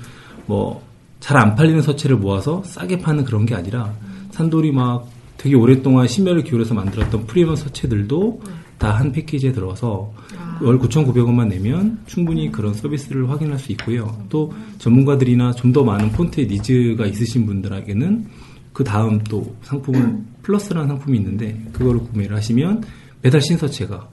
뭐 0.47 0.93
잘 1.23 1.37
안 1.37 1.55
팔리는 1.55 1.81
서체를 1.83 2.17
모아서 2.17 2.63
싸게 2.65 2.99
파는 2.99 3.25
그런 3.25 3.47
게 3.47 3.55
아니라 3.55 3.95
산돌이 4.33 4.73
막 4.73 5.09
되게 5.39 5.55
오랫동안 5.55 6.09
심혈을 6.09 6.43
기울여서 6.43 6.75
만들었던 6.75 7.27
프리미엄 7.27 7.55
서체들도 7.55 8.41
다한 8.79 9.13
패키지에 9.13 9.53
들어서 9.53 10.13
월 10.61 10.81
9,900원만 10.81 11.47
내면 11.47 12.01
충분히 12.07 12.51
그런 12.51 12.75
서비스를 12.75 13.31
확인할 13.31 13.59
수 13.61 13.71
있고요. 13.73 14.17
또 14.29 14.53
전문가들이나 14.79 15.53
좀 15.53 15.73
더 15.73 15.85
많은 15.85 16.11
폰트의 16.11 16.49
니즈가 16.49 17.07
있으신 17.07 17.47
분들에게는 17.47 18.27
그 18.73 18.83
다음 18.83 19.23
또 19.25 19.55
상품을 19.63 20.19
플러스라는 20.43 20.89
상품이 20.89 21.19
있는데 21.19 21.57
그거를 21.73 22.01
구매를 22.01 22.37
하시면 22.37 22.83
매달 23.23 23.41
신서체가 23.41 24.09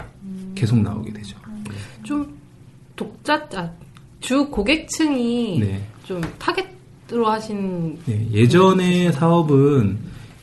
계속 0.55 0.79
나오게 0.79 1.11
되죠. 1.13 1.37
좀 2.03 2.37
독자 2.95 3.47
아, 3.55 3.69
주 4.19 4.47
고객층이 4.49 5.59
네. 5.59 5.87
좀 6.03 6.21
타겟으로 6.37 7.27
하신 7.27 7.97
네, 8.05 8.27
예전의 8.31 9.13
사업은 9.13 9.97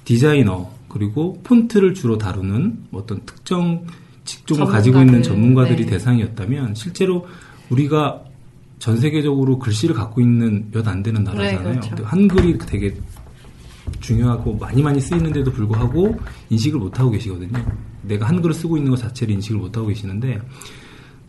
디자이너 0.05 0.71
그리고 0.89 1.41
폰트를 1.43 1.95
주로 1.95 2.17
다루는 2.17 2.87
어떤 2.93 3.21
특정 3.27 3.85
직종을 4.25 4.67
가지고 4.67 5.01
있는 5.01 5.23
전문가들, 5.23 5.25
전문가들이 5.25 5.85
네. 5.85 5.91
대상이었다면 5.93 6.75
실제로 6.75 7.27
우리가 7.71 8.25
전 8.79 8.97
세계적으로 8.99 9.59
글씨를 9.59 9.95
갖고 9.95 10.21
있는 10.21 10.69
몇 10.73 10.87
안 10.89 11.03
되는 11.03 11.23
나라잖아요. 11.25 11.81
네, 11.81 11.81
그렇죠. 11.81 12.05
한글이 12.05 12.59
되게 12.59 12.95
중요하고 14.01 14.57
많이 14.57 14.83
많이 14.83 15.01
쓰이는데도 15.01 15.53
불구하고 15.53 16.17
인식을 16.51 16.79
못 16.81 16.99
하고 16.99 17.11
계시거든요. 17.11 17.65
내가 18.03 18.29
한글을 18.29 18.55
쓰고 18.55 18.77
있는 18.77 18.91
것 18.91 18.97
자체를 18.99 19.35
인식을 19.35 19.59
못 19.59 19.77
하고 19.77 19.89
계시는데 19.89 20.41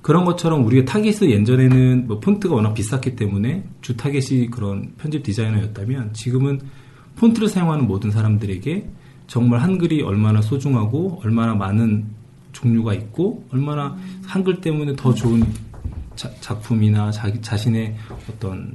그런 0.02 0.24
것처럼 0.26 0.66
우리가 0.66 0.86
타겟은 0.86 1.30
예전에는 1.30 2.08
뭐 2.08 2.20
폰트가 2.20 2.56
워낙 2.56 2.74
비쌌기 2.74 3.16
때문에 3.16 3.64
주 3.82 3.98
타겟이 3.98 4.48
그런 4.48 4.94
편집 4.98 5.24
디자이너였다면 5.24 6.14
지금은 6.14 6.62
폰트를 7.18 7.48
사용하는 7.50 7.88
모든 7.88 8.12
사람들에게 8.12 8.88
정말 9.28 9.60
한글이 9.60 10.04
얼마나 10.04 10.42
소중하고 10.42 11.20
얼마나 11.24 11.56
많은 11.56 12.06
종류가 12.54 12.94
있고 12.94 13.46
얼마나 13.52 13.98
한글 14.26 14.62
때문에 14.62 14.96
더 14.96 15.14
좋은 15.14 15.44
자- 16.16 16.32
작품이나 16.40 17.12
자기 17.12 17.42
자신의 17.42 17.96
어떤 18.30 18.74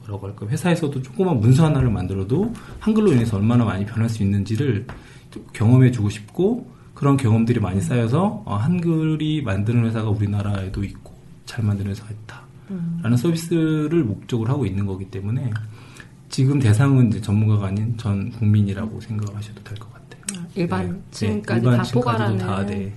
뭐라고 0.00 0.26
할까 0.26 0.46
회사에서도 0.48 1.00
조그만 1.02 1.38
문서 1.38 1.64
하나를 1.66 1.90
만들어도 1.90 2.52
한글로 2.80 3.12
인해서 3.12 3.36
얼마나 3.36 3.64
많이 3.64 3.84
변할 3.86 4.08
수 4.08 4.22
있는지를 4.22 4.86
좀 5.30 5.46
경험해 5.52 5.90
주고 5.92 6.08
싶고 6.08 6.68
그런 6.98 7.16
경험들이 7.16 7.60
많이 7.60 7.80
쌓여서 7.80 8.42
어, 8.44 8.56
한글이 8.56 9.42
만드는 9.42 9.84
회사가 9.84 10.10
우리나라에도 10.10 10.82
있고 10.82 11.14
잘 11.46 11.64
만드는 11.64 11.92
회사가 11.92 12.10
있다라는 12.10 13.16
서비스를 13.16 14.02
목적으로 14.02 14.50
하고 14.52 14.66
있는 14.66 14.84
거기 14.84 15.04
때문에 15.04 15.48
지금 16.28 16.58
대상은 16.58 17.06
이제 17.06 17.20
전문가가 17.20 17.68
아닌 17.68 17.96
전 17.96 18.28
국민이라고 18.32 19.00
생각하셔도 19.00 19.62
될 19.62 19.78
것 19.78 19.88
같아요. 19.92 20.44
일반층까지 20.56 21.24
네, 21.24 21.42
다 21.42 21.54
일반층까지도 21.56 22.00
포괄하는 22.00 22.38
다 22.38 22.66
네. 22.66 22.92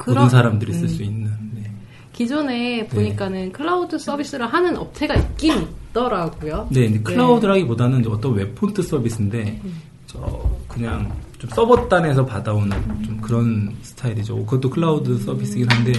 그런- 0.00 0.16
모든 0.24 0.28
사람들이 0.28 0.72
쓸 0.74 0.82
음. 0.82 0.88
수 0.88 1.02
있는 1.04 1.30
네. 1.54 1.70
기존에 2.12 2.88
보니까는 2.88 3.52
클라우드 3.52 3.98
서비스를 4.00 4.52
하는 4.52 4.76
업체가 4.76 5.14
있긴 5.14 5.68
있더라고요. 5.90 6.66
네, 6.72 6.86
이제 6.86 6.98
클라우드라기보다는 6.98 8.04
어떤 8.08 8.34
웹폰트 8.34 8.82
서비스인데 8.82 9.60
저 10.08 10.50
그냥 10.66 11.10
좀 11.40 11.48
서버단에서 11.50 12.24
받아오는 12.26 12.70
좀 13.02 13.18
그런 13.20 13.74
스타일이죠. 13.80 14.44
그것도 14.44 14.68
클라우드 14.68 15.18
서비스긴 15.18 15.70
한데 15.70 15.92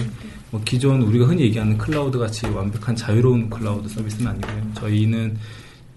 뭐 0.52 0.60
기존 0.64 1.02
우리가 1.02 1.26
흔히 1.26 1.42
얘기하는 1.42 1.76
클라우드 1.76 2.16
같이 2.16 2.46
완벽한 2.46 2.94
자유로운 2.94 3.50
클라우드 3.50 3.88
서비스는 3.88 4.30
아니고요. 4.30 4.74
저희는 4.74 5.36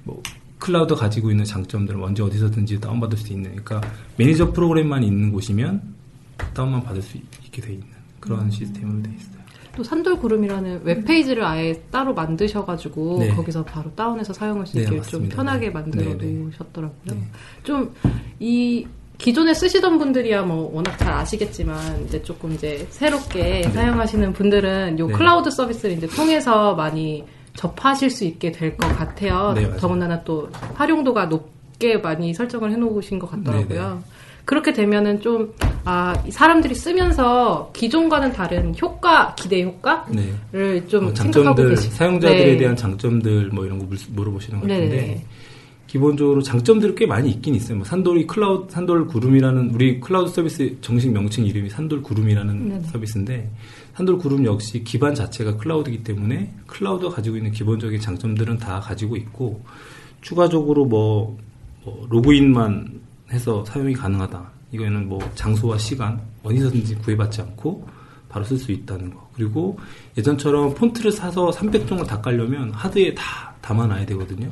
뭐 0.04 0.22
클라우드 0.58 0.96
가지고 0.96 1.30
있는 1.30 1.46
장점들을 1.46 2.02
언제 2.02 2.24
어디서든지 2.24 2.82
다운받을 2.82 3.18
수 3.20 3.34
있는 3.34 3.56
그러니까 3.56 3.82
매니저 4.18 4.52
프로그램만 4.52 5.04
있는 5.04 5.32
곳이면 5.32 5.94
다운만 6.56 6.82
받을 6.82 7.04
수 7.04 7.18
있게 7.18 7.62
돼 7.62 7.74
있는 7.74 7.88
그런 8.20 8.50
시스템으로 8.50 9.04
돼 9.04 9.12
있어요. 9.16 9.36
또 9.76 9.84
산돌구름이라는 9.84 10.86
웹페이지를 10.86 11.44
아예 11.44 11.74
따로 11.92 12.16
만드셔가지고 12.16 13.20
네. 13.20 13.30
거기서 13.36 13.64
바로 13.64 13.94
다운해서 13.94 14.34
사용할 14.34 14.66
수 14.66 14.78
네, 14.78 14.84
있게 14.84 14.90
좀 14.90 14.98
맞습니다. 14.98 15.36
편하게 15.36 15.68
네. 15.68 15.72
만들어 15.72 16.04
네, 16.04 16.18
네. 16.18 16.32
놓으셨더라고요. 16.32 17.14
네. 17.14 17.28
좀이 17.64 18.88
기존에 19.18 19.54
쓰시던 19.54 19.98
분들이야 19.98 20.44
뭐 20.44 20.70
워낙 20.74 20.98
잘 20.98 21.14
아시겠지만 21.14 22.06
이제 22.06 22.22
조금 22.22 22.52
이제 22.54 22.86
새롭게 22.90 23.62
네. 23.62 23.64
사용하시는 23.64 24.34
분들은 24.34 25.00
요 25.00 25.08
네. 25.08 25.14
클라우드 25.14 25.50
서비스를 25.52 25.96
이제 25.98 26.08
통해서 26.08 26.76
많이 26.76 27.24
접하실 27.56 28.10
수 28.10 28.26
있게 28.26 28.52
될 28.52 28.76
것 28.78 28.88
같아요. 28.98 29.54
네. 29.56 29.70
더군다나 29.78 30.24
또 30.24 30.50
활용도가 30.74 31.26
높게 31.26 31.98
많이 31.98 32.34
설정을 32.34 32.72
해놓으신 32.72 33.18
것 33.20 33.32
같더라고요. 33.32 34.02
네, 34.06 34.12
그렇게 34.44 34.74
되면은 34.74 35.22
좀, 35.22 35.54
아, 35.86 36.14
이 36.28 36.32
사람들이 36.32 36.76
쓰면서 36.76 37.72
기존과는 37.74 38.34
다른 38.34 38.76
효과, 38.80 39.34
기대 39.36 39.64
효과를 39.64 40.04
네. 40.52 40.86
좀뭐 40.88 41.16
생각하고 41.16 41.16
장점들 41.16 41.70
계시 41.70 41.90
사용자들에 41.92 42.46
네. 42.46 42.58
대한 42.58 42.76
장점들 42.76 43.50
뭐 43.54 43.66
이런 43.66 43.80
거 43.80 43.86
물- 43.86 43.98
물어보시는 44.10 44.60
것 44.60 44.68
같은데 44.68 44.96
네네. 44.96 45.26
기본적으로 45.96 46.42
장점들이 46.42 46.94
꽤 46.94 47.06
많이 47.06 47.30
있긴 47.30 47.56
있어요. 47.56 47.78
뭐 47.78 47.86
산돌이 47.86 48.28
클라우드 48.28 48.70
산돌 48.70 49.08
구름이라는 49.08 49.70
우리 49.74 50.02
클라우드 50.02 50.30
서비스 50.30 50.76
정식 50.82 51.10
명칭 51.10 51.46
이름이 51.46 51.70
산돌 51.70 52.02
구름이라는 52.02 52.68
네네. 52.68 52.84
서비스인데 52.88 53.50
산돌 53.94 54.18
구름 54.18 54.44
역시 54.44 54.84
기반 54.84 55.16
자체가 55.16 55.56
클라우드이기 55.56 56.04
때문에 56.04 56.52
클라우드가 56.68 57.16
가지고 57.16 57.38
있는 57.38 57.52
기본적인 57.52 58.02
장점들은 58.02 58.58
다 58.58 58.82
가지고 58.82 59.16
있고 59.16 59.64
추가적으로 60.20 60.84
뭐, 60.84 61.38
뭐 61.86 62.06
로그인만 62.10 63.00
해서 63.32 63.64
사용이 63.64 63.94
가능하다. 63.94 64.52
이거는 64.74 65.08
뭐 65.08 65.20
장소와 65.36 65.78
시간 65.78 66.20
어디서든지 66.44 66.96
구애받지 66.96 67.40
않고 67.40 67.88
바로 68.28 68.44
쓸 68.44 68.58
수 68.58 68.74
있다는 68.74 69.14
거. 69.14 69.30
그리고 69.34 69.80
예전처럼 70.18 70.74
폰트를 70.74 71.14
사서 71.14 71.52
300종을 71.52 72.06
다 72.06 72.20
깔려면 72.20 72.72
하드에 72.72 73.14
다 73.14 73.55
담아놔야 73.66 74.06
되거든요. 74.06 74.52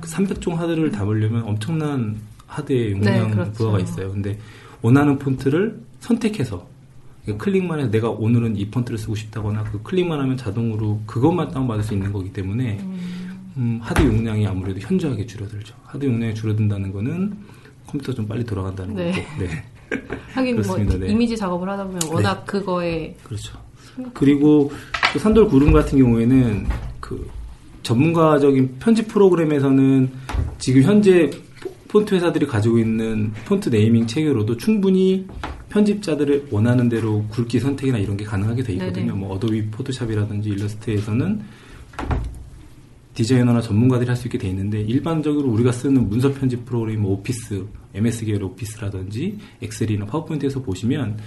그 0.00 0.08
300종 0.08 0.54
하드를 0.54 0.90
담으려면 0.90 1.42
엄청난 1.42 2.16
하드의 2.46 2.92
용량 2.92 3.28
네, 3.28 3.34
그렇죠. 3.34 3.52
부하가 3.52 3.80
있어요. 3.80 4.10
근데 4.10 4.38
원하는 4.80 5.18
폰트를 5.18 5.78
선택해서 6.00 6.66
클릭만 7.36 7.80
해서 7.80 7.90
내가 7.90 8.08
오늘은 8.08 8.56
이 8.56 8.70
폰트를 8.70 8.98
쓰고 8.98 9.14
싶다거나 9.14 9.64
그 9.64 9.82
클릭만 9.82 10.18
하면 10.20 10.36
자동으로 10.38 11.00
그것만 11.04 11.50
다운받을 11.50 11.82
수 11.82 11.92
있는 11.92 12.12
거기 12.12 12.32
때문에 12.32 12.78
음, 13.58 13.78
하드 13.82 14.02
용량이 14.02 14.46
아무래도 14.46 14.80
현저하게 14.80 15.26
줄어들죠. 15.26 15.74
하드 15.84 16.06
용량이 16.06 16.34
줄어든다는 16.34 16.92
거는 16.92 17.36
컴퓨터 17.86 18.14
좀 18.14 18.26
빨리 18.26 18.44
돌아간다는 18.44 18.94
네. 18.94 19.10
거고. 19.10 19.44
네. 19.44 19.64
하긴 20.32 20.56
뭐 20.56 20.62
그렇습니다. 20.62 20.98
네. 20.98 21.12
이미지 21.12 21.36
작업을 21.36 21.68
하다 21.68 21.84
보면 21.84 22.00
워낙 22.10 22.46
그거에 22.46 23.16
그렇죠. 23.22 23.58
그리고 24.14 24.70
또 25.12 25.18
산돌 25.18 25.48
구름 25.48 25.72
같은 25.72 25.98
경우에는 25.98 26.66
그 27.00 27.28
전문가적인 27.96 28.76
편집 28.80 29.06
프로그램에서는 29.08 30.10
지금 30.58 30.82
현재 30.82 31.30
포- 31.62 31.70
폰트 32.00 32.14
회사들이 32.16 32.46
가지고 32.46 32.78
있는 32.80 33.32
폰트 33.46 33.68
네이밍 33.68 34.06
체계로도 34.08 34.56
충분히 34.56 35.24
편집자들을 35.68 36.48
원하는 36.50 36.88
대로 36.88 37.24
굵기 37.30 37.60
선택이나 37.60 37.98
이런 37.98 38.16
게 38.16 38.24
가능하게 38.24 38.62
돼 38.64 38.72
있거든요. 38.74 39.06
네네. 39.06 39.12
뭐 39.18 39.34
어도비 39.34 39.66
포토샵이라든지 39.70 40.48
일러스트에서는 40.50 41.40
디자이너나 43.14 43.60
전문가들이 43.60 44.08
할 44.08 44.16
수 44.16 44.26
있게 44.26 44.36
돼 44.38 44.48
있는데 44.48 44.80
일반적으로 44.80 45.48
우리가 45.50 45.70
쓰는 45.72 46.08
문서 46.08 46.32
편집 46.32 46.64
프로그램 46.66 47.02
뭐 47.02 47.12
오피스, 47.12 47.64
MS 47.94 48.24
계열 48.26 48.42
오피스라든지 48.42 49.38
엑셀이나 49.62 50.04
파워포인트에서 50.06 50.60
보시면 50.60 51.18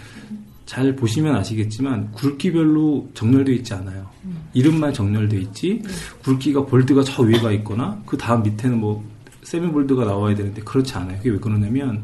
잘 0.69 0.95
보시면 0.95 1.35
아시겠지만 1.35 2.11
굵기별로 2.11 3.09
정렬되어 3.15 3.55
있지 3.55 3.73
않아요. 3.73 4.07
이름만 4.53 4.93
정렬되어 4.93 5.39
있지 5.39 5.81
굵기가 6.21 6.67
볼드가 6.67 7.01
저 7.01 7.23
위에가 7.23 7.51
있거나 7.53 7.99
그 8.05 8.15
다음 8.15 8.43
밑에는 8.43 8.79
뭐 8.79 9.03
세미볼드가 9.41 10.05
나와야 10.05 10.35
되는데 10.35 10.61
그렇지 10.61 10.93
않아요. 10.93 11.17
그게 11.17 11.31
왜 11.31 11.39
그러냐면 11.39 12.03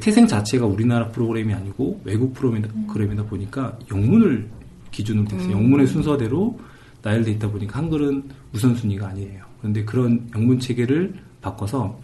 태생 0.00 0.26
자체가 0.26 0.66
우리나라 0.66 1.06
프로그램이 1.10 1.54
아니고 1.54 2.00
외국 2.02 2.34
프로그램이다 2.34 3.22
보니까 3.26 3.78
영문을 3.92 4.48
기준으로 4.90 5.28
돼 5.28 5.36
있어요. 5.36 5.52
음. 5.52 5.62
영문의 5.62 5.86
순서대로 5.86 6.58
나열돼 7.02 7.30
있다 7.30 7.48
보니까 7.48 7.78
한글은 7.78 8.24
우선순위가 8.52 9.06
아니에요. 9.06 9.44
그런데 9.60 9.84
그런 9.84 10.28
영문 10.34 10.58
체계를 10.58 11.14
바꿔서 11.40 12.00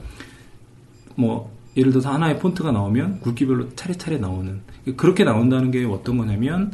뭐 1.16 1.55
예를 1.76 1.92
들어서 1.92 2.12
하나의 2.12 2.38
폰트가 2.38 2.72
나오면 2.72 3.20
굵기별로 3.20 3.74
차례차례 3.74 4.18
나오는 4.18 4.60
그렇게 4.96 5.24
나온다는 5.24 5.70
게 5.70 5.84
어떤 5.84 6.16
거냐면 6.16 6.72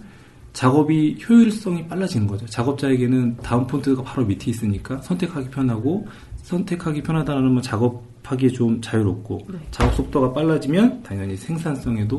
작업이 0.52 1.18
효율성이 1.28 1.88
빨라지는 1.88 2.26
거죠. 2.26 2.46
작업자에게는 2.46 3.38
다음 3.38 3.66
폰트가 3.66 4.02
바로 4.02 4.26
밑에 4.26 4.50
있으니까 4.50 4.98
선택하기 4.98 5.48
편하고 5.48 6.06
선택하기 6.42 7.02
편하다는 7.02 7.54
건 7.54 7.62
작업하기에 7.62 8.50
좀 8.50 8.80
자유롭고 8.80 9.46
네. 9.50 9.58
작업 9.70 9.94
속도가 9.94 10.32
빨라지면 10.32 11.02
당연히 11.02 11.36
생산성에도 11.36 12.18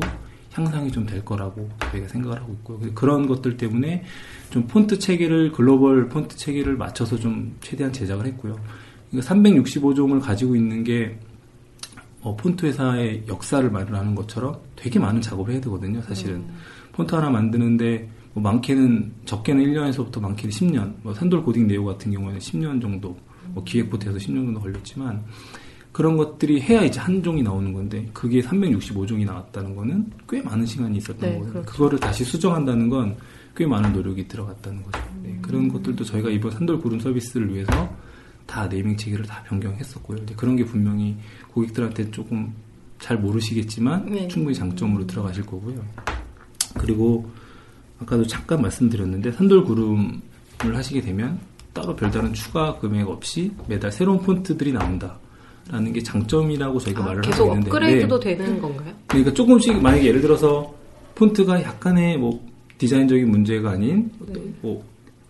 향상이 0.52 0.90
좀 0.90 1.04
될 1.06 1.24
거라고 1.24 1.68
저희가 1.90 2.08
생각을 2.08 2.40
하고 2.40 2.52
있고요. 2.54 2.78
그런 2.94 3.26
것들 3.26 3.56
때문에 3.56 4.04
좀 4.50 4.66
폰트 4.66 4.98
체계를 4.98 5.52
글로벌 5.52 6.08
폰트 6.08 6.36
체계를 6.36 6.76
맞춰서 6.76 7.16
좀 7.16 7.56
최대한 7.60 7.92
제작을 7.92 8.26
했고요. 8.26 8.56
그러니까 9.10 9.34
365종을 9.34 10.20
가지고 10.20 10.56
있는 10.56 10.82
게 10.84 11.18
어, 12.24 12.36
폰트 12.36 12.66
회사의 12.66 13.24
역사를 13.28 13.68
말하는 13.70 14.14
것처럼 14.14 14.58
되게 14.74 14.98
많은 14.98 15.20
작업을 15.20 15.52
해야 15.52 15.60
되거든요, 15.62 16.00
사실은. 16.02 16.44
폰트 16.92 17.14
하나 17.14 17.30
만드는데 17.30 18.08
뭐 18.32 18.42
많게는 18.42 19.12
적게는 19.24 19.64
1년에서부터 19.64 20.20
많게는 20.20 20.50
10년, 20.50 20.94
뭐 21.02 21.14
산돌 21.14 21.42
고딩 21.44 21.66
네오 21.68 21.84
같은 21.84 22.10
경우에는 22.10 22.38
10년 22.40 22.80
정도, 22.80 23.16
뭐 23.48 23.62
기획부터 23.62 24.10
해서 24.10 24.18
10년 24.18 24.46
정도 24.46 24.60
걸렸지만 24.60 25.22
그런 25.92 26.16
것들이 26.16 26.60
해야 26.60 26.82
이제 26.82 26.98
한 26.98 27.22
종이 27.22 27.42
나오는 27.42 27.72
건데 27.72 28.08
그게 28.12 28.40
365종이 28.40 29.24
나왔다는 29.24 29.76
거는 29.76 30.10
꽤 30.28 30.42
많은 30.42 30.66
시간이 30.66 30.96
있었던 30.98 31.20
네, 31.20 31.32
거거든요. 31.34 31.52
그렇죠. 31.52 31.70
그거를 31.72 32.00
다시 32.00 32.24
수정한다는 32.24 32.88
건 32.88 33.16
꽤 33.56 33.66
많은 33.66 33.92
노력이 33.92 34.26
들어갔다는 34.28 34.82
거죠. 34.82 35.00
네, 35.22 35.38
그런 35.40 35.68
것들도 35.68 36.04
저희가 36.04 36.30
이번 36.30 36.50
산돌 36.50 36.80
구름 36.80 36.98
서비스를 36.98 37.52
위해서 37.54 37.94
다 38.46 38.68
네이밍 38.68 38.96
체계를 38.96 39.24
다 39.24 39.42
변경했었고요. 39.44 40.18
이제 40.22 40.34
그런 40.36 40.56
게 40.56 40.64
분명히 40.64 41.16
고객들한테 41.52 42.10
조금 42.10 42.52
잘 42.98 43.18
모르시겠지만 43.18 44.06
네. 44.06 44.28
충분히 44.28 44.54
장점으로 44.54 45.06
들어가실 45.06 45.44
거고요. 45.46 45.84
그리고 46.74 47.28
아까도 48.00 48.26
잠깐 48.26 48.62
말씀드렸는데 48.62 49.32
산돌 49.32 49.64
구름을 49.64 50.20
하시게 50.74 51.00
되면 51.00 51.38
따로 51.72 51.94
별다른 51.96 52.32
추가 52.32 52.78
금액 52.78 53.08
없이 53.08 53.52
매달 53.66 53.90
새로운 53.92 54.20
폰트들이 54.20 54.72
나온다 54.72 55.18
라는 55.70 55.92
게 55.92 56.02
장점이라고 56.02 56.78
저희가 56.78 57.02
말을 57.02 57.18
아, 57.18 57.20
계속 57.22 57.44
하고 57.44 57.52
있는데 57.54 57.70
업그레이드도 57.70 58.20
네. 58.20 58.36
되는 58.36 58.60
건가요? 58.60 58.94
그러니까 59.06 59.32
조금씩 59.32 59.80
만약에 59.80 60.06
예를 60.06 60.20
들어서 60.20 60.74
폰트가 61.14 61.62
약간의 61.62 62.18
뭐 62.18 62.44
디자인적인 62.78 63.30
문제가 63.30 63.70
아닌 63.70 64.10
네. 64.26 64.40
뭐 64.60 64.84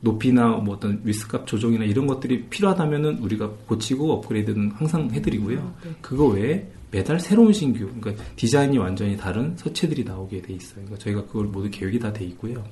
높이나 0.05 0.49
뭐 0.59 0.77
어떤 0.77 1.01
위스값 1.03 1.47
조정이나 1.47 1.85
이런 1.85 2.07
것들이 2.07 2.45
필요하다면은 2.45 3.19
우리가 3.19 3.51
고치고 3.67 4.13
업그레이드는 4.13 4.73
항상 4.73 5.11
해드리고요. 5.11 5.59
아, 5.59 5.75
네. 5.85 5.91
그거 6.01 6.27
외에 6.27 6.69
매달 6.91 7.19
새로운 7.19 7.53
신규, 7.53 7.89
그러니까 7.99 8.23
디자인이 8.37 8.79
완전히 8.79 9.17
다른 9.17 9.57
서체들이 9.57 10.05
나오게 10.05 10.43
돼 10.43 10.53
있어요. 10.53 10.85
그러니까 10.85 10.99
저희가 10.99 11.25
그걸 11.25 11.47
모두 11.47 11.69
계획이 11.71 11.99
다 11.99 12.13
돼 12.13 12.25
있고요. 12.27 12.63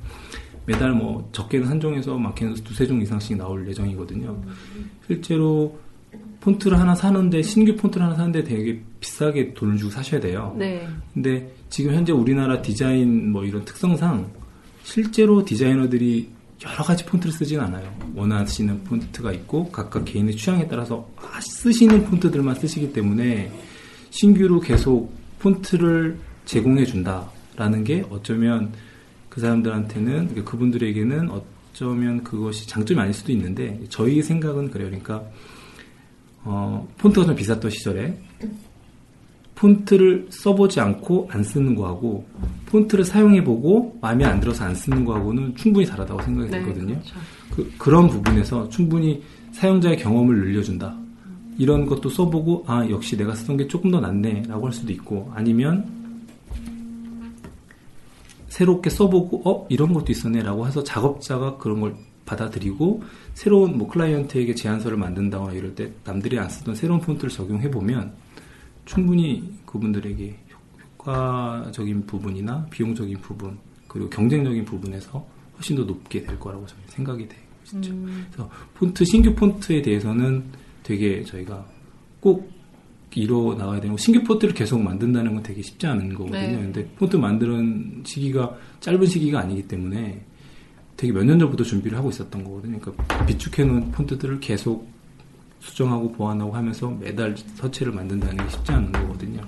매달 0.66 0.92
뭐 0.92 1.28
적게는 1.32 1.66
한 1.66 1.80
종에서 1.80 2.16
많게는 2.16 2.54
두세 2.62 2.86
종 2.86 3.02
이상씩 3.02 3.36
나올 3.36 3.66
예정이거든요. 3.68 4.40
실제로 5.08 5.76
폰트를 6.40 6.78
하나 6.78 6.94
사는데 6.94 7.42
신규 7.42 7.74
폰트를 7.74 8.04
하나 8.06 8.14
사는데 8.14 8.44
되게 8.44 8.80
비싸게 9.00 9.54
돈을 9.54 9.76
주고 9.78 9.90
사셔야 9.90 10.20
돼요. 10.20 10.54
네. 10.56 10.86
근데 11.14 11.52
지금 11.68 11.94
현재 11.94 12.12
우리나라 12.12 12.62
디자인 12.62 13.32
뭐 13.32 13.44
이런 13.44 13.64
특성상 13.64 14.30
실제로 14.84 15.44
디자이너들이 15.44 16.28
여러 16.64 16.84
가지 16.84 17.04
폰트를 17.04 17.32
쓰진 17.32 17.60
않아요. 17.60 17.92
원하시는 18.14 18.84
폰트가 18.84 19.32
있고 19.32 19.70
각각 19.70 20.04
개인의 20.04 20.36
취향에 20.36 20.68
따라서 20.68 21.08
아, 21.16 21.40
쓰시는 21.40 22.04
폰트들만 22.04 22.54
쓰시기 22.54 22.92
때문에 22.92 23.52
신규로 24.10 24.60
계속 24.60 25.12
폰트를 25.40 26.18
제공해 26.44 26.84
준다라는 26.84 27.84
게 27.84 28.04
어쩌면 28.10 28.72
그 29.28 29.40
사람들한테는 29.40 30.28
그러니까 30.28 30.50
그분들에게는 30.50 31.30
어쩌면 31.30 32.22
그것이 32.22 32.68
장점이 32.68 33.00
아닐 33.00 33.14
수도 33.14 33.32
있는데 33.32 33.80
저희 33.88 34.22
생각은 34.22 34.70
그래요. 34.70 34.88
그러니까 34.88 35.24
어, 36.44 36.88
폰트가 36.98 37.26
좀 37.26 37.34
비쌌던 37.34 37.70
시절에 37.70 38.18
폰트를 39.54 40.26
써보지 40.30 40.80
않고 40.80 41.28
안 41.30 41.42
쓰는 41.42 41.74
거하고 41.74 42.26
폰트를 42.66 43.04
사용해보고 43.04 43.98
마음에 44.00 44.24
안 44.24 44.40
들어서 44.40 44.64
안 44.64 44.74
쓰는 44.74 45.04
거하고는 45.04 45.54
충분히 45.56 45.86
다르다고 45.86 46.22
생각이 46.22 46.50
네, 46.50 46.58
들거든요. 46.58 46.94
그렇죠. 46.94 47.14
그, 47.50 47.72
그런 47.78 48.08
부분에서 48.08 48.68
충분히 48.70 49.22
사용자의 49.52 49.98
경험을 49.98 50.36
늘려준다. 50.36 50.96
이런 51.58 51.86
것도 51.86 52.08
써보고 52.08 52.64
아 52.66 52.88
역시 52.88 53.16
내가 53.16 53.34
쓰던 53.34 53.58
게 53.58 53.68
조금 53.68 53.90
더 53.90 54.00
낫네라고 54.00 54.66
할 54.66 54.72
수도 54.72 54.92
있고 54.92 55.30
아니면 55.34 55.86
새롭게 58.48 58.90
써보고 58.90 59.48
어 59.48 59.66
이런 59.68 59.92
것도 59.92 60.12
있었네라고 60.12 60.66
해서 60.66 60.82
작업자가 60.82 61.58
그런 61.58 61.80
걸 61.80 61.94
받아들이고 62.24 63.02
새로운 63.34 63.76
뭐 63.76 63.88
클라이언트에게 63.88 64.54
제안서를 64.54 64.96
만든다거나 64.96 65.52
이럴 65.52 65.74
때 65.74 65.92
남들이 66.04 66.38
안 66.38 66.48
쓰던 66.48 66.74
새로운 66.74 67.00
폰트를 67.00 67.30
적용해 67.30 67.70
보면 67.70 68.12
충분히 68.84 69.52
그분들에게 69.66 70.36
효과적인 70.98 72.06
부분이나 72.06 72.66
비용적인 72.70 73.18
부분 73.20 73.58
그리고 73.88 74.08
경쟁적인 74.10 74.64
부분에서 74.64 75.26
훨씬 75.56 75.76
더 75.76 75.84
높게 75.84 76.22
될 76.22 76.38
거라고 76.38 76.66
저는 76.66 76.82
생각이 76.88 77.28
돼요. 77.28 77.40
진짜. 77.64 77.90
그래서 78.30 78.50
폰트 78.74 79.04
신규 79.04 79.34
폰트에 79.34 79.82
대해서는 79.82 80.44
되게 80.82 81.22
저희가 81.24 81.64
꼭 82.20 82.50
이뤄 83.14 83.54
나가야 83.54 83.80
되고 83.80 83.96
신규 83.96 84.22
폰트를 84.24 84.54
계속 84.54 84.80
만든다는 84.80 85.34
건 85.34 85.42
되게 85.42 85.60
쉽지 85.62 85.86
않은 85.86 86.14
거거든요. 86.14 86.40
네. 86.40 86.56
근데 86.56 86.86
폰트 86.96 87.16
만드는 87.16 88.02
시기가 88.04 88.56
짧은 88.80 89.06
시기가 89.06 89.40
아니기 89.40 89.68
때문에 89.68 90.24
되게 90.96 91.12
몇 91.12 91.24
년 91.24 91.38
전부터 91.38 91.64
준비를 91.64 91.98
하고 91.98 92.08
있었던 92.10 92.42
거거든요. 92.44 92.78
그러니까 92.78 93.26
비축해 93.26 93.64
놓은 93.64 93.90
폰트들을 93.92 94.40
계속 94.40 94.88
수정하고 95.62 96.12
보완하고 96.12 96.52
하면서 96.52 96.90
매달 96.90 97.34
서체를 97.54 97.92
만든다는 97.92 98.36
게 98.36 98.50
쉽지 98.50 98.72
않은 98.72 98.92
거거든요. 98.92 99.40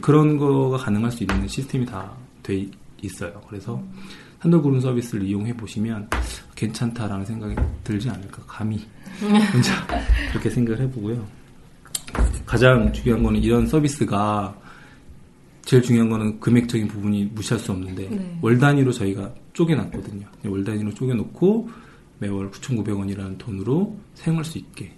그런 0.00 0.36
거가 0.36 0.78
가능할 0.78 1.12
수 1.12 1.22
있는 1.22 1.46
시스템이 1.46 1.86
다 1.86 2.28
돼 2.48 2.66
있어요. 3.02 3.40
그래서 3.46 3.80
한돌 4.38 4.62
구름 4.62 4.80
서비스를 4.80 5.24
이용해 5.26 5.54
보시면 5.56 6.08
괜찮다라는 6.54 7.26
생각이 7.26 7.54
들지 7.84 8.08
않을까 8.08 8.42
감히 8.46 8.80
혼자 9.20 9.86
그렇게 10.30 10.48
생각을 10.48 10.80
해보고요. 10.82 11.26
가장 12.46 12.90
중요한 12.92 13.22
거는 13.22 13.42
이런 13.42 13.66
서비스가 13.66 14.56
제일 15.62 15.82
중요한 15.82 16.08
거는 16.08 16.40
금액적인 16.40 16.88
부분이 16.88 17.26
무시할 17.34 17.58
수 17.58 17.72
없는데 17.72 18.08
네. 18.08 18.38
월 18.40 18.56
단위로 18.56 18.90
저희가 18.90 19.30
쪼개놨거든요. 19.52 20.26
월 20.46 20.64
단위로 20.64 20.94
쪼개놓고 20.94 21.68
매월 22.20 22.50
9,900원이라는 22.50 23.36
돈으로 23.36 23.98
사용할 24.14 24.44
수 24.44 24.56
있게. 24.56 24.96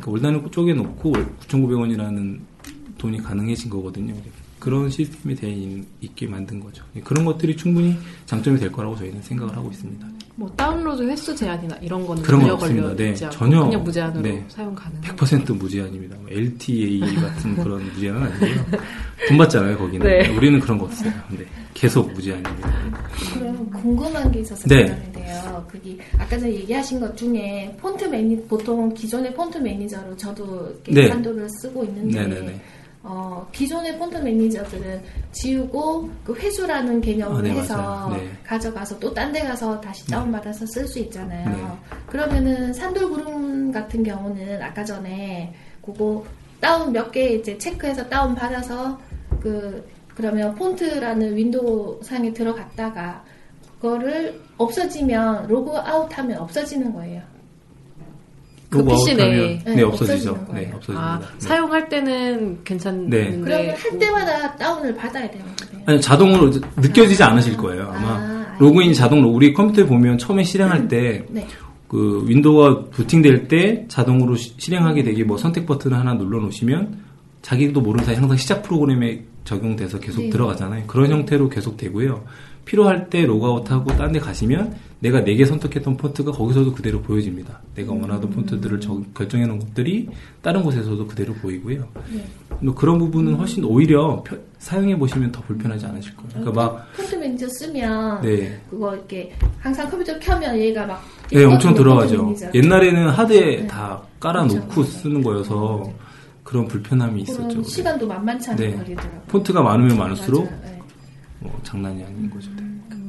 그러니까 0.00 0.10
월 0.10 0.20
단위로 0.20 0.50
쪼개놓고 0.50 1.12
9,900원이라는 1.12 2.40
돈이 2.98 3.18
가능해진 3.18 3.70
거거든요. 3.70 4.14
그런 4.68 4.90
시스템이 4.90 5.34
되어 5.34 5.50
있게 6.02 6.26
만든 6.26 6.60
거죠. 6.60 6.84
그런 7.02 7.24
것들이 7.24 7.56
충분히 7.56 7.96
장점이 8.26 8.58
될 8.58 8.70
거라고 8.70 8.94
저희는 8.96 9.22
생각을 9.22 9.56
하고 9.56 9.70
있습니다. 9.70 10.06
뭐 10.34 10.52
다운로드 10.56 11.08
횟수 11.08 11.34
제한이나 11.34 11.74
이런 11.80 12.06
거는 12.06 12.22
그런 12.22 12.40
건 12.40 12.48
전혀 12.50 12.54
없습니다. 12.54 12.82
걸려 12.88 12.96
네, 12.96 13.08
있지 13.08 13.24
않고 13.24 13.36
전혀 13.38 13.64
그냥 13.64 13.82
무제한으로 13.82 14.22
네. 14.22 14.44
사용 14.48 14.74
가능. 14.74 15.00
100% 15.00 15.56
무제한입니다. 15.56 16.16
뭐 16.18 16.26
LTA 16.30 17.00
같은 17.00 17.56
그런 17.56 17.82
무제한은 17.94 18.22
아니고요. 18.24 18.66
돈 19.28 19.38
받잖아요, 19.38 19.78
거기는. 19.78 20.06
네. 20.06 20.36
우리는 20.36 20.60
그런 20.60 20.76
거 20.76 20.84
없어요. 20.84 21.12
네. 21.30 21.46
계속 21.72 22.12
무제한입니다. 22.12 22.72
그럼 23.38 23.70
궁금한 23.70 24.30
게 24.30 24.40
있어서 24.40 24.68
네. 24.68 24.84
그러는데요. 24.84 25.66
그게 25.66 25.96
아까 26.18 26.38
전에 26.38 26.52
얘기하신 26.52 27.00
것 27.00 27.16
중에 27.16 27.74
폰트 27.80 28.04
매니 28.04 28.46
보통 28.46 28.92
기존의 28.92 29.32
폰트 29.32 29.56
매니저로 29.56 30.14
저도 30.18 30.78
이렇게 30.86 30.92
네. 30.92 31.08
한도를 31.08 31.48
쓰고 31.62 31.84
있는데 31.84 32.26
네네네. 32.26 32.60
어, 33.02 33.46
기존의 33.52 33.96
폰트 33.98 34.16
매니저들은 34.18 35.02
지우고 35.32 36.10
그 36.24 36.34
회수라는 36.34 37.00
개념을 37.00 37.38
아, 37.38 37.42
네, 37.42 37.50
해서. 37.50 38.08
네. 38.12 38.28
가져가서 38.44 38.98
또 38.98 39.14
딴 39.14 39.32
데 39.32 39.40
가서 39.44 39.80
다시 39.80 40.06
다운받아서 40.06 40.66
쓸 40.66 40.86
수 40.86 40.98
있잖아요. 40.98 41.48
네. 41.48 41.96
그러면은 42.06 42.72
산돌구름 42.72 43.70
같은 43.72 44.02
경우는 44.02 44.60
아까 44.62 44.84
전에 44.84 45.54
그거 45.84 46.24
다운 46.60 46.92
몇 46.92 47.12
개 47.12 47.34
이제 47.34 47.56
체크해서 47.56 48.08
다운 48.08 48.34
받아서 48.34 48.98
그 49.40 49.86
그러면 50.14 50.54
폰트라는 50.56 51.36
윈도우 51.36 52.00
상에 52.02 52.32
들어갔다가 52.32 53.24
그거를 53.80 54.40
없어지면 54.58 55.46
로그 55.46 55.76
아웃하면 55.78 56.38
없어지는 56.38 56.92
거예요. 56.92 57.22
그 58.70 58.78
로그 58.78 58.90
PC 58.90 59.14
내에. 59.14 59.24
아웃하면 59.24 59.58
네, 59.64 59.74
네, 59.76 59.82
없어지죠. 59.82 60.30
없어지는 60.32 60.60
네. 60.60 60.70
없어집니다. 60.74 61.02
아, 61.06 61.18
네. 61.20 61.26
사용할 61.38 61.88
때는 61.88 62.58
괜찮은데 62.64 63.30
네. 63.30 63.40
그러면 63.42 63.74
할 63.76 63.98
때마다 63.98 64.56
다운을 64.56 64.94
받아야 64.94 65.30
되는 65.30 65.46
거예요. 65.46 65.84
아니, 65.86 66.00
자동으로 66.00 66.50
느껴지지 66.76 67.22
않으실 67.22 67.56
거예요. 67.56 67.90
아마 67.94 68.08
아, 68.18 68.56
로그인이 68.58 68.94
자동으로 68.94 69.30
우리 69.30 69.54
컴퓨터에 69.54 69.86
보면 69.86 70.18
처음에 70.18 70.42
실행할 70.42 70.86
때 70.88 71.24
네. 71.30 71.46
그 71.88 72.24
윈도우가 72.28 72.90
부팅될 72.90 73.48
때 73.48 73.86
자동으로 73.88 74.36
시- 74.36 74.52
실행하게 74.58 75.02
되게 75.02 75.24
뭐 75.24 75.38
선택 75.38 75.64
버튼 75.64 75.94
하나 75.94 76.12
눌러 76.14 76.38
놓으시면 76.40 76.98
자기도 77.40 77.80
모르는 77.80 78.04
사이 78.04 78.16
항상 78.16 78.36
시작 78.36 78.62
프로그램에 78.64 79.22
적용돼서 79.44 79.98
계속 79.98 80.20
네. 80.24 80.28
들어가잖아요. 80.30 80.84
그런 80.86 81.10
형태로 81.10 81.48
계속 81.48 81.78
되고요. 81.78 82.24
필요할 82.66 83.08
때 83.08 83.24
로그아웃하고 83.24 83.96
딴 83.96 84.12
데 84.12 84.18
가시면 84.18 84.74
내가 85.00 85.20
4개 85.20 85.46
선택했던 85.46 85.96
폰트가 85.96 86.32
거기서도 86.32 86.72
그대로 86.74 87.00
보여집니다. 87.00 87.60
내가 87.76 87.92
원하던 87.92 88.30
폰트들을 88.30 88.80
저- 88.80 89.00
결정해 89.14 89.46
놓은 89.46 89.60
것들이 89.60 90.08
다른 90.42 90.62
곳에서도 90.64 91.06
그대로 91.06 91.32
보이고요. 91.34 91.86
네. 92.12 92.24
뭐 92.60 92.74
그런 92.74 92.98
부분은 92.98 93.34
훨씬 93.36 93.62
오히려 93.64 94.20
펴- 94.24 94.36
사용해 94.58 94.98
보시면 94.98 95.30
더 95.30 95.40
불편하지 95.42 95.86
않으실 95.86 96.16
거예요. 96.16 96.30
그러니까 96.32 96.52
막 96.52 96.92
폰트 96.96 97.14
매니저 97.14 97.46
쓰면 97.48 98.22
네. 98.22 98.60
그거 98.68 98.96
이렇게 98.96 99.32
항상 99.60 99.88
컴퓨터 99.88 100.18
켜면 100.18 100.58
얘가 100.58 100.84
막 100.84 101.00
네, 101.30 101.44
엄청 101.44 101.72
들어가죠. 101.74 102.34
옛날에는 102.52 103.08
하드에 103.10 103.40
네. 103.60 103.66
다 103.68 104.02
깔아놓고 104.18 104.82
쓰는 104.82 105.22
거여서 105.22 105.92
그런 106.42 106.66
불편함이 106.66 107.22
있었죠. 107.22 107.62
시간도 107.62 108.04
만만치 108.08 108.50
않게 108.50 108.66
네. 108.66 108.74
걸리더라고요. 108.74 109.20
폰트가 109.28 109.62
많으면 109.62 109.96
많을수록. 109.96 110.44
네. 110.64 110.80
뭐 111.38 111.56
장난이 111.62 112.02
아닌 112.02 112.28
거죠. 112.28 112.50
네. 112.56 112.64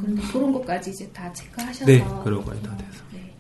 그런데 0.10 0.34
그런 0.34 0.54
것까지 0.54 0.90
이제 0.92 1.10
다 1.12 1.32
체크하셔서 1.34 1.86
네, 1.86 2.04
그런 2.24 2.44
거에 2.44 2.60
다 2.62 2.76
돼서. 2.78 3.04
네. 3.14 3.36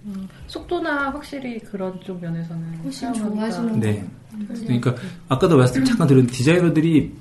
속도나 0.47 1.11
확실히 1.11 1.59
그런 1.59 1.99
쪽 2.01 2.22
면에서는 2.22 2.78
훨씬 2.84 3.13
좋아하시는 3.13 3.80
네. 3.80 4.05
음. 4.34 4.47
그러니까 4.47 4.95
아까도 5.28 5.57
말씀 5.57 5.84
잠깐 5.84 6.07
드렸는데 6.07 6.34
디자이너들이 6.34 7.13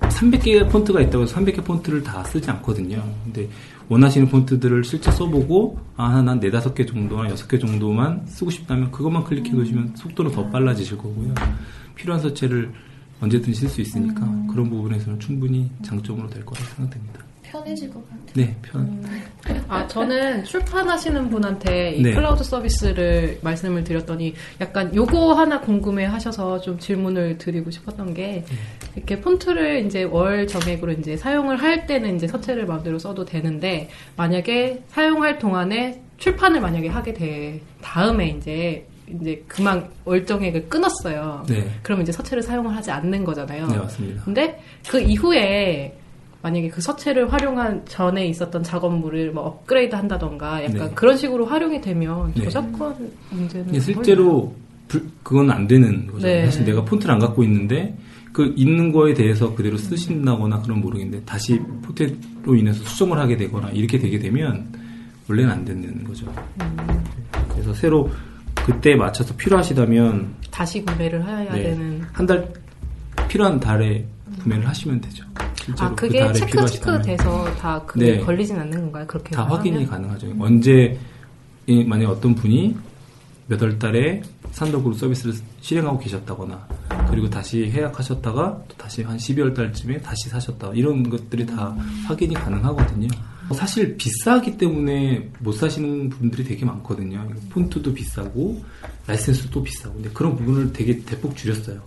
300개의 0.00 0.70
폰트가 0.70 1.00
있다고 1.02 1.24
해서 1.24 1.36
300개 1.36 1.64
폰트를 1.64 2.02
다 2.02 2.24
쓰지 2.24 2.50
않거든요. 2.50 3.02
근데 3.24 3.48
원하시는 3.88 4.28
폰트들을 4.28 4.84
실제 4.84 5.10
써보고 5.10 5.78
아, 5.96 6.22
난 6.22 6.40
4, 6.40 6.48
5개 6.48 6.86
정도나 6.86 7.28
6개 7.34 7.60
정도만 7.60 8.26
쓰고 8.26 8.50
싶다면 8.50 8.90
그것만 8.92 9.24
클릭해 9.24 9.50
놓으시면 9.50 9.96
속도는 9.96 10.30
더 10.30 10.48
빨라지실 10.48 10.96
거고요. 10.96 11.34
필요한 11.96 12.22
서체를 12.22 12.72
언제든 13.20 13.52
쓸 13.52 13.68
수 13.68 13.80
있으니까 13.82 14.20
그런 14.50 14.70
부분에서는 14.70 15.20
충분히 15.20 15.70
장점으로 15.82 16.28
될 16.30 16.44
거라고 16.46 16.66
생각됩니다. 16.76 17.29
편해질 17.42 17.90
것 17.92 18.02
같아요. 18.08 18.20
네, 18.34 18.56
편. 18.62 19.04
아, 19.68 19.86
저는 19.86 20.44
출판하시는 20.44 21.30
분한테 21.30 21.94
이 21.94 22.02
네. 22.02 22.14
클라우드 22.14 22.44
서비스를 22.44 23.38
말씀을 23.42 23.84
드렸더니 23.84 24.34
약간 24.60 24.94
요거 24.94 25.34
하나 25.34 25.60
궁금해 25.60 26.04
하셔서 26.04 26.60
좀 26.60 26.78
질문을 26.78 27.38
드리고 27.38 27.70
싶었던 27.70 28.14
게 28.14 28.44
이렇게 28.94 29.20
폰트를 29.20 29.84
이제 29.86 30.04
월 30.04 30.46
정액으로 30.46 30.92
이제 30.92 31.16
사용을 31.16 31.56
할 31.60 31.86
때는 31.86 32.16
이제 32.16 32.26
서체를 32.26 32.66
마음대로 32.66 32.98
써도 32.98 33.24
되는데 33.24 33.88
만약에 34.16 34.84
사용할 34.88 35.38
동안에 35.38 36.02
출판을 36.18 36.60
만약에 36.60 36.88
하게 36.88 37.14
돼 37.14 37.60
다음에 37.80 38.28
이제 38.28 38.86
이제 39.20 39.42
그만 39.48 39.88
월정액을 40.04 40.68
끊었어요. 40.68 41.44
네. 41.48 41.68
그러면 41.82 42.02
이제 42.04 42.12
서체를 42.12 42.42
사용을 42.42 42.76
하지 42.76 42.90
않는 42.92 43.24
거잖아요. 43.24 43.66
네, 43.66 43.76
맞습니다. 43.76 44.22
근데 44.24 44.60
그 44.88 45.00
이후에 45.00 45.96
만약에 46.42 46.68
그 46.68 46.80
서체를 46.80 47.32
활용한 47.32 47.84
전에 47.86 48.26
있었던 48.28 48.62
작업물을 48.62 49.32
뭐 49.32 49.44
업그레이드 49.44 49.94
한다던가 49.94 50.64
약간 50.64 50.88
네. 50.88 50.90
그런 50.94 51.16
식으로 51.16 51.44
활용이 51.46 51.80
되면 51.80 52.32
네. 52.34 52.44
저작권 52.44 53.10
문제는 53.30 53.78
실제로 53.80 54.54
불- 54.88 55.06
그건 55.22 55.50
안 55.50 55.66
되는 55.68 56.06
거죠. 56.06 56.26
네. 56.26 56.46
사실 56.46 56.64
내가 56.64 56.84
폰트를 56.84 57.12
안 57.12 57.20
갖고 57.20 57.44
있는데 57.44 57.94
그 58.32 58.54
있는 58.56 58.90
거에 58.92 59.12
대해서 59.12 59.54
그대로 59.54 59.76
쓰신다거나 59.76 60.62
그런 60.62 60.80
모르겠는데 60.80 61.24
다시 61.26 61.58
폰트로 61.82 62.54
인해서 62.56 62.82
수정을 62.84 63.18
하게 63.18 63.36
되거나 63.36 63.68
이렇게 63.70 63.98
되게 63.98 64.18
되면 64.18 64.72
원래는 65.28 65.50
안 65.52 65.64
되는 65.64 66.02
거죠. 66.04 66.26
그래서 67.52 67.74
새로 67.74 68.10
그때 68.54 68.94
맞춰서 68.94 69.34
필요하시다면 69.36 70.34
다시 70.50 70.82
구매를 70.84 71.22
해야 71.26 71.52
네. 71.52 71.62
되는 71.64 72.02
한 72.12 72.26
달 72.26 72.48
필요한 73.28 73.60
달에 73.60 74.04
구매를 74.42 74.66
하시면 74.66 75.00
되죠. 75.02 75.24
실제로 75.70 75.86
아그 75.90 75.96
그게 75.96 76.20
달에 76.20 76.32
체크 76.34 76.46
필요하시다면. 76.52 77.02
체크 77.02 77.16
돼서 77.16 77.54
다 77.56 77.82
그게 77.86 78.12
네. 78.16 78.20
걸리진 78.20 78.56
않는 78.56 78.80
건가요? 78.82 79.06
그렇게 79.06 79.30
다 79.34 79.42
하면? 79.44 79.56
확인이 79.56 79.86
가능하죠. 79.86 80.34
언제 80.38 80.98
이- 81.66 81.84
만약 81.84 82.10
어떤 82.10 82.34
분이 82.34 82.76
몇 83.46 83.60
월 83.62 83.78
달에 83.78 84.22
산더그룹 84.52 84.96
서비스를 84.98 85.34
실행하고 85.60 85.98
계셨다거나 85.98 86.68
그리고 87.10 87.28
다시 87.28 87.68
해약하셨다가 87.70 88.62
또 88.68 88.76
다시 88.76 89.02
한 89.02 89.16
12월 89.16 89.54
달쯤에 89.54 89.98
다시 90.02 90.28
사셨다 90.28 90.70
이런 90.74 91.08
것들이 91.08 91.46
다 91.46 91.76
확인이 92.06 92.34
가능하거든요. 92.34 93.08
사실 93.54 93.96
비싸기 93.96 94.56
때문에 94.58 95.28
못 95.40 95.52
사시는 95.52 96.10
분들이 96.10 96.44
되게 96.44 96.64
많거든요. 96.64 97.28
폰트도 97.50 97.92
비싸고 97.92 98.62
라이센스도 99.08 99.60
비싸고 99.64 99.94
근데 99.94 100.10
그런 100.10 100.36
부분을 100.36 100.72
되게 100.72 101.00
대폭 101.00 101.36
줄였어요. 101.36 101.80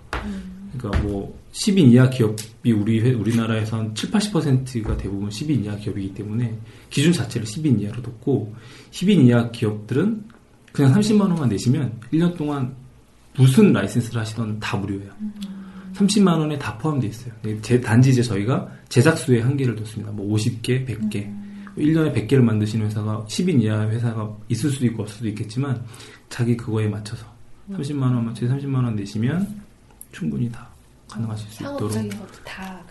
그러니까 0.77 1.01
뭐 1.03 1.33
10인 1.53 1.91
이하 1.91 2.09
기업이 2.09 2.71
우리 2.71 2.99
회- 3.01 3.13
우리나라에서 3.13 3.77
한 3.77 3.93
7, 3.95 4.09
80%가 4.11 4.97
대부분 4.97 5.29
10인 5.29 5.63
이하 5.63 5.75
기업이기 5.77 6.13
때문에 6.15 6.57
기준 6.89 7.13
자체를 7.13 7.45
10인 7.47 7.79
이하로 7.81 8.01
뒀고 8.01 8.53
10인 8.91 9.27
이하 9.27 9.49
기업들은 9.51 10.23
그냥 10.71 10.93
30만 10.93 11.21
원만 11.21 11.49
내시면 11.49 11.99
1년 12.11 12.35
동안 12.35 12.73
무슨 13.37 13.71
라이센스를 13.71 14.19
하시던 14.21 14.59
다 14.59 14.77
무료예요. 14.77 15.11
30만 15.93 16.39
원에 16.39 16.57
다 16.57 16.75
포함되어 16.79 17.09
있어요. 17.09 17.33
네, 17.43 17.55
제, 17.61 17.79
단지 17.79 18.09
이제 18.09 18.23
저희가 18.23 18.67
제작 18.89 19.15
수에 19.17 19.41
한계를 19.41 19.75
뒀습니다. 19.75 20.11
뭐 20.11 20.35
50개, 20.35 20.85
100개. 20.87 21.31
1년에 21.77 22.13
100개를 22.13 22.41
만드시는 22.41 22.87
회사가 22.87 23.25
10인 23.27 23.61
이하 23.61 23.87
회사가 23.89 24.35
있을 24.49 24.69
수도 24.71 24.85
있고 24.87 25.03
없을 25.03 25.17
수도 25.17 25.29
있겠지만 25.29 25.83
자기 26.29 26.55
그거에 26.57 26.87
맞춰서 26.87 27.25
30만 27.71 28.01
원만 28.01 28.33
제 28.35 28.47
30만 28.47 28.75
원 28.83 28.95
내시면 28.95 29.61
충분히 30.11 30.49
다 30.51 30.69
가능하실 31.13 31.49
수 31.49 31.63
있도록 31.63 31.91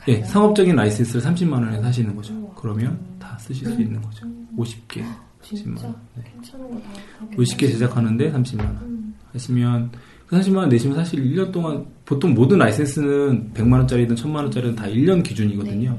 예. 0.09 0.23
상업적인 0.23 0.77
라이센스를 0.77 1.21
30만 1.23 1.53
원에 1.53 1.81
사시는 1.81 2.15
거죠. 2.15 2.35
그러면 2.57 2.99
다 3.19 3.37
쓰실 3.39 3.69
수 3.69 3.81
있는 3.81 4.01
거죠. 4.01 4.27
50개, 4.57 5.03
30만 5.03 5.43
진짜 5.43 5.87
원. 5.87 5.97
네. 6.15 6.25
괜찮은 6.33 6.71
거다. 6.71 6.89
50개 7.37 7.61
제작하는데 7.71 8.33
30만 8.33 8.61
원. 8.61 9.15
하시면 9.33 9.91
그 10.27 10.37
30만 10.37 10.57
원 10.57 10.69
내시면 10.69 10.97
사실 10.97 11.25
1년 11.25 11.51
동안 11.53 11.87
보통 12.05 12.35
모든 12.35 12.59
라이센스는 12.59 13.53
100만 13.55 13.73
원짜리든 13.73 14.17
1000만 14.17 14.37
원짜리든 14.37 14.77
다 14.77 14.87
1년 14.87 15.23
기준이거든요. 15.23 15.99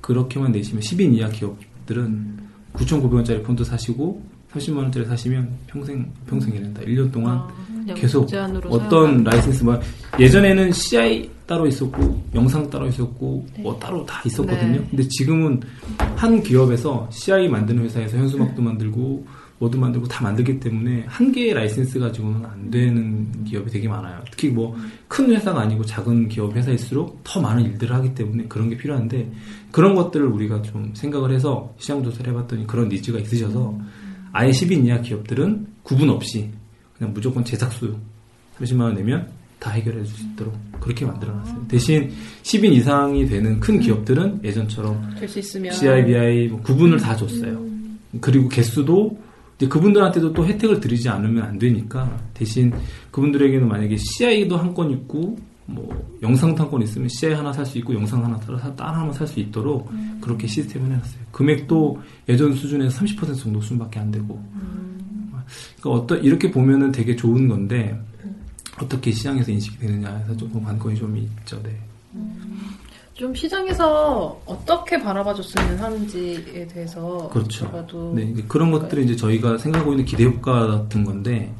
그렇게만 0.00 0.52
내시면 0.52 0.82
10인 0.82 1.14
이하 1.14 1.28
기업들은 1.28 2.38
9,900원짜리 2.74 3.42
폰트 3.42 3.64
사시고 3.64 4.22
30만 4.52 4.76
원짜리 4.78 5.04
사시면 5.04 5.48
평생 5.66 6.10
평생이 6.26 6.65
아니라 6.65 6.82
1년 6.82 7.12
동안 7.12 7.42
그냥 7.66 7.96
계속 7.96 8.28
어떤 8.68 9.22
라이센스 9.24 9.64
뭐 9.64 9.78
예전에는 10.18 10.72
CI 10.72 11.30
따로 11.46 11.66
있었고 11.66 12.22
영상 12.34 12.68
따로 12.68 12.86
있었고 12.86 13.46
뭐 13.58 13.78
따로 13.78 14.04
다 14.06 14.22
있었거든요. 14.24 14.80
네. 14.80 14.86
근데 14.90 15.08
지금은 15.08 15.60
한 16.16 16.42
기업에서 16.42 17.08
CI 17.10 17.48
만드는 17.48 17.84
회사에서 17.84 18.16
현수막도 18.16 18.62
만들고 18.62 19.26
뭐도 19.58 19.78
만들고 19.78 20.06
다 20.06 20.22
만들기 20.22 20.60
때문에 20.60 21.04
한 21.06 21.32
개의 21.32 21.54
라이센스 21.54 21.98
가지고는 21.98 22.44
안 22.44 22.70
되는 22.70 23.44
기업이 23.44 23.70
되게 23.70 23.88
많아요. 23.88 24.22
특히 24.30 24.48
뭐 24.48 24.76
큰 25.08 25.30
회사가 25.30 25.60
아니고 25.60 25.84
작은 25.84 26.28
기업 26.28 26.54
회사일수록 26.56 27.20
더 27.22 27.40
많은 27.40 27.64
일들을 27.64 27.94
하기 27.96 28.14
때문에 28.14 28.44
그런 28.48 28.68
게 28.68 28.76
필요한데 28.76 29.30
그런 29.70 29.94
것들을 29.94 30.26
우리가 30.26 30.62
좀 30.62 30.92
생각을 30.94 31.32
해서 31.32 31.74
시장 31.78 32.02
조사를 32.02 32.32
해봤더니 32.32 32.66
그런 32.66 32.88
니즈가 32.88 33.18
있으셔서 33.20 33.78
아예 34.36 34.50
10인 34.50 34.84
이하 34.84 35.00
기업들은 35.00 35.66
구분 35.82 36.10
없이 36.10 36.50
그냥 36.98 37.12
무조건 37.14 37.42
제작수 37.44 37.96
30만 38.58 38.80
원 38.82 38.94
내면 38.94 39.28
다 39.58 39.70
해결해 39.70 40.04
줄 40.04 40.14
수 40.16 40.24
있도록 40.32 40.54
그렇게 40.80 41.06
만들어놨어요. 41.06 41.66
대신 41.68 42.10
10인 42.42 42.72
이상이 42.74 43.26
되는 43.26 43.58
큰 43.60 43.80
기업들은 43.80 44.40
예전처럼 44.44 45.16
CIBI 45.72 46.48
뭐 46.48 46.60
구분을 46.60 46.98
다 47.00 47.16
줬어요. 47.16 47.64
그리고 48.20 48.48
개수도 48.48 49.18
이제 49.56 49.66
그분들한테도 49.68 50.34
또 50.34 50.46
혜택을 50.46 50.80
드리지 50.80 51.08
않으면 51.08 51.42
안 51.42 51.58
되니까 51.58 52.18
대신 52.34 52.70
그분들에게는 53.10 53.66
만약에 53.66 53.96
CI도 53.96 54.58
한 54.58 54.74
건 54.74 54.90
있고 54.90 55.38
뭐한건 55.66 56.82
있으면 56.82 57.08
CI 57.08 57.34
하나 57.34 57.52
살 57.52 57.66
수 57.66 57.78
있고 57.78 57.94
영상 57.94 58.24
하나 58.24 58.38
따로 58.38 58.56
하나 58.58 59.12
살 59.12 59.26
수 59.26 59.40
있도록 59.40 59.90
그렇게 60.20 60.46
시스템을 60.46 60.90
해놨어요. 60.92 61.20
금액도 61.32 62.00
예전 62.28 62.54
수준에서 62.54 63.00
30% 63.00 63.38
정도 63.38 63.60
수준밖에 63.60 63.98
안 63.98 64.10
되고 64.10 64.40
그러니까 65.80 65.90
어떤 65.90 66.22
이렇게 66.22 66.50
보면은 66.50 66.92
되게 66.92 67.14
좋은 67.14 67.48
건데 67.48 68.00
어떻게 68.80 69.10
시장에서 69.10 69.50
인식이 69.52 69.78
되느냐에서 69.78 70.36
조금 70.36 70.62
관건이 70.62 70.96
좀 70.96 71.16
있죠. 71.16 71.62
네. 71.62 71.78
좀 73.14 73.34
시장에서 73.34 74.38
어떻게 74.44 75.00
바라봐줬으면 75.00 75.78
하는지에 75.78 76.66
대해서 76.66 77.30
그렇죠. 77.32 78.12
네, 78.14 78.34
그런 78.46 78.70
것들이 78.70 79.04
이제 79.04 79.16
저희가 79.16 79.56
생각하고 79.56 79.92
있는 79.92 80.04
기대 80.04 80.24
효과 80.24 80.66
같은 80.66 81.02
건데, 81.04 81.50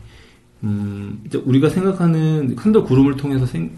음, 0.64 1.20
이제 1.26 1.38
우리가 1.38 1.68
생각하는 1.68 2.56
칸더 2.56 2.84
구름을 2.84 3.16
통해서 3.16 3.46
생, 3.46 3.70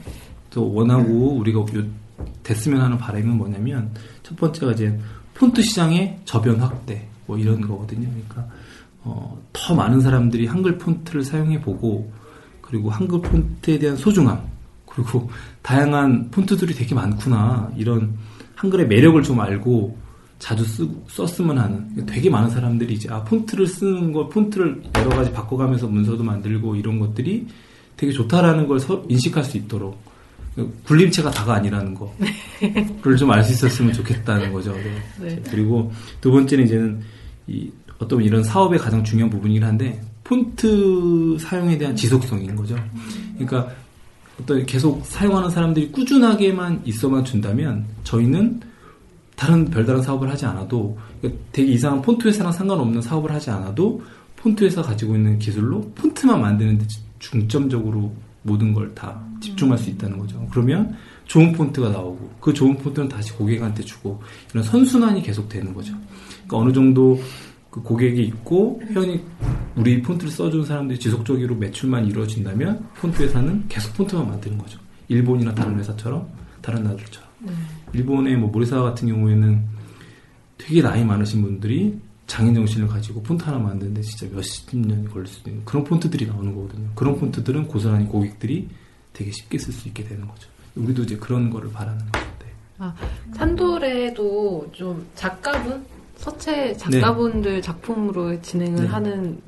또 0.50 0.72
원하고 0.72 1.36
우리가 1.36 1.60
요- 1.60 1.86
됐으면 2.42 2.80
하는 2.80 2.98
바람은 2.98 3.36
뭐냐면, 3.36 3.90
첫 4.22 4.36
번째가 4.36 4.72
이제 4.72 4.98
폰트 5.34 5.62
시장의 5.62 6.20
저변 6.24 6.60
확대, 6.60 7.06
뭐 7.26 7.36
이런 7.38 7.60
거거든요. 7.60 8.08
그러니까, 8.08 8.46
어, 9.02 9.38
더 9.52 9.74
많은 9.74 10.00
사람들이 10.00 10.46
한글 10.46 10.78
폰트를 10.78 11.22
사용해 11.22 11.60
보고, 11.60 12.10
그리고 12.60 12.90
한글 12.90 13.20
폰트에 13.22 13.78
대한 13.78 13.96
소중함, 13.96 14.40
그리고 14.86 15.30
다양한 15.62 16.30
폰트들이 16.30 16.74
되게 16.74 16.94
많구나. 16.94 17.70
이런 17.76 18.14
한글의 18.56 18.88
매력을 18.88 19.22
좀 19.22 19.40
알고 19.40 19.96
자주 20.38 20.64
쓰, 20.64 20.88
썼으면 21.08 21.58
하는 21.58 22.06
되게 22.06 22.30
많은 22.30 22.50
사람들이 22.50 22.94
이제 22.94 23.08
아 23.10 23.22
폰트를 23.24 23.66
쓰는 23.66 24.12
거 24.12 24.28
폰트를 24.28 24.82
여러 24.96 25.10
가지 25.10 25.32
바꿔가면서 25.32 25.88
문서도 25.88 26.22
만들고 26.22 26.76
이런 26.76 26.98
것들이 26.98 27.46
되게 27.96 28.12
좋다라는 28.12 28.68
걸 28.68 28.78
서, 28.78 29.04
인식할 29.08 29.44
수 29.44 29.56
있도록 29.56 30.00
굴림체가 30.84 31.30
다가 31.30 31.54
아니라는 31.54 31.94
거를 31.94 33.16
좀 33.16 33.30
알 33.30 33.44
수 33.44 33.52
있었으면 33.52 33.92
좋겠다는 33.92 34.52
거죠. 34.52 34.72
네. 34.72 34.94
네. 35.20 35.42
그리고 35.50 35.92
두 36.20 36.30
번째는 36.32 36.64
이제는 36.64 37.00
이 37.46 37.70
어떤 37.98 38.22
이런 38.22 38.42
사업의 38.42 38.78
가장 38.78 39.02
중요한 39.02 39.30
부분이긴 39.30 39.64
한데 39.64 40.00
폰트 40.24 41.38
사용에 41.40 41.78
대한 41.78 41.96
지속성인 41.96 42.54
거죠. 42.54 42.76
그러니까 43.34 43.70
어떤 44.40 44.64
계속 44.66 45.04
사용하는 45.04 45.50
사람들이 45.50 45.90
꾸준하게만 45.90 46.82
있어만 46.84 47.24
준다면 47.24 47.84
저희는 48.04 48.60
다른 49.38 49.64
별다른 49.66 50.02
사업을 50.02 50.28
하지 50.28 50.46
않아도 50.46 50.98
되게 51.52 51.72
이상한 51.72 52.02
폰트 52.02 52.26
회사랑 52.26 52.50
상관없는 52.50 53.00
사업을 53.00 53.30
하지 53.30 53.50
않아도 53.50 54.02
폰트 54.34 54.64
회사 54.64 54.82
가지고 54.82 55.14
있는 55.14 55.38
기술로 55.38 55.80
폰트만 55.94 56.40
만드는데 56.40 56.84
중점적으로 57.20 58.12
모든 58.42 58.74
걸 58.74 58.92
다 58.94 59.22
집중할 59.40 59.78
수 59.78 59.90
있다는 59.90 60.18
거죠. 60.18 60.44
그러면 60.50 60.96
좋은 61.26 61.52
폰트가 61.52 61.90
나오고 61.90 62.30
그 62.40 62.52
좋은 62.52 62.76
폰트는 62.78 63.08
다시 63.08 63.32
고객한테 63.32 63.84
주고 63.84 64.20
이런 64.50 64.64
선순환이 64.64 65.22
계속 65.22 65.48
되는 65.48 65.72
거죠. 65.72 65.94
그러니까 66.46 66.56
어느 66.56 66.72
정도 66.72 67.20
그 67.70 67.80
고객이 67.80 68.20
있고 68.24 68.80
회원이 68.88 69.20
우리 69.76 70.02
폰트를 70.02 70.32
써준 70.32 70.64
사람들이 70.64 70.98
지속적으로 70.98 71.54
매출만 71.54 72.06
이루어진다면 72.06 72.88
폰트 72.96 73.22
회사는 73.22 73.66
계속 73.68 73.94
폰트만 73.94 74.26
만드는 74.26 74.58
거죠. 74.58 74.80
일본이나 75.06 75.54
다른 75.54 75.78
회사처럼 75.78 76.26
다른 76.60 76.82
나라들처럼. 76.82 77.28
일본의 77.92 78.36
뭐 78.36 78.50
모리사 78.50 78.80
같은 78.82 79.08
경우에는 79.08 79.62
되게 80.58 80.82
나이 80.82 81.04
많으신 81.04 81.42
분들이 81.42 81.98
장인 82.26 82.54
정신을 82.54 82.88
가지고 82.88 83.22
폰트 83.22 83.44
하나 83.44 83.58
만드는데 83.58 84.02
진짜 84.02 84.26
몇십 84.34 84.76
년이 84.76 85.08
걸릴 85.08 85.26
수도 85.26 85.48
있는 85.50 85.64
그런 85.64 85.84
폰트들이 85.84 86.26
나오는 86.26 86.54
거거든요. 86.54 86.88
그런 86.94 87.18
폰트들은 87.18 87.68
고스란히 87.68 88.06
고객들이 88.06 88.68
되게 89.12 89.30
쉽게 89.30 89.58
쓸 89.58 89.72
수 89.72 89.88
있게 89.88 90.04
되는 90.04 90.26
거죠. 90.28 90.48
우리도 90.76 91.02
이제 91.04 91.16
그런 91.16 91.48
거를 91.50 91.70
바라는 91.72 91.98
거죠. 92.12 92.28
아, 92.80 92.94
산돌에도 93.34 94.68
좀 94.72 95.04
작가분, 95.16 95.84
서체 96.16 96.74
작가분들 96.74 97.60
작품으로 97.60 98.40
진행을 98.40 98.82
네. 98.82 98.86
하는 98.88 99.40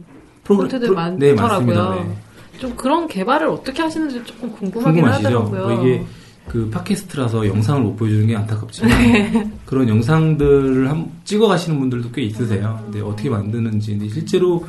프로그램- 0.43 0.68
폰트들 0.70 0.88
프로- 0.88 1.11
네, 1.16 1.34
많더라고요. 1.34 1.95
네. 2.09 2.59
좀 2.59 2.74
그런 2.76 3.07
개발을 3.07 3.47
어떻게 3.47 3.82
하시는지 3.82 4.24
조금 4.24 4.51
궁금하긴 4.53 4.95
궁금하시죠? 5.03 5.28
하더라고요. 5.28 5.62
뭐 5.76 5.86
이게 5.86 6.05
그 6.51 6.69
팟캐스트라서 6.69 7.47
영상을 7.47 7.81
못 7.81 7.95
보여주는 7.95 8.27
게 8.27 8.35
안타깝지만 8.35 8.91
네. 9.13 9.53
그런 9.65 9.89
영상들을 9.89 10.91
한, 10.91 11.09
찍어 11.25 11.47
가시는 11.47 11.79
분들도 11.79 12.11
꽤 12.11 12.23
있으세요. 12.23 12.81
근데 12.83 13.01
어떻게 13.01 13.31
만드는지 13.31 13.93
근데 13.93 14.09
실제로 14.13 14.67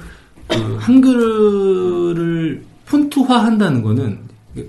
그 0.47 0.77
한글을 0.79 2.63
폰트화 2.85 3.45
한다는 3.45 3.81
거는 3.81 4.19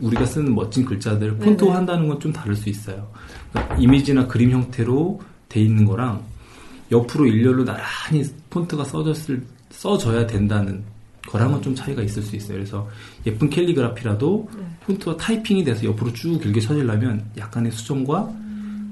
우리가 0.00 0.24
쓰는 0.24 0.54
멋진 0.54 0.86
글자들을 0.86 1.36
폰트화 1.36 1.76
한다는 1.76 2.08
건 2.08 2.18
좀 2.18 2.32
다를 2.32 2.56
수 2.56 2.70
있어요. 2.70 3.06
그러니까 3.52 3.76
이미지나 3.76 4.26
그림 4.26 4.50
형태로 4.52 5.20
돼 5.50 5.60
있는 5.60 5.84
거랑 5.84 6.22
옆으로 6.90 7.26
일렬로 7.26 7.64
나란히 7.66 8.24
폰트가 8.48 8.84
써졌을 8.84 9.42
써져야 9.70 10.26
된다는 10.26 10.82
거랑은 11.28 11.62
좀 11.62 11.74
차이가 11.74 12.02
있을 12.02 12.22
수 12.22 12.36
있어요. 12.36 12.56
그래서 12.58 12.88
예쁜 13.26 13.48
캘리그라피라도 13.48 14.50
폰트가 14.86 15.16
타이핑이 15.16 15.64
돼서 15.64 15.84
옆으로 15.84 16.12
쭉 16.12 16.40
길게 16.40 16.60
쳐지려면 16.60 17.24
약간의 17.36 17.72
수정과 17.72 18.32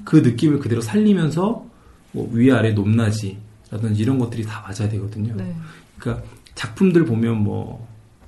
그 0.05 0.17
느낌을 0.17 0.61
그대로 0.61 0.81
살리면서 0.81 1.67
뭐 2.13 2.31
위아래 2.33 2.73
높낮이라든지 2.73 4.03
이런 4.03 4.19
것들이 4.19 4.45
다 4.45 4.63
맞아야 4.63 4.89
되거든요. 4.91 5.35
네. 5.37 5.55
그러니까 5.99 6.25
작품들 6.55 7.05
보면 7.05 7.43
뭐 7.43 7.87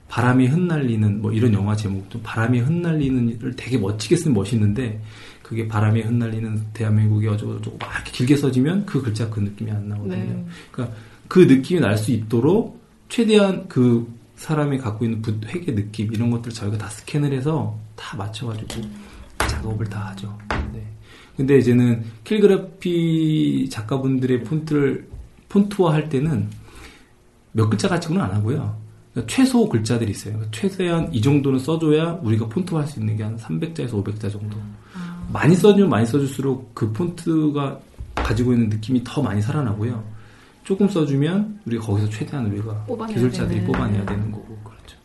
바람이 0.09 0.46
흩날리는 0.46 1.22
뭐 1.22 1.32
이런 1.32 1.55
영화 1.55 1.74
제목도 1.74 2.20
바람이 2.22 2.61
흩날리는을 2.61 3.55
되게 3.57 3.78
멋지게 3.78 4.16
쓰면 4.16 4.34
멋있는데 4.34 5.00
그게 5.42 5.66
바람이 5.66 6.03
흩날리는 6.03 6.66
대한민국이 6.74 7.28
어쩌고저쩌고 7.28 7.78
막 7.78 7.94
이렇게 7.94 8.12
길게 8.12 8.36
써지면 8.36 8.84
그 8.84 9.00
글자 9.00 9.28
그 9.30 9.40
느낌이 9.40 9.70
안 9.70 9.88
나거든요. 9.88 10.16
네. 10.16 10.44
그러니까 10.70 10.96
그 11.28 11.40
느낌이 11.40 11.80
날 11.80 11.96
수 11.96 12.12
있도록 12.12 12.81
최대한 13.12 13.68
그 13.68 14.10
사람이 14.36 14.78
갖고 14.78 15.04
있는 15.04 15.20
붓, 15.20 15.38
획의 15.46 15.74
느낌 15.74 16.10
이런 16.14 16.30
것들을 16.30 16.54
저희가 16.54 16.78
다 16.78 16.88
스캔을 16.88 17.30
해서 17.34 17.78
다 17.94 18.16
맞춰가지고 18.16 18.88
작업을 19.38 19.86
다 19.86 20.06
하죠. 20.08 20.38
네. 20.72 20.82
근데 21.36 21.58
이제는 21.58 22.02
캘리그라피 22.24 23.68
작가분들의 23.70 24.44
폰트를 24.44 25.10
폰트화 25.50 25.92
할 25.92 26.08
때는 26.08 26.48
몇 27.52 27.68
글자 27.68 27.86
가지고는 27.86 28.22
안 28.22 28.30
하고요. 28.32 28.78
그러니까 29.12 29.34
최소 29.34 29.68
글자들이 29.68 30.10
있어요. 30.10 30.32
그러니까 30.32 30.58
최대한 30.58 31.12
이 31.12 31.20
정도는 31.20 31.58
써줘야 31.58 32.18
우리가 32.22 32.48
폰트화 32.48 32.80
할 32.80 32.86
수 32.88 32.98
있는 32.98 33.18
게 33.18 33.24
한 33.24 33.36
300자에서 33.36 33.90
500자 33.90 34.32
정도. 34.32 34.56
많이 35.30 35.54
써주면 35.54 35.90
많이 35.90 36.06
써줄수록 36.06 36.74
그 36.74 36.90
폰트가 36.94 37.78
가지고 38.14 38.54
있는 38.54 38.70
느낌이 38.70 39.02
더 39.04 39.20
많이 39.20 39.42
살아나고요. 39.42 40.02
조금 40.64 40.88
써주면 40.88 41.60
우리가 41.66 41.84
거기서 41.86 42.08
최대한 42.10 42.46
우리가 42.46 42.84
뽑아내야 42.86 43.14
기술자들이 43.14 43.60
되는. 43.60 43.72
뽑아내야 43.72 44.04
되는 44.06 44.30
거고 44.30 44.56
그렇죠. 44.62 44.96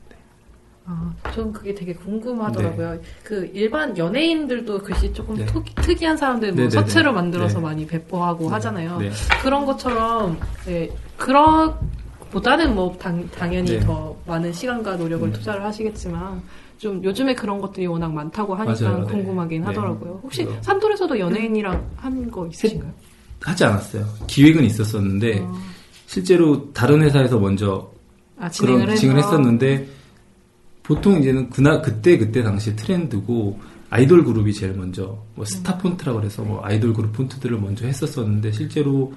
아, 0.85 1.11
전 1.33 1.51
그게 1.51 1.73
되게 1.75 1.93
궁금하더라고요. 1.93 2.99
그 3.23 3.49
일반 3.53 3.97
연예인들도 3.97 4.79
글씨 4.79 5.11
조금 5.13 5.35
특, 5.45 5.63
특이한 5.75 6.15
사람들 6.15 6.53
뭐 6.53 6.57
네, 6.63 6.63
네, 6.63 6.69
서체로 6.69 7.11
네. 7.11 7.15
만들어서 7.15 7.57
네. 7.57 7.63
많이 7.63 7.85
배포하고 7.87 8.47
하잖아요. 8.49 8.99
네. 8.99 9.09
그런 9.41 9.65
것처럼 9.65 10.37
네, 10.65 10.89
그런 11.17 11.73
보다는 12.31 12.73
뭐 12.75 12.95
당, 12.97 13.27
당연히 13.31 13.71
네. 13.71 13.79
더 13.81 14.15
많은 14.27 14.53
시간과 14.53 14.95
노력을 14.95 15.29
투자를 15.33 15.63
하시겠지만 15.65 16.41
좀 16.77 17.03
요즘에 17.03 17.33
그런 17.35 17.59
것들이 17.59 17.87
워낙 17.87 18.13
많다고 18.13 18.55
하니까 18.55 18.89
맞아요, 18.89 19.03
네. 19.05 19.11
궁금하긴 19.11 19.61
네. 19.61 19.65
하더라고요. 19.67 20.19
혹시 20.23 20.47
산돌에서도 20.61 21.19
연예인이랑 21.19 21.89
한 21.97 22.31
거 22.31 22.47
있으신가요? 22.47 22.91
하지 23.41 23.63
않았어요. 23.65 24.05
기획은 24.27 24.63
있었었는데 24.63 25.45
실제로 26.05 26.71
다른 26.73 27.01
회사에서 27.01 27.39
먼저 27.39 27.91
아, 28.37 28.49
그런 28.59 28.81
해서? 28.81 28.95
진행을 28.95 29.21
했었는데 29.23 29.87
보통 30.83 31.19
이제는 31.19 31.49
그나 31.49 31.81
그때 31.81 32.17
그때 32.17 32.43
당시 32.43 32.75
트렌드고 32.75 33.59
아이돌 33.89 34.23
그룹이 34.23 34.53
제일 34.53 34.73
먼저 34.73 35.21
뭐 35.35 35.45
스타 35.45 35.77
폰트라고 35.77 36.19
그래서 36.19 36.43
뭐 36.43 36.61
아이돌 36.63 36.93
그룹 36.93 37.13
폰트들을 37.13 37.59
먼저 37.59 37.85
했었었는데 37.85 38.51
실제로 38.51 39.13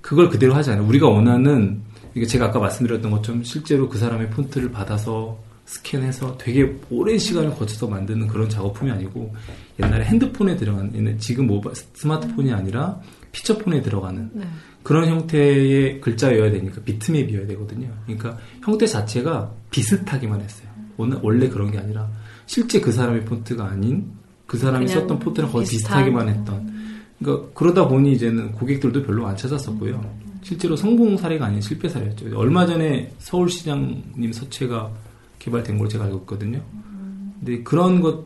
그걸 0.00 0.28
그대로 0.28 0.54
하지 0.54 0.70
않아요. 0.70 0.86
우리가 0.86 1.08
원하는 1.08 1.82
이게 2.14 2.26
제가 2.26 2.46
아까 2.46 2.58
말씀드렸던 2.58 3.10
것처럼 3.10 3.44
실제로 3.44 3.88
그 3.88 3.98
사람의 3.98 4.30
폰트를 4.30 4.70
받아서 4.70 5.38
스캔해서 5.66 6.36
되게 6.36 6.76
오랜 6.90 7.16
시간을 7.18 7.54
거쳐서 7.54 7.86
만드는 7.86 8.26
그런 8.26 8.48
작업품이 8.48 8.90
아니고 8.90 9.32
옛날에 9.80 10.04
핸드폰에 10.04 10.56
옛날 10.94 11.16
지금 11.18 11.46
모바일 11.46 11.76
스마트폰이 11.94 12.52
아니라 12.52 13.00
피처폰에 13.32 13.82
들어가는 13.82 14.30
네. 14.34 14.46
그런 14.82 15.08
형태의 15.08 16.00
글자여야 16.00 16.50
되니까 16.50 16.80
비트맵이어야 16.82 17.46
되거든요. 17.48 17.88
그러니까 18.06 18.38
형태 18.64 18.86
자체가 18.86 19.52
비슷하기만 19.70 20.40
했어요. 20.40 20.68
오늘 20.96 21.18
원래 21.22 21.48
그런 21.48 21.70
게 21.70 21.78
아니라 21.78 22.08
실제 22.46 22.80
그 22.80 22.92
사람의 22.92 23.24
폰트가 23.24 23.64
아닌 23.64 24.10
그 24.46 24.58
사람이 24.58 24.88
썼던 24.88 25.18
폰트랑 25.20 25.52
거의 25.52 25.64
비슷한. 25.64 26.04
비슷하게만 26.04 26.28
했던. 26.28 26.70
그러니까 27.18 27.48
그러다 27.54 27.88
보니 27.88 28.12
이제는 28.12 28.52
고객들도 28.52 29.02
별로 29.04 29.26
안 29.26 29.36
찾았었고요. 29.36 30.30
실제로 30.42 30.74
성공 30.74 31.16
사례가 31.16 31.46
아닌 31.46 31.60
실패 31.60 31.88
사례였죠. 31.88 32.36
얼마 32.36 32.66
전에 32.66 33.12
서울시장님 33.18 34.32
서체가 34.32 34.90
개발된 35.38 35.78
걸 35.78 35.88
제가 35.88 36.04
알고 36.04 36.18
있거든요. 36.20 36.62
근데 37.38 37.62
그런 37.62 38.00
것 38.00 38.24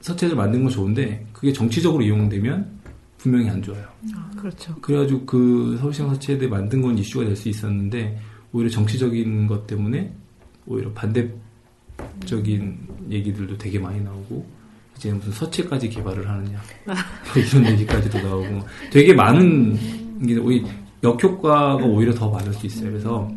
서체를 0.00 0.36
만든 0.36 0.64
건 0.64 0.72
좋은데 0.72 1.26
그게 1.32 1.52
정치적으로 1.52 2.02
이용되면 2.02 2.83
분명히 3.24 3.48
안 3.48 3.62
좋아요. 3.62 3.82
아, 4.14 4.30
그렇죠. 4.36 4.74
그래가지고 4.82 5.24
그 5.24 5.78
서울시장 5.80 6.10
서체에 6.10 6.36
대해 6.36 6.50
만든 6.50 6.82
건 6.82 6.98
이슈가 6.98 7.24
될 7.24 7.34
수 7.34 7.48
있었는데 7.48 8.20
오히려 8.52 8.68
정치적인 8.68 9.46
것 9.46 9.66
때문에 9.66 10.12
오히려 10.66 10.92
반대적인 10.92 12.78
얘기들도 13.10 13.56
되게 13.56 13.78
많이 13.78 13.98
나오고 14.02 14.46
이제 14.96 15.10
무슨 15.10 15.32
서체까지 15.32 15.88
개발을 15.88 16.28
하느냐 16.28 16.60
뭐 16.84 16.94
이런 17.42 17.66
얘기까지도 17.72 18.18
나오고 18.20 18.60
되게 18.92 19.14
많은 19.14 19.74
게 20.26 20.36
오히려 20.36 20.68
역효과가 21.02 21.76
오히려 21.76 22.12
더 22.12 22.30
많을 22.30 22.52
수 22.52 22.66
있어요. 22.66 22.90
그래서 22.90 23.30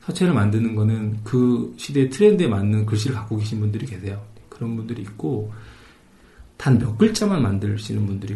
서체를 0.00 0.34
만드는 0.34 0.74
거는 0.74 1.18
그 1.22 1.72
시대의 1.76 2.10
트렌드에 2.10 2.48
맞는 2.48 2.86
글씨를 2.86 3.14
갖고 3.14 3.36
계신 3.36 3.60
분들이 3.60 3.86
계세요. 3.86 4.20
그런 4.48 4.74
분들이 4.74 5.02
있고 5.02 5.52
단 6.56 6.76
몇 6.76 6.98
글자만 6.98 7.40
만드시는 7.40 8.04
분들이 8.04 8.34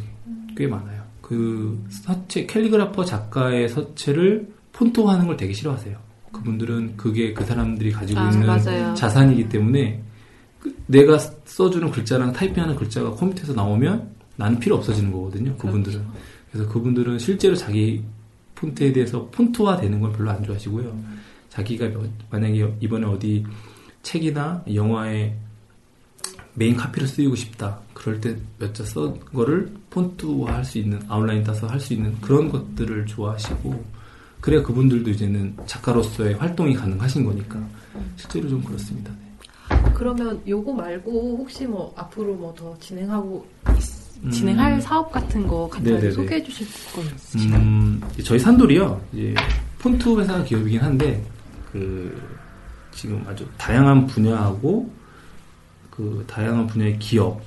꽤 0.57 0.67
많아요. 0.67 1.03
그 1.21 1.83
서체 1.91 2.47
캘리그라퍼 2.47 3.05
작가의 3.05 3.69
서체를 3.69 4.49
폰트화하는 4.73 5.27
걸 5.27 5.37
되게 5.37 5.53
싫어하세요. 5.53 5.97
그분들은 6.33 6.97
그게 6.97 7.33
그 7.33 7.45
사람들이 7.45 7.93
가지고 7.93 8.21
아, 8.21 8.31
있는 8.31 8.47
맞아요. 8.47 8.95
자산이기 8.95 9.49
때문에 9.49 10.03
그 10.61 10.75
내가 10.87 11.19
써주는 11.19 11.91
글자랑 11.91 12.33
타이핑하는 12.33 12.77
글자가 12.77 13.11
컴퓨터에서 13.13 13.53
나오면 13.53 14.09
나는 14.37 14.59
필요 14.59 14.77
없어지는 14.77 15.13
거거든요. 15.13 15.57
그분들은. 15.57 15.99
그렇죠. 15.99 16.13
그래서 16.51 16.69
그분들은 16.71 17.19
실제로 17.19 17.55
자기 17.55 18.03
폰트에 18.55 18.93
대해서 18.93 19.27
폰트화 19.31 19.77
되는 19.79 20.01
걸 20.01 20.13
별로 20.13 20.31
안 20.31 20.43
좋아하시고요. 20.43 20.97
자기가 21.51 21.89
뭐- 21.89 22.09
만약에 22.31 22.77
이번에 22.81 23.07
어디 23.07 23.45
책이나 24.03 24.65
영화에 24.73 25.37
메인 26.55 26.77
카피를 26.77 27.09
쓰이고 27.09 27.35
싶다. 27.35 27.79
그럴 27.95 28.21
때 28.21 28.37
몇 28.61 28.73
자 28.75 28.85
쓴 28.85 29.19
거를 29.35 29.73
폰트화 29.91 30.53
할 30.55 30.65
수 30.65 30.79
있는, 30.79 31.01
아웃라인 31.09 31.43
따서 31.45 31.67
할 31.67 31.81
수 31.81 31.95
있는 31.95 32.15
그런 32.21 32.49
것들을 32.51 33.07
좋아하시고, 33.07 33.85
그래야 34.41 34.63
그분들도 34.63 35.11
이제는 35.11 35.57
작가로서의 35.67 36.35
활동이 36.35 36.75
가능하신 36.75 37.25
거니까, 37.25 37.59
실제로 38.17 38.49
좀 38.49 38.63
그렇습니다. 38.63 39.11
네. 39.13 39.93
그러면 39.95 40.41
요거 40.47 40.73
말고 40.73 41.37
혹시 41.39 41.67
뭐 41.67 41.93
앞으로 41.97 42.35
뭐 42.35 42.53
더 42.55 42.77
진행하고 42.81 43.47
음. 44.25 44.31
진행할 44.31 44.81
사업 44.83 45.11
같은 45.11 45.47
거 45.47 45.71
네네네. 45.83 46.11
소개해 46.11 46.43
주실 46.43 46.67
거 46.95 47.01
있으신가요? 47.03 47.61
음, 47.63 48.01
저희 48.25 48.39
산돌이요. 48.39 49.01
이제 49.13 49.35
폰트 49.79 50.19
회사 50.21 50.43
기업이긴 50.45 50.81
한데 50.81 51.25
그 51.73 52.21
지금 52.93 53.25
아주 53.27 53.47
다양한 53.57 54.07
분야하고 54.07 54.91
그 55.93 56.24
다양한 56.26 56.66
분야의 56.66 56.99
기업 56.99 57.43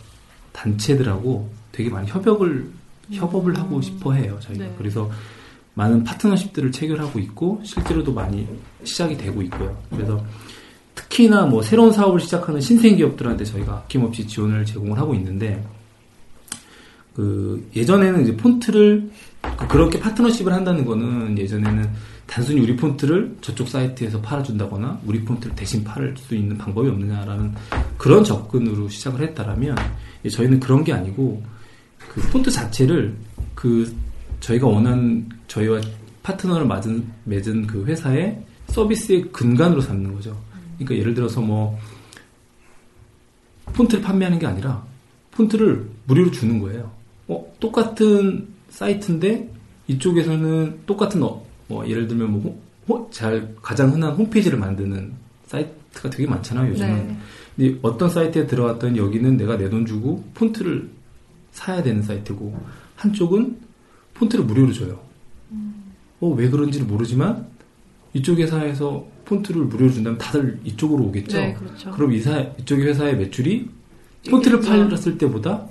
단체들하고 0.54 1.50
되게 1.72 1.90
많이 1.90 2.08
협업을 2.08 2.70
협업을 3.12 3.58
하고 3.58 3.82
싶어 3.82 4.14
해요. 4.14 4.38
저희가 4.40 4.66
네. 4.66 4.76
그래서 4.78 5.10
많은 5.74 6.04
파트너십들을 6.04 6.72
체결하고 6.72 7.20
있고 7.20 7.62
실제로도 7.64 8.14
많이 8.14 8.48
시작이 8.84 9.18
되고 9.18 9.42
있고요. 9.42 9.78
그래서 9.90 10.24
특히나 10.94 11.48
뭐 11.48 11.62
새로운 11.62 11.92
사업을 11.92 12.20
시작하는 12.20 12.62
신생 12.62 12.96
기업들한테 12.96 13.44
저희가 13.44 13.74
아낌없이 13.74 14.28
지원을 14.28 14.64
제공을 14.66 14.98
하고 14.98 15.14
있는데 15.16 15.62
그 17.16 17.68
예전에는 17.76 18.24
이제 18.24 18.38
폰트를 18.38 19.10
그 19.58 19.68
그렇게 19.68 20.00
파트너십을 20.00 20.54
한다는 20.54 20.86
거는 20.86 21.38
예전에는 21.38 21.90
단순히 22.28 22.60
우리 22.60 22.76
폰트를 22.76 23.38
저쪽 23.42 23.68
사이트에서 23.70 24.22
팔아준다거나 24.22 25.02
우리 25.06 25.24
폰트를 25.24 25.56
대신 25.56 25.84
팔을 25.84 26.16
수 26.18 26.36
있는 26.36 26.58
방법이 26.58 26.90
없느냐라는 26.90 27.54
그런 27.98 28.24
접근으로 28.24 28.90
시작을 28.90 29.22
했다라면 29.22 29.76
저희는 30.32 30.60
그런 30.60 30.84
게 30.84 30.92
아니고 30.92 31.44
그 32.00 32.22
폰트 32.32 32.50
자체를 32.50 33.16
그 33.54 33.94
저희가 34.40 34.68
원하는 34.68 35.30
저희와 35.48 35.82
파트너를 36.24 36.66
맞은 36.66 37.06
맺은 37.26 37.68
그 37.68 37.86
회사의 37.86 38.44
서비스의 38.68 39.32
근간으로 39.32 39.82
삼는 39.82 40.14
거죠. 40.16 40.36
그러니까 40.78 40.96
예를 40.96 41.14
들어서 41.14 41.40
뭐 41.40 41.78
폰트를 43.74 44.04
판매하는 44.04 44.40
게 44.40 44.48
아니라 44.48 44.84
폰트를 45.32 45.88
무료로 46.06 46.32
주는 46.32 46.60
거예요. 46.60 46.92
어, 47.28 47.46
똑같은 47.60 48.48
사이트인데 48.70 49.52
이쪽에서는 49.88 50.80
똑같은 50.86 51.22
어, 51.24 51.45
뭐 51.68 51.88
예를 51.88 52.08
들면 52.08 52.32
뭐 52.32 52.42
호- 52.88 52.94
호- 52.94 53.10
잘 53.12 53.56
가장 53.62 53.92
흔한 53.94 54.14
홈페이지를 54.14 54.58
만드는 54.60 55.14
사이트가 55.48 56.10
되게 56.10 56.28
많잖아요 56.28 56.72
요즘은. 56.72 57.08
네. 57.08 57.18
근데 57.56 57.80
어떤 57.82 58.10
사이트에 58.10 58.46
들어갔더니 58.48 58.98
여기는 59.00 59.38
내가 59.38 59.58
내 59.58 59.70
돈 59.70 59.86
주고 59.86 60.24
폰트를 60.34 60.90
사야 61.52 61.82
되는 61.82 62.02
사이트고 62.02 62.58
한쪽은 62.96 63.58
폰트를 64.16 64.46
무료로 64.46 64.74
줘요. 64.74 65.00
어, 66.20 66.30
왜 66.30 66.50
그런지를 66.50 66.86
모르지만 66.86 67.48
이쪽 68.14 68.40
회사에서 68.40 69.06
폰트를 69.26 69.64
무료로 69.64 69.92
준다면 69.92 70.18
다들 70.18 70.60
이쪽으로 70.64 71.06
오겠죠. 71.06 71.38
네, 71.38 71.54
그렇죠. 71.54 71.92
그럼 71.92 72.14
이사 72.14 72.40
이쪽 72.60 72.80
회사의 72.80 73.18
매출이 73.18 73.70
폰트를. 74.30 74.62
팔았을 74.62 75.18
때보다 75.18 75.68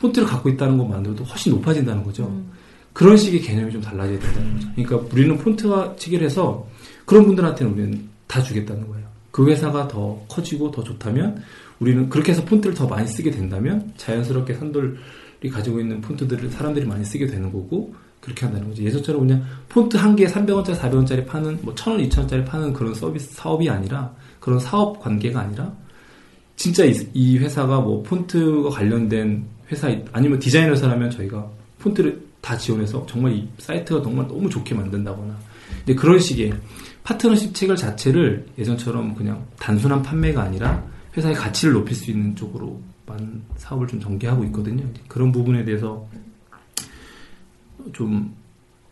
폰트를 0.00 0.26
갖고 0.28 0.48
있다는 0.48 0.78
것만으로도 0.78 1.24
훨씬 1.24 1.52
높아진다는 1.52 2.02
거죠. 2.04 2.24
음. 2.26 2.50
그런 2.92 3.16
식의 3.16 3.40
개념이 3.40 3.72
좀 3.72 3.80
달라져야 3.80 4.18
된다는 4.18 4.54
거죠. 4.54 4.68
그러니까 4.74 4.96
우리는 5.12 5.38
폰트와 5.38 5.96
체결해서 5.96 6.66
그런 7.04 7.26
분들한테는 7.26 7.72
우리는 7.72 8.08
다 8.26 8.42
주겠다는 8.42 8.86
거예요. 8.88 9.06
그 9.30 9.48
회사가 9.48 9.88
더 9.88 10.20
커지고 10.28 10.70
더 10.70 10.82
좋다면 10.82 11.42
우리는 11.78 12.08
그렇게 12.08 12.32
해서 12.32 12.44
폰트를 12.44 12.74
더 12.74 12.86
많이 12.86 13.06
쓰게 13.06 13.30
된다면 13.30 13.92
자연스럽게 13.96 14.54
산돌이 14.54 15.50
가지고 15.50 15.80
있는 15.80 16.00
폰트들을 16.00 16.50
사람들이 16.50 16.86
많이 16.86 17.04
쓰게 17.04 17.26
되는 17.26 17.52
거고 17.52 17.94
그렇게 18.20 18.44
한다는 18.44 18.68
거죠. 18.68 18.82
예전처럼 18.82 19.26
그냥 19.26 19.44
폰트 19.68 19.96
한 19.96 20.14
개에 20.14 20.26
300원짜리, 20.26 20.78
400원짜리 20.78 21.26
파는 21.26 21.58
뭐 21.62 21.74
1000원, 21.74 22.08
2000원짜리 22.08 22.44
파는 22.44 22.72
그런 22.72 22.94
서비스 22.94 23.34
사업이 23.34 23.68
아니라 23.70 24.14
그런 24.40 24.58
사업 24.58 25.00
관계가 25.00 25.40
아니라 25.40 25.72
진짜 26.56 26.84
이, 26.84 26.94
이 27.14 27.38
회사가 27.38 27.80
뭐 27.80 28.02
폰트가 28.02 28.68
관련된 28.68 29.46
회사 29.72 29.88
아니면 30.12 30.38
디자이너 30.38 30.72
회사라면 30.72 31.10
저희가 31.10 31.50
폰트를 31.78 32.29
다 32.40 32.56
지원해서 32.56 33.04
정말 33.06 33.32
이 33.32 33.48
사이트가 33.58 34.02
정말 34.02 34.26
너무 34.26 34.48
좋게 34.48 34.74
만든다거나 34.74 35.38
이제 35.84 35.94
그런 35.94 36.18
식의 36.18 36.52
파트너십 37.02 37.54
체결 37.54 37.76
자체를 37.76 38.46
예전처럼 38.58 39.14
그냥 39.14 39.46
단순한 39.58 40.02
판매가 40.02 40.42
아니라 40.42 40.84
회사의 41.16 41.34
가치를 41.34 41.74
높일 41.74 41.94
수 41.94 42.10
있는 42.10 42.34
쪽으로만 42.36 43.42
사업을 43.56 43.88
좀 43.88 44.00
전개하고 44.00 44.44
있거든요. 44.44 44.84
그런 45.08 45.32
부분에 45.32 45.64
대해서 45.64 46.06
좀 47.92 48.34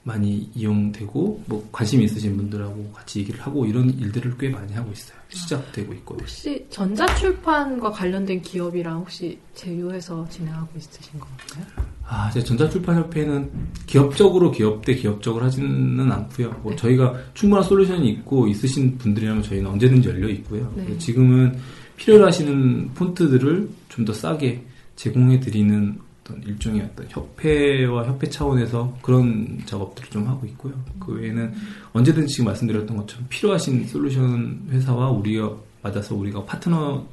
많이 0.03 0.51
이용되고 0.55 1.43
뭐 1.47 1.69
관심 1.71 2.01
있으신 2.01 2.37
분들하고 2.37 2.93
같이 2.95 3.21
얘기를 3.21 3.41
하고 3.41 3.67
이런 3.67 3.91
일들을 3.91 4.39
꽤 4.39 4.49
많이 4.49 4.73
하고 4.73 4.91
있어요. 4.91 5.19
시작되고 5.29 5.93
있고요. 5.95 6.19
혹시 6.21 6.67
전자출판과 6.71 7.91
관련된 7.91 8.41
기업이랑 8.41 9.01
혹시 9.01 9.39
제휴해서 9.55 10.27
진행하고 10.31 10.71
있으신 10.79 11.21
건가요? 11.21 11.67
아, 12.11 12.31
제 12.31 12.43
전자출판협회는 12.43 13.51
기업적으로 13.87 14.51
기업 14.51 14.85
대 14.85 14.95
기업적으로 14.95 15.45
하지는 15.45 16.11
않고요. 16.11 16.51
뭐 16.63 16.75
저희가 16.75 17.15
충분한 17.35 17.63
솔루션이 17.65 18.09
있고 18.11 18.49
있으신 18.49 18.97
분들이라면 18.97 19.43
저희는 19.43 19.71
언제든지 19.71 20.09
열려 20.09 20.29
있고요. 20.29 20.73
네. 20.75 20.97
지금은 20.97 21.59
필요로 21.97 22.27
하시는 22.27 22.91
폰트들을 22.95 23.69
좀 23.91 24.05
더 24.05 24.13
싸게 24.15 24.65
제공해 24.97 25.39
드리는 25.41 25.99
어떤 26.23 26.43
일종의 26.45 26.83
어떤 26.83 27.07
협회와 27.11 28.07
협회 28.07 28.29
차원에서 28.31 28.97
그런 29.03 29.61
작업들을 29.67 30.09
좀 30.09 30.27
하고 30.27 30.47
있고요. 30.47 30.73
그 31.01 31.13
외에는 31.13 31.53
언제든지 31.93 32.29
지금 32.33 32.47
말씀드렸던 32.47 32.97
것처럼 32.97 33.27
필요하신 33.29 33.87
솔루션 33.87 34.63
회사와 34.71 35.11
우리가 35.11 35.53
맞아서 35.83 36.15
우리가 36.15 36.45
파트너가 36.45 37.05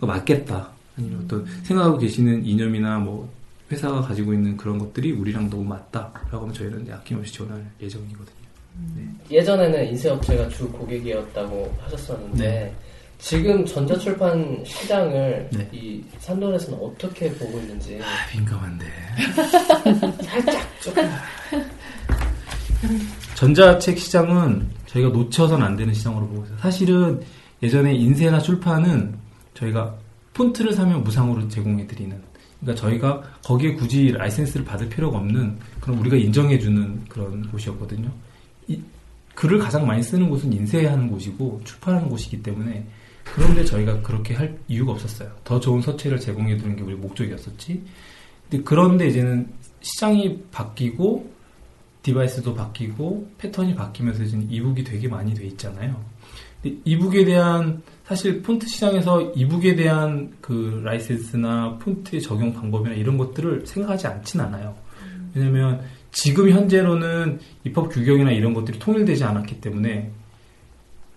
맞겠다. 0.00 0.70
아니면 0.98 1.22
어떤 1.24 1.46
생각하고 1.62 1.96
계시는 1.98 2.44
이념이나 2.44 2.98
뭐 2.98 3.30
회사가 3.70 4.00
가지고 4.02 4.32
있는 4.34 4.56
그런 4.56 4.78
것들이 4.78 5.12
우리랑 5.12 5.48
너무 5.48 5.64
맞다라고 5.64 6.40
하면 6.40 6.52
저희는 6.52 6.92
아낌없이 6.92 7.32
지원할 7.32 7.64
예정이거든요. 7.80 8.40
예전에는 9.30 9.88
인쇄업체가 9.88 10.48
주 10.48 10.68
고객이었다고 10.70 11.76
하셨었는데 11.80 12.44
네. 12.44 12.74
지금 13.18 13.64
전자출판 13.66 14.64
시장을 14.64 15.48
네. 15.52 15.68
이 15.72 16.02
산돌에서는 16.18 16.78
어떻게 16.80 17.30
보고 17.32 17.58
있는지 17.58 18.00
아, 18.02 18.36
민감한데. 18.36 18.86
살짝 20.24 20.80
조금 20.80 21.10
전자책 23.34 23.98
시장은 23.98 24.68
저희가 24.86 25.10
놓쳐서는 25.10 25.64
안 25.64 25.76
되는 25.76 25.92
시장으로 25.92 26.26
보고 26.28 26.44
있어요. 26.44 26.58
사실은 26.58 27.20
예전에 27.62 27.94
인쇄나 27.94 28.40
출판은 28.40 29.18
저희가 29.54 29.94
폰트를 30.32 30.72
사면 30.72 31.04
무상으로 31.04 31.48
제공해드리는, 31.48 32.22
그러니까 32.60 32.80
저희가 32.86 33.22
거기에 33.44 33.74
굳이 33.74 34.12
라이센스를 34.12 34.64
받을 34.64 34.88
필요가 34.88 35.18
없는 35.18 35.56
그런 35.80 35.98
우리가 35.98 36.16
인정해주는 36.16 37.04
그런 37.08 37.48
곳이었거든요. 37.50 38.10
이- 38.68 38.80
글을 39.34 39.58
가장 39.58 39.86
많이 39.86 40.02
쓰는 40.02 40.28
곳은 40.28 40.52
인쇄하는 40.52 41.08
곳이고 41.10 41.62
출판하는 41.64 42.08
곳이기 42.08 42.42
때문에 42.42 42.86
그런데 43.24 43.64
저희가 43.64 44.02
그렇게 44.02 44.34
할 44.34 44.58
이유가 44.68 44.92
없었어요. 44.92 45.30
더 45.44 45.58
좋은 45.58 45.80
서체를 45.80 46.20
제공해드리는 46.20 46.76
게 46.76 46.82
우리 46.82 46.94
목적이었었지. 46.96 47.82
근데 48.50 48.64
그런데 48.64 49.08
이제는 49.08 49.48
시장이 49.80 50.42
바뀌고 50.50 51.30
디바이스도 52.02 52.54
바뀌고 52.54 53.30
패턴이 53.38 53.74
바뀌면서 53.74 54.24
이제 54.24 54.38
이북이 54.50 54.84
되게 54.84 55.08
많이 55.08 55.32
돼 55.34 55.44
있잖아요. 55.46 56.02
근데 56.62 56.76
이북에 56.84 57.24
대한 57.24 57.82
사실 58.10 58.42
폰트 58.42 58.66
시장에서 58.66 59.22
이북에 59.36 59.76
대한 59.76 60.32
그 60.40 60.80
라이센스나 60.82 61.78
폰트의 61.78 62.20
적용 62.20 62.52
방법이나 62.52 62.92
이런 62.96 63.16
것들을 63.16 63.64
생각하지 63.64 64.08
않진 64.08 64.40
않아요. 64.40 64.74
왜냐면 65.32 65.80
지금 66.10 66.50
현재로는 66.50 67.38
입법 67.62 67.88
규격이나 67.88 68.32
이런 68.32 68.52
것들이 68.52 68.80
통일되지 68.80 69.22
않았기 69.22 69.60
때문에 69.60 70.10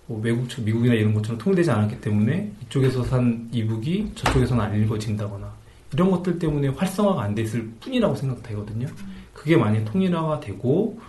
뭐 0.05 0.21
외국, 0.21 0.47
미국이나 0.59 0.93
이런 0.93 1.15
것처럼 1.15 1.39
통일되지 1.39 1.71
않았기 1.71 1.99
때문에 1.99 2.51
이쪽에서 2.65 3.03
산 3.05 3.49
이북이 3.51 4.11
저쪽에서는 4.13 4.63
안 4.63 4.79
읽어진다거나 4.79 5.51
이런 5.93 6.11
것들 6.11 6.37
때문에 6.37 6.67
활성화가 6.67 7.23
안 7.23 7.33
됐을 7.33 7.71
뿐이라고 7.79 8.13
생각되거든요. 8.13 8.85
그게 9.33 9.57
만약 9.57 9.83
통일화가 9.85 10.41
되고 10.41 11.01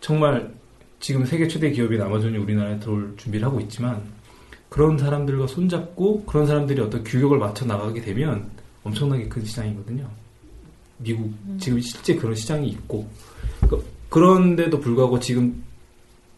정말 0.00 0.52
지금 0.98 1.24
세계 1.24 1.46
최대 1.46 1.70
기업인 1.70 2.02
아마존이 2.02 2.36
우리나라에 2.36 2.80
들어올 2.80 3.14
준비를 3.16 3.46
하고 3.46 3.60
있지만 3.60 4.02
그런 4.74 4.98
사람들과 4.98 5.46
손잡고 5.46 6.24
그런 6.24 6.48
사람들이 6.48 6.80
어떤 6.82 7.04
규격을 7.04 7.38
맞춰 7.38 7.64
나가게 7.64 8.00
되면 8.00 8.50
엄청나게 8.82 9.28
큰 9.28 9.44
시장이거든요. 9.44 10.10
미국 10.98 11.32
지금 11.60 11.78
실제 11.78 12.16
그런 12.16 12.34
시장이 12.34 12.70
있고 12.70 13.08
그러니까 13.60 13.88
그런데도 14.08 14.80
불구하고 14.80 15.20
지금 15.20 15.62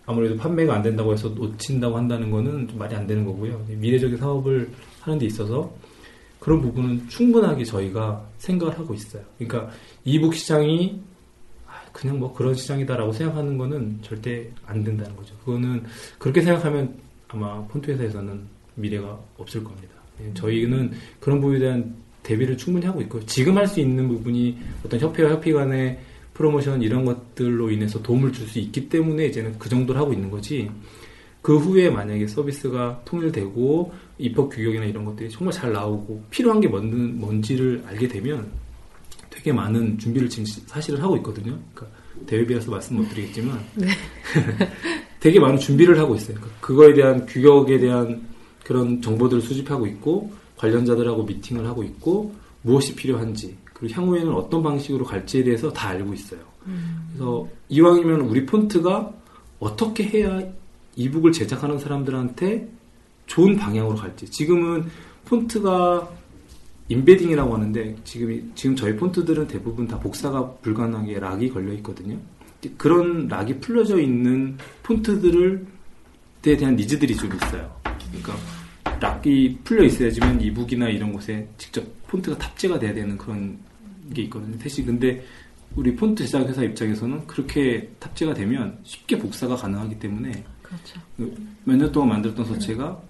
아무래도 0.04 0.36
판매가 0.36 0.74
안 0.74 0.82
된다고 0.82 1.14
해서 1.14 1.30
놓친다고 1.30 1.96
한다는 1.96 2.30
거는 2.30 2.68
좀 2.68 2.78
말이 2.78 2.94
안 2.94 3.06
되는 3.06 3.24
거고요. 3.24 3.64
미래적인 3.68 4.18
사업을 4.18 4.70
하는 5.00 5.18
데 5.18 5.24
있어서 5.24 5.72
그런 6.38 6.60
부분은 6.60 7.08
충분하게 7.08 7.64
저희가 7.64 8.22
생각을 8.36 8.78
하고 8.78 8.92
있어요. 8.92 9.22
그러니까 9.38 9.72
이북 10.04 10.34
시장이 10.34 11.00
아, 11.66 11.72
그냥 11.90 12.18
뭐 12.18 12.34
그런 12.34 12.54
시장이다라고 12.54 13.12
생각하는 13.12 13.56
거는 13.56 14.00
절대 14.02 14.50
안 14.66 14.84
된다는 14.84 15.16
거죠. 15.16 15.34
그거는 15.38 15.84
그렇게 16.18 16.42
생각하면 16.42 17.05
아마 17.28 17.62
폰트 17.68 17.90
회사에서는 17.90 18.40
미래가 18.76 19.18
없을 19.38 19.62
겁니다. 19.64 19.88
예, 20.22 20.32
저희는 20.34 20.92
그런 21.20 21.40
부분에 21.40 21.58
대한 21.58 21.94
대비를 22.22 22.56
충분히 22.56 22.86
하고 22.86 23.00
있고 23.02 23.24
지금 23.26 23.56
할 23.56 23.66
수 23.68 23.80
있는 23.80 24.08
부분이 24.08 24.58
어떤 24.84 24.98
협회와 25.00 25.30
협회 25.32 25.52
간의 25.52 25.98
프로모션 26.34 26.82
이런 26.82 27.04
것들로 27.04 27.70
인해서 27.70 28.02
도움을 28.02 28.32
줄 28.32 28.46
수 28.48 28.58
있기 28.58 28.88
때문에 28.88 29.26
이제는 29.26 29.58
그 29.58 29.68
정도를 29.68 30.00
하고 30.00 30.12
있는 30.12 30.30
거지. 30.30 30.70
그 31.42 31.56
후에 31.58 31.88
만약에 31.90 32.26
서비스가 32.26 33.00
통일되고 33.04 33.92
입법 34.18 34.48
규격이나 34.50 34.84
이런 34.84 35.04
것들이 35.04 35.30
정말 35.30 35.52
잘 35.54 35.72
나오고 35.72 36.24
필요한 36.30 36.60
게 36.60 36.66
뭔, 36.68 37.18
뭔지를 37.18 37.82
알게 37.86 38.08
되면 38.08 38.50
되게 39.30 39.52
많은 39.52 39.96
준비를 39.98 40.28
지금 40.28 40.44
사실을 40.66 41.00
하고 41.02 41.16
있거든요. 41.18 41.56
그러니까 41.72 41.98
대회비라서 42.26 42.70
말씀 42.70 42.96
못 42.96 43.08
드리겠지만 43.10 43.60
네. 43.76 43.86
되게 45.26 45.40
많은 45.40 45.58
준비를 45.58 45.98
하고 45.98 46.14
있어요. 46.14 46.36
그러니까 46.36 46.60
그거에 46.60 46.94
대한 46.94 47.26
규격에 47.26 47.80
대한 47.80 48.28
그런 48.62 49.02
정보들을 49.02 49.42
수집하고 49.42 49.84
있고 49.88 50.30
관련자들하고 50.56 51.24
미팅을 51.24 51.66
하고 51.66 51.82
있고 51.82 52.32
무엇이 52.62 52.94
필요한지 52.94 53.56
그리고 53.72 54.00
향후에는 54.00 54.32
어떤 54.32 54.62
방식으로 54.62 55.04
갈지에 55.04 55.42
대해서 55.42 55.72
다 55.72 55.88
알고 55.88 56.14
있어요. 56.14 56.38
그래서 57.08 57.48
이왕이면 57.68 58.20
우리 58.20 58.46
폰트가 58.46 59.12
어떻게 59.58 60.04
해야 60.04 60.40
이북을 60.94 61.32
제작하는 61.32 61.80
사람들한테 61.80 62.68
좋은 63.26 63.56
방향으로 63.56 63.96
갈지. 63.96 64.30
지금은 64.30 64.84
폰트가 65.24 66.08
인베딩이라고 66.88 67.52
하는데 67.52 67.96
지금 68.04 68.52
지금 68.54 68.76
저희 68.76 68.94
폰트들은 68.94 69.48
대부분 69.48 69.88
다 69.88 69.98
복사가 69.98 70.52
불가능하게 70.62 71.18
락이 71.18 71.48
걸려 71.48 71.72
있거든요. 71.74 72.16
그런 72.76 73.28
락이 73.28 73.58
풀려져 73.58 74.00
있는 74.00 74.56
폰트들을 74.82 75.66
에 76.46 76.56
대한 76.56 76.76
니즈들이 76.76 77.16
좀 77.16 77.34
있어요. 77.34 77.74
그러니까 78.08 78.36
락이 79.00 79.58
풀려 79.64 79.82
있어야지만 79.84 80.40
이북이나 80.40 80.88
이런 80.88 81.12
곳에 81.12 81.48
직접 81.58 81.84
폰트가 82.06 82.38
탑재가 82.38 82.78
돼야 82.78 82.94
되는 82.94 83.18
그런 83.18 83.58
게 84.14 84.22
있거든요. 84.22 84.56
대신 84.56 84.86
근데 84.86 85.24
우리 85.74 85.94
폰트 85.96 86.24
제작 86.24 86.46
회사 86.48 86.62
입장에서는 86.62 87.26
그렇게 87.26 87.90
탑재가 87.98 88.34
되면 88.34 88.78
쉽게 88.84 89.18
복사가 89.18 89.56
가능하기 89.56 89.98
때문에 89.98 90.44
그렇죠. 90.62 91.00
몇년 91.64 91.90
동안 91.90 92.10
만들었던 92.10 92.44
서체가 92.44 93.02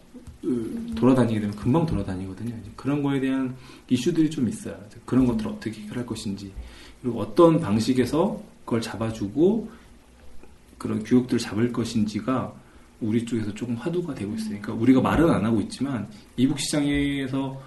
으, 0.45 0.95
돌아다니게 0.95 1.41
되면 1.41 1.55
금방 1.57 1.85
돌아다니거든요. 1.85 2.55
그런 2.75 3.03
거에 3.03 3.21
대한 3.21 3.55
이슈들이 3.91 4.31
좀 4.31 4.49
있어요. 4.49 4.79
그런 5.05 5.27
것들을 5.27 5.51
어떻게 5.51 5.83
해결할 5.83 6.07
것인지 6.07 6.53
그리고 7.03 7.21
어떤 7.21 7.61
방식에서 7.61 8.43
그걸 8.67 8.83
잡아주고 8.83 9.71
그런 10.77 11.03
교육들을 11.03 11.39
잡을 11.39 11.73
것인지가 11.73 12.53
우리 13.01 13.25
쪽에서 13.25 13.55
조금 13.55 13.77
화두가 13.77 14.15
되고 14.15 14.35
있어요. 14.35 14.59
그러니까 14.61 14.75
우리가 14.75 15.01
말은 15.01 15.31
안 15.31 15.45
하고 15.45 15.61
있지만 15.61 16.07
이북 16.37 16.59
시장에서 16.61 17.59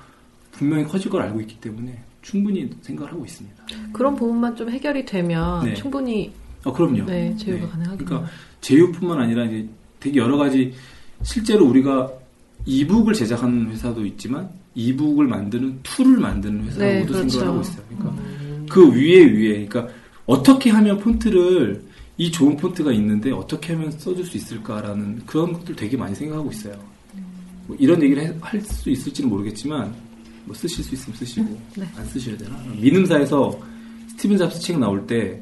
분명히 0.52 0.84
커질 0.84 1.10
걸 1.10 1.22
알고 1.24 1.41
있기 1.41 1.60
때문에 1.62 1.97
충분히 2.22 2.70
생각을 2.82 3.12
하고 3.12 3.24
있습니다. 3.26 3.64
그런 3.93 4.16
부분만 4.16 4.56
좀 4.56 4.70
해결이 4.70 5.06
되면 5.06 5.64
네. 5.64 5.74
충분히 5.74 6.32
아, 6.64 6.72
그럼요. 6.74 7.06
네, 7.06 7.36
제휴가 7.38 7.66
네. 7.66 7.72
가능하겠네요. 7.72 8.06
그러니까 8.06 8.32
제휴뿐만 8.62 9.22
아니라 9.22 9.45
이제 9.45 9.68
되게 10.00 10.20
여러 10.20 10.38
가지 10.38 10.74
실제로 11.24 11.66
우리가 11.68 12.12
이북을 12.66 13.14
제작하는 13.14 13.70
회사도 13.72 14.06
있지만 14.06 14.50
이북을 14.76 15.28
만드는 15.28 15.80
툴을 15.84 16.18
만드는 16.18 16.66
회사로도 16.66 16.80
네, 16.86 17.06
그렇죠. 17.06 17.30
생각을 17.30 17.47
하고 17.47 17.62
있어요. 17.62 17.84
그러니까 17.88 18.24
그 18.70 18.93
위에 18.93 19.26
위에 19.26 19.66
그러니까 19.66 19.88
어떻게 20.30 20.69
하면 20.69 20.99
폰트를 20.99 21.82
이 22.17 22.32
좋은 22.32 22.55
폰트가 22.55 22.91
있는데 22.93 23.32
어떻게 23.32 23.73
하면 23.73 23.89
써줄 23.89 24.23
수 24.25 24.38
있을까라는 24.38 25.23
그런 25.25 25.53
것들 25.53 25.75
되게 25.75 25.97
많이 25.97 26.13
생각하고 26.13 26.51
있어요. 26.51 26.75
뭐 27.65 27.75
이런 27.80 28.01
얘기를 28.03 28.38
할 28.41 28.61
수 28.61 28.91
있을지는 28.91 29.27
모르겠지만 29.27 29.91
뭐 30.45 30.55
쓰실 30.55 30.84
수 30.84 30.93
있으면 30.93 31.17
쓰시고 31.17 31.59
네. 31.77 31.89
안 31.95 32.05
쓰셔야 32.05 32.38
되나? 32.38 32.55
민음사에서 32.80 33.60
스티븐 34.09 34.38
잡스 34.38 34.59
책 34.61 34.77
나올 34.77 35.07
때 35.07 35.41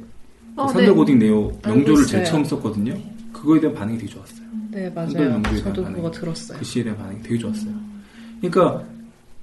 어, 0.56 0.66
산더 0.68 0.80
네. 0.80 0.90
고딩 0.90 1.18
네오 1.18 1.58
명조를 1.66 2.06
제일. 2.06 2.24
처음 2.24 2.42
썼거든요. 2.44 2.96
그거에 3.32 3.60
대한 3.60 3.76
반응이 3.76 3.98
되게 3.98 4.10
좋았어요. 4.10 4.46
네, 4.70 4.88
맞아요. 4.90 5.42
저도 5.62 5.82
반응이. 5.82 5.96
그거 6.02 6.10
들었어요. 6.10 6.58
글씨에 6.58 6.82
대한 6.84 6.96
반응이 6.98 7.22
되게 7.22 7.38
좋았어요. 7.38 7.74
그러니까 8.40 8.82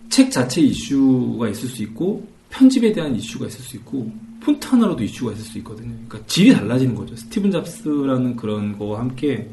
책 0.09 0.31
자체 0.31 0.61
이슈가 0.61 1.49
있을 1.49 1.69
수 1.69 1.83
있고 1.83 2.25
편집에 2.49 2.91
대한 2.93 3.15
이슈가 3.15 3.45
있을 3.47 3.61
수 3.61 3.75
있고 3.77 4.11
폰트 4.45 4.67
하나로도 4.67 5.03
이슈가 5.03 5.31
있을 5.31 5.43
수 5.43 5.57
있거든요. 5.59 5.89
그러니까 6.07 6.19
질이 6.27 6.53
달라지는 6.53 6.93
거죠. 6.93 7.15
스티븐 7.15 7.49
잡스라는 7.51 8.35
그런 8.35 8.77
거와 8.77 8.99
함께 8.99 9.49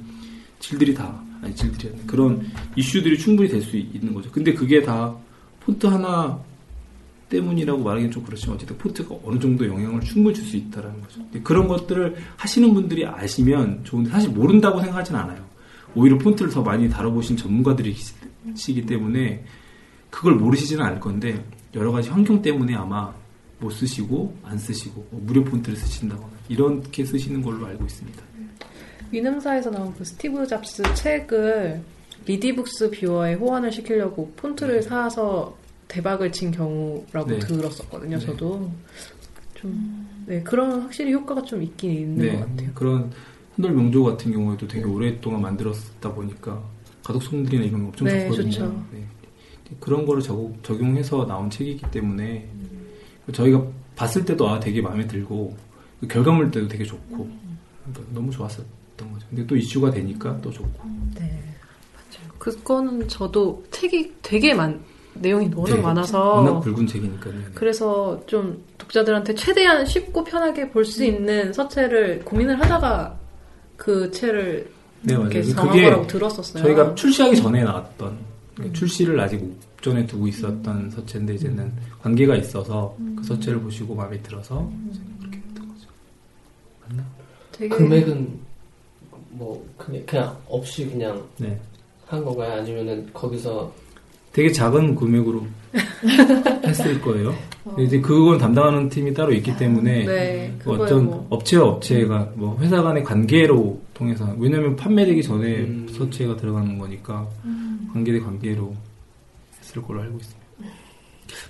질들이 0.59 0.95
다 0.95 1.19
아니 1.41 1.55
질들이 1.55 1.93
그런 2.07 2.47
이슈들이 2.77 3.19
충분히 3.19 3.49
될 3.49 3.63
수 3.63 3.77
있는 3.77 4.13
거죠. 4.13 4.31
근데 4.31 4.53
그게 4.53 4.83
다 4.83 5.15
폰트 5.61 5.87
하나 5.87 6.39
때문이라고 7.31 7.83
말하기는 7.83 8.11
좀 8.11 8.23
그렇지만 8.25 8.57
어쨌든 8.57 8.77
폰트가 8.77 9.15
어느 9.25 9.39
정도 9.41 9.67
영향을 9.67 10.03
충분히 10.03 10.35
줄 10.35 10.45
수 10.45 10.57
있다라는 10.59 11.01
거죠. 11.01 11.21
그런 11.43 11.67
것들을 11.67 12.15
하시는 12.37 12.75
분들이 12.75 13.07
아시면 13.07 13.81
좋은데 13.85 14.11
사실 14.11 14.29
모른다고 14.31 14.81
생각하진 14.81 15.17
않아요. 15.17 15.43
오히려 15.95 16.19
폰트를 16.19 16.51
더 16.53 16.63
많이 16.63 16.91
다뤄보신 16.91 17.39
전문가들이시기 17.39 18.85
때문에 18.87 19.45
그걸 20.11 20.35
모르시지는 20.35 20.85
않을 20.85 21.01
건데 21.01 21.43
여러 21.75 21.91
가지 21.91 22.11
환경 22.11 22.43
때문에 22.43 22.75
아마 22.75 23.13
못 23.63 23.71
쓰시고 23.71 24.37
안 24.43 24.59
쓰시고 24.59 25.07
뭐 25.11 25.21
무료 25.25 25.45
폰트를 25.45 25.79
쓰신다거나 25.79 26.33
이렇게 26.49 27.05
쓰시는 27.05 27.41
걸로 27.41 27.65
알고 27.67 27.85
있습니다. 27.85 28.23
위능사에서 29.13 29.71
나온 29.71 29.95
그 29.95 30.05
스티브 30.05 30.47
잡스 30.47 30.83
책을 30.95 31.81
리디북스 32.27 32.91
뷰어에 32.91 33.35
호환을 33.35 33.71
시키려고 33.71 34.33
폰트를 34.37 34.83
사서 34.83 35.57
대박을 35.89 36.33
친 36.33 36.51
경우라고 36.51 37.27
네. 37.27 37.39
들었었거든요. 37.39 38.19
네. 38.19 38.27
저도 38.27 38.71
좀 39.55 40.09
네, 40.27 40.43
그런 40.43 40.81
확실히 40.83 41.13
효과가 41.13 41.43
좀 41.43 41.63
있긴 41.63 41.91
있는 41.91 42.33
것 42.33 42.49
같아요. 42.49 42.71
그런 42.75 43.13
산돌 43.55 43.73
명조 43.73 44.03
같은 44.03 44.33
경우에도 44.33 44.67
되게 44.67 44.85
오랫동안 44.85 45.43
만들었다 45.43 46.13
보니까 46.13 46.63
가독성들이나 47.05 47.65
이런 47.65 47.83
거 47.83 47.87
엄청 47.89 48.09
네, 48.09 48.29
좋거든요. 48.29 48.51
좋죠. 48.51 48.85
네. 48.93 49.05
그런 49.81 50.07
거를 50.07 50.23
적용, 50.23 50.55
적용해서 50.63 51.27
나온 51.27 51.49
책이기 51.49 51.91
때문에 51.91 52.49
저희가 53.33 53.63
봤을 53.97 54.25
때도 54.25 54.49
아 54.49 54.59
되게 54.61 54.81
마음에 54.81 55.07
들고 55.07 55.57
그 56.01 56.09
결과물 56.09 56.51
때도 56.51 56.69
되게 56.69 56.85
좋고 56.85 57.29
그러니까 57.85 58.15
너무 58.15 58.31
좋았었던 58.31 59.13
거죠. 59.13 59.27
근데 59.31 59.47
또 59.47 59.57
이슈가 59.57 59.91
되니까 59.91 60.39
또 60.41 60.51
좋고. 60.51 60.89
네, 61.15 61.43
맞아요. 61.95 62.33
그거는 62.39 63.09
저도 63.09 63.63
책이 63.71 64.13
되게 64.23 64.55
많, 64.55 64.81
내용이 65.15 65.51
워낙 65.55 65.77
네. 65.77 65.83
많아서 65.83 66.35
워낙 66.37 66.61
굵은 66.61 66.87
책이니까요. 66.87 67.35
네. 67.35 67.41
그래서 67.55 68.21
좀 68.27 68.63
독자들한테 68.79 69.35
최대한 69.35 69.85
쉽고 69.85 70.25
편하게 70.25 70.71
볼 70.71 70.85
수 70.85 71.05
있는 71.05 71.53
서체를 71.53 72.21
고민을 72.25 72.61
하다가 72.61 73.19
그 73.77 74.11
책을 74.11 74.71
네. 75.03 75.15
이렇게 75.15 75.43
정한 75.43 75.83
거라고 75.83 76.07
들었었어요. 76.07 76.63
저희가 76.63 76.95
출시하기 76.95 77.37
전에 77.37 77.63
나왔던 77.65 78.17
그러니까 78.55 78.79
출시를 78.79 79.19
아직 79.21 79.41
옥전에 79.83 80.07
두고 80.07 80.29
있었던 80.29 80.91
서체인데 80.91 81.35
이제는 81.35 81.73
관계가 82.01 82.37
있어서 82.37 82.97
그 83.17 83.25
서체를 83.25 83.61
보시고 83.61 83.95
마음에 83.95 84.17
들어서 84.23 84.71
그렇게 85.19 85.41
됐던 85.41 85.69
거죠. 85.69 85.89
맞나? 86.87 87.05
되게 87.51 87.69
금액은 87.69 88.39
뭐 89.31 89.67
그냥, 89.77 90.03
그냥 90.07 90.37
없이 90.49 90.87
그냥 90.89 91.23
네. 91.37 91.59
한 92.07 92.25
건가요? 92.25 92.61
아니면은 92.61 93.09
거기서 93.13 93.73
되게 94.33 94.51
작은 94.53 94.95
금액으로 94.95 95.45
했을 96.65 97.01
거예요. 97.01 97.35
근데 97.65 97.83
이제 97.85 98.01
그건 98.01 98.39
담당하는 98.39 98.89
팀이 98.89 99.13
따로 99.15 99.33
있기 99.33 99.57
때문에 99.57 100.05
네, 100.05 100.55
그 100.59 100.65
그거야 100.71 100.85
어떤 100.85 101.07
뭐. 101.07 101.27
업체와 101.31 101.69
업체가 101.69 102.33
뭐 102.35 102.57
회사 102.61 102.83
간의 102.83 103.05
관계로 103.05 103.81
통해서 103.95 104.27
왜냐하면 104.39 104.77
판매되기 104.77 105.23
전에 105.23 105.61
음. 105.61 105.89
서체가 105.91 106.37
들어가는 106.37 106.79
거니까 106.79 107.29
관계 107.93 108.13
대 108.13 108.21
관계로 108.21 108.75
했을 109.63 109.81
걸로 109.83 110.03
알고 110.03 110.19
있습니다. 110.19 110.43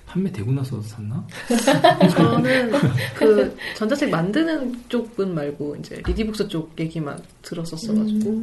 판매되고 0.05 0.51
나서 0.53 0.81
샀나? 0.81 1.25
저는 2.15 2.71
그 3.15 3.57
전자책 3.75 4.09
만드는 4.11 4.83
쪽은 4.87 5.33
말고 5.33 5.75
이제 5.77 6.01
리디북스 6.05 6.47
쪽 6.47 6.71
얘기만 6.79 7.19
들었었어가지고 7.41 8.41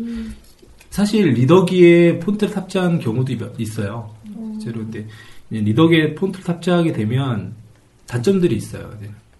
사실 0.90 1.28
리더기에 1.30 2.18
폰트를 2.18 2.52
탑재한 2.52 2.98
경우도 2.98 3.36
몇- 3.38 3.58
있어요. 3.60 4.14
실제로 4.58 4.80
근데 4.80 5.06
이제 5.50 5.60
리더기에 5.62 6.14
폰트를 6.16 6.44
탑재하게 6.44 6.92
되면 6.92 7.54
단점들이 8.06 8.56
있어요. 8.56 8.92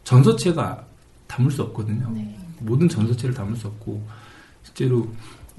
전 0.05 0.35
서체가 0.35 0.87
담을 1.27 1.51
수 1.51 1.63
없거든요. 1.63 2.15
모든 2.61 2.89
전 2.89 3.03
서체를 3.03 3.35
담을 3.35 3.57
수 3.57 3.67
없고 3.67 4.03
실제로 4.63 5.09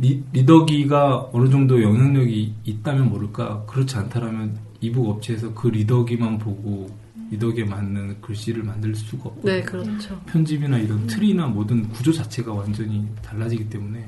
리, 0.01 0.23
리더기가 0.33 1.29
어느 1.31 1.47
정도 1.49 1.81
영향력이 1.81 2.55
있다면 2.65 3.09
모를까 3.09 3.65
그렇지 3.67 3.95
않다라면 3.97 4.57
e-book 4.81 5.07
업체에서 5.07 5.53
그 5.53 5.67
리더기만 5.67 6.39
보고 6.39 6.89
리더기에 7.29 7.65
맞는 7.65 8.19
글씨를 8.19 8.63
만들 8.63 8.95
수가 8.95 9.29
없거든요. 9.29 9.53
네, 9.53 9.61
그렇죠. 9.61 10.19
편집이나 10.25 10.79
이런 10.79 11.05
틀이나 11.05 11.45
모든 11.45 11.87
구조 11.89 12.11
자체가 12.11 12.51
완전히 12.51 13.07
달라지기 13.21 13.69
때문에 13.69 14.03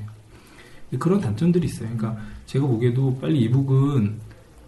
그런 0.99 1.21
단점들이 1.21 1.67
있어요. 1.67 1.89
그러니까 1.95 2.21
제가 2.47 2.65
보기에도 2.65 3.15
빨리 3.19 3.41
이북은 3.41 4.19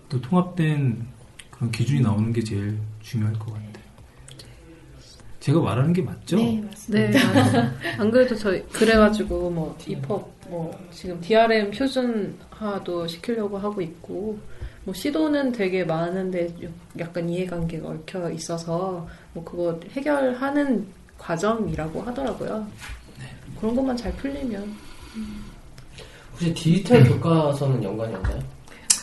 또 0.10 0.22
통합된 0.22 1.08
그런 1.50 1.72
기준이 1.72 2.02
나오는 2.02 2.32
게 2.32 2.44
제일 2.44 2.78
중요할 3.02 3.34
것 3.34 3.48
같아요. 3.48 3.86
제가 5.40 5.60
말하는 5.60 5.92
게 5.92 6.02
맞죠? 6.02 6.38
네, 6.38 6.64
네, 6.88 7.12
맞아요. 7.12 7.72
안 8.00 8.12
그래도 8.12 8.36
저희 8.36 8.64
그래가지고 8.70 9.50
뭐 9.50 9.78
입법 9.88 10.35
뭐 10.48 10.72
지금 10.92 11.20
DRM 11.22 11.72
표준화도 11.72 13.08
시키려고 13.08 13.58
하고 13.58 13.82
있고 13.82 14.40
뭐 14.84 14.94
시도는 14.94 15.52
되게 15.52 15.84
많은데 15.84 16.48
약간 17.00 17.30
이해관계가 17.30 17.88
얽혀 17.88 18.30
있어서 18.32 19.08
뭐 19.34 19.44
그거 19.44 19.80
해결하는 19.92 20.86
과정이라고 21.18 22.02
하더라고요. 22.02 22.68
그런 23.60 23.76
것만 23.76 23.98
잘 23.98 24.12
풀리면 24.14 24.76
혹시 26.32 26.54
디지털 26.54 27.04
교과서는 27.04 27.84
연관이 27.84 28.14
없나요? 28.16 28.44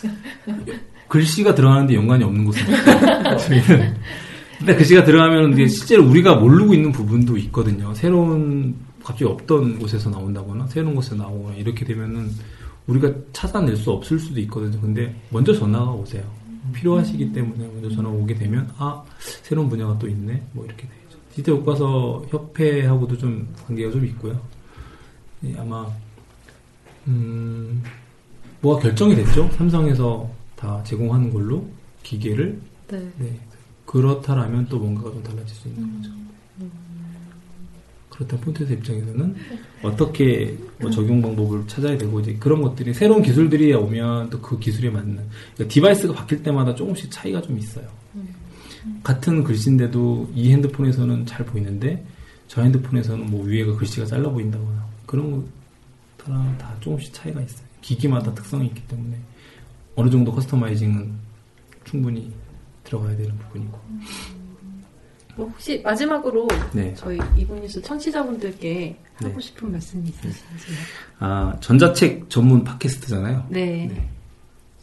글씨가 1.09 1.55
들어가는데 1.55 1.95
연관이 1.95 2.24
없는 2.24 2.45
곳은 2.45 2.62
없어요. 2.74 3.36
저희는 3.38 3.97
근데 4.59 4.76
글씨가 4.76 5.05
들어가면 5.05 5.55
이게 5.55 5.66
실제로 5.66 6.07
우리가 6.07 6.36
모르고 6.36 6.72
있는 6.72 6.93
부분도 6.93 7.36
있거든요. 7.38 7.93
새로운 7.95 8.76
갑자기 9.03 9.24
없던 9.24 9.78
곳에서 9.78 10.11
나온다거나 10.11 10.66
새로운 10.68 10.94
곳에서 10.94 11.16
나오거나 11.16 11.57
이렇게 11.57 11.84
되면은 11.84 12.30
우리가 12.86 13.12
찾아낼 13.32 13.76
수 13.76 13.90
없을 13.90 14.18
수도 14.18 14.40
있거든요. 14.40 14.80
근데 14.80 15.14
먼저 15.30 15.53
전화가 15.53 15.92
오세요. 15.92 16.22
필요하시기 16.72 17.32
때문에 17.32 17.66
먼저 17.66 17.90
전화 17.90 18.09
오게 18.09 18.34
되면 18.34 18.70
아 18.76 19.03
새로운 19.18 19.68
분야가 19.68 19.98
또 19.98 20.09
있네 20.09 20.42
뭐 20.53 20.64
이렇게 20.64 20.82
되죠. 20.82 21.18
디지털 21.30 21.57
교과서 21.57 22.24
협회하고도 22.28 23.18
좀 23.18 23.53
관계가 23.66 23.90
좀 23.90 24.05
있고요. 24.07 24.40
예, 25.44 25.57
아마 25.59 25.86
음 27.09 27.82
뭐가 28.61 28.80
결정이 28.80 29.16
됐죠. 29.16 29.50
삼성에서 29.53 30.30
다 30.55 30.82
제공하는 30.84 31.32
걸로 31.32 31.66
기계를 32.05 32.61
네. 32.88 33.12
네. 33.18 33.40
그렇다라면 33.86 34.66
또 34.68 34.78
뭔가가 34.78 35.11
좀 35.11 35.22
달라질 35.22 35.48
수 35.48 35.68
있는 35.68 35.96
거죠. 35.96 36.21
그렇다 38.26 38.44
폰트사 38.44 38.72
입장에서는 38.74 39.34
어떻게 39.82 40.56
뭐 40.80 40.90
적용 40.90 41.20
방법을 41.22 41.66
찾아야 41.66 41.96
되고 41.98 42.20
이제 42.20 42.34
그런 42.38 42.62
것들이 42.62 42.94
새로운 42.94 43.22
기술들이 43.22 43.72
오면 43.74 44.30
또 44.30 44.40
그 44.42 44.58
기술에 44.58 44.90
맞는 44.90 45.16
그러니까 45.54 45.72
device가 45.72 46.14
바뀔 46.14 46.42
때마다 46.42 46.74
조금씩 46.74 47.10
차이가 47.10 47.40
좀 47.40 47.58
있어요. 47.58 47.86
같은 49.02 49.44
글씨인데도 49.44 50.30
이 50.34 50.50
핸드폰에서는 50.52 51.26
잘 51.26 51.46
보이는데 51.46 52.04
저 52.48 52.62
핸드폰에서는 52.62 53.30
뭐 53.30 53.44
위에가 53.44 53.76
글씨가 53.76 54.06
잘려 54.07 54.28
보인다거나 54.30 54.86
그런 55.06 55.30
거 55.30 55.44
따라 56.16 56.54
다 56.58 56.74
조금씩 56.80 57.12
차이가 57.14 57.40
있어요. 57.40 57.66
기기마다 57.80 58.34
특성이 58.34 58.66
있기 58.66 58.82
때문에 58.88 59.16
어느 59.96 60.10
정도 60.10 60.32
customizing은 60.32 61.12
충분히 61.84 62.32
들어가야 62.84 63.16
되는 63.16 63.36
부분이고. 63.38 63.78
뭐 65.37 65.49
혹시 65.49 65.80
마지막으로 65.83 66.47
네. 66.72 66.93
저희 66.95 67.18
이북뉴스 67.37 67.80
청취자분들께 67.83 68.97
하고 69.14 69.35
네. 69.35 69.41
싶은 69.41 69.72
말씀이 69.72 70.09
있으신지요? 70.09 70.76
아, 71.20 71.57
전자책 71.61 72.28
전문 72.28 72.62
팟캐스트잖아요. 72.64 73.47
네. 73.49 73.91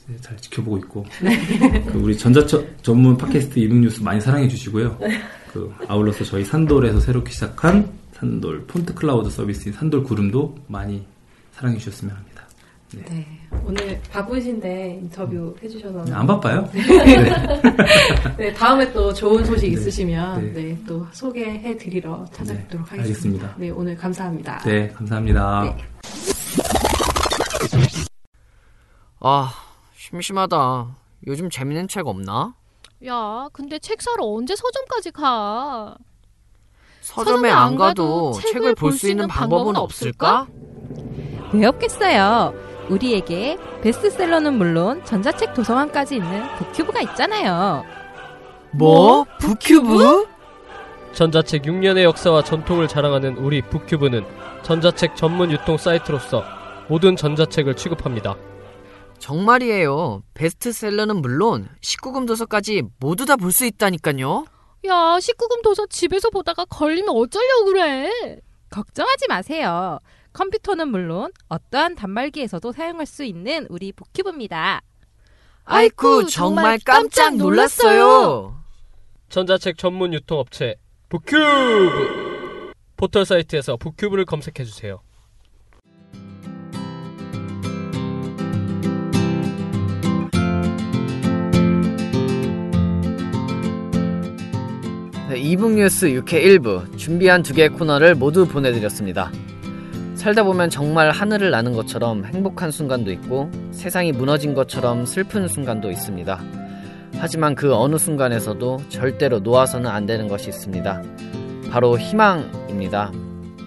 네, 0.08 0.18
잘 0.22 0.36
지켜보고 0.38 0.78
있고. 0.80 1.06
그 1.92 2.00
우리 2.00 2.18
전자책 2.18 2.84
전문 2.84 3.16
팟캐스트 3.18 3.60
이북뉴스 3.60 4.02
많이 4.02 4.20
사랑해 4.20 4.48
주시고요. 4.48 4.98
그 5.54 5.74
아울러서 5.88 6.24
저희 6.24 6.44
산돌에서 6.44 7.00
새롭게 7.00 7.32
시작한 7.32 7.92
산돌 8.14 8.66
폰트 8.66 8.96
클라우드 8.96 9.30
서비스인 9.30 9.74
산돌 9.74 10.04
구름도 10.04 10.58
많이 10.68 11.06
사랑해 11.52 11.78
주셨으면 11.78 12.16
합니다. 12.16 12.48
네. 12.96 13.39
오늘 13.66 14.00
바쁘신데 14.12 15.00
인터뷰 15.02 15.56
해주셔서 15.64 16.06
안 16.14 16.26
바빠요? 16.28 16.68
네, 18.38 18.54
다음에 18.54 18.92
또 18.94 19.14
좋은 19.14 19.44
소식 19.46 19.68
네. 19.68 19.74
있으시면 19.74 20.54
네. 20.54 20.62
네. 20.64 20.78
또 20.88 21.06
소개해 21.12 21.78
드리러 21.78 22.26
찾아뵙도록 22.32 22.86
네, 22.86 22.90
하겠습니다. 22.98 23.48
알겠습니다. 23.48 23.56
네, 23.58 23.70
오늘 23.70 23.96
감사합니다. 23.96 24.60
네, 24.60 24.90
감사합니다. 24.90 25.76
아, 29.22 29.52
심심하다. 29.96 30.88
요즘 31.28 31.50
재밌는 31.50 31.88
책 31.88 32.08
없나? 32.08 32.54
야, 33.06 33.48
근데 33.54 33.80
책 33.80 34.02
사러 34.02 34.26
언제 34.26 34.56
서점까지 34.56 35.12
가? 35.12 35.96
서점에 37.02 37.50
안 37.50 37.76
가도 37.76 38.34
책을 38.34 38.76
볼 38.76 38.94
수 38.94 39.10
있는 39.10 39.28
방법은 39.28 39.76
없을까? 39.76 40.48
왜 41.54 41.66
없겠어요? 41.66 42.69
우리에게 42.90 43.58
베스트셀러는 43.82 44.54
물론 44.58 45.04
전자책 45.06 45.54
도서관까지 45.54 46.16
있는 46.18 46.44
북큐브가 46.58 47.02
있잖아요. 47.02 47.86
뭐? 48.72 49.26
북큐브? 49.40 50.28
전자책 51.14 51.64
6년의 51.64 52.04
역사와 52.04 52.44
전통을 52.44 52.88
자랑하는 52.88 53.38
우리 53.38 53.62
북큐브는 53.62 54.24
전자책 54.64 55.16
전문 55.16 55.52
유통 55.52 55.78
사이트로서 55.78 56.44
모든 56.88 57.16
전자책을 57.16 57.76
취급합니다. 57.76 58.36
정말이에요. 59.18 60.22
베스트셀러는 60.34 61.18
물론 61.18 61.68
19금 61.82 62.26
도서까지 62.28 62.84
모두 63.00 63.26
다 63.26 63.36
볼 63.36 63.52
수 63.52 63.66
있다니까요. 63.66 64.46
야, 64.88 64.94
19금 65.20 65.62
도서 65.64 65.86
집에서 65.88 66.30
보다가 66.30 66.66
걸리면 66.66 67.10
어쩌려고 67.10 67.66
그래? 67.66 68.10
걱정하지 68.70 69.26
마세요. 69.28 70.00
컴퓨터는 70.34 70.88
물론 70.90 71.32
어떠한 71.48 71.96
단말기에서도 71.96 72.72
사용할 72.72 73.06
수 73.06 73.24
있는 73.24 73.66
우리 73.70 73.92
북큐브입니다. 73.92 74.82
아이쿠, 75.66 76.28
정말 76.28 76.80
깜짝 76.84 77.36
놀랐어요. 77.36 78.60
전자책 79.30 79.78
전문 79.78 80.14
유통업체 80.14 80.76
북큐브 81.10 82.72
포털 82.98 83.26
사이트에서 83.26 83.78
북큐브를 83.78 84.26
검색해 84.26 84.66
주세요. 84.66 85.02
네, 95.30 95.38
이북 95.38 95.74
뉴스 95.76 96.08
6회 96.08 96.44
1부 96.44 96.98
준비한 96.98 97.44
두 97.44 97.54
개의 97.54 97.70
코너를 97.70 98.16
모두 98.16 98.48
보내드렸습니다. 98.48 99.32
살다 100.20 100.44
보면 100.44 100.70
정말 100.70 101.12
하늘을 101.12 101.50
나는 101.50 101.72
것처럼 101.72 102.26
행복한 102.26 102.72
순간도 102.72 103.10
있고 103.14 103.50
세상이 103.72 104.12
무너진 104.12 104.54
것처럼 104.54 105.06
슬픈 105.06 105.48
순간도 105.48 105.90
있습니다. 105.90 106.42
하지만 107.20 107.56
그 107.56 107.74
어느 107.74 107.98
순간에서도 107.98 108.82
절대로 108.90 109.40
놓아서는 109.40 109.90
안 109.90 110.06
되는 110.06 110.28
것이 110.28 110.50
있습니다. 110.50 111.02
바로 111.72 111.98
희망입니다. 111.98 113.14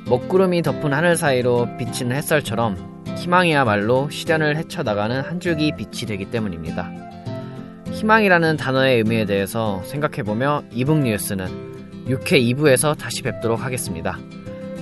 먹구름이 0.07 0.61
덮은 0.61 0.93
하늘 0.93 1.17
사이로 1.17 1.79
비치는 1.79 2.15
햇살처럼 2.17 2.77
희망이야말로 3.17 4.11
시련을 4.11 4.59
헤쳐나가는 4.59 5.23
한 5.23 5.41
줄기 5.41 5.73
빛이 5.75 6.07
되기 6.07 6.27
때문입니다. 6.27 6.93
희망이라는 7.93 8.59
단어의 8.59 8.99
의미에 8.99 9.25
대해서 9.25 9.83
생각해보며 9.87 10.65
이북 10.71 10.99
뉴스는 10.99 11.47
6회 12.09 12.55
2부에서 12.55 12.99
다시 12.99 13.23
뵙도록 13.23 13.65
하겠습니다. 13.65 14.19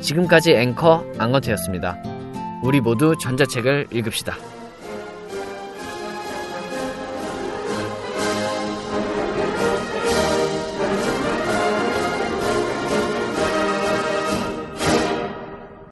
지금까지 0.01 0.53
앵커 0.55 1.05
안건태였습니다. 1.19 1.97
우리 2.63 2.81
모두 2.81 3.17
전자책을 3.21 3.89
읽읍시다. 3.93 4.60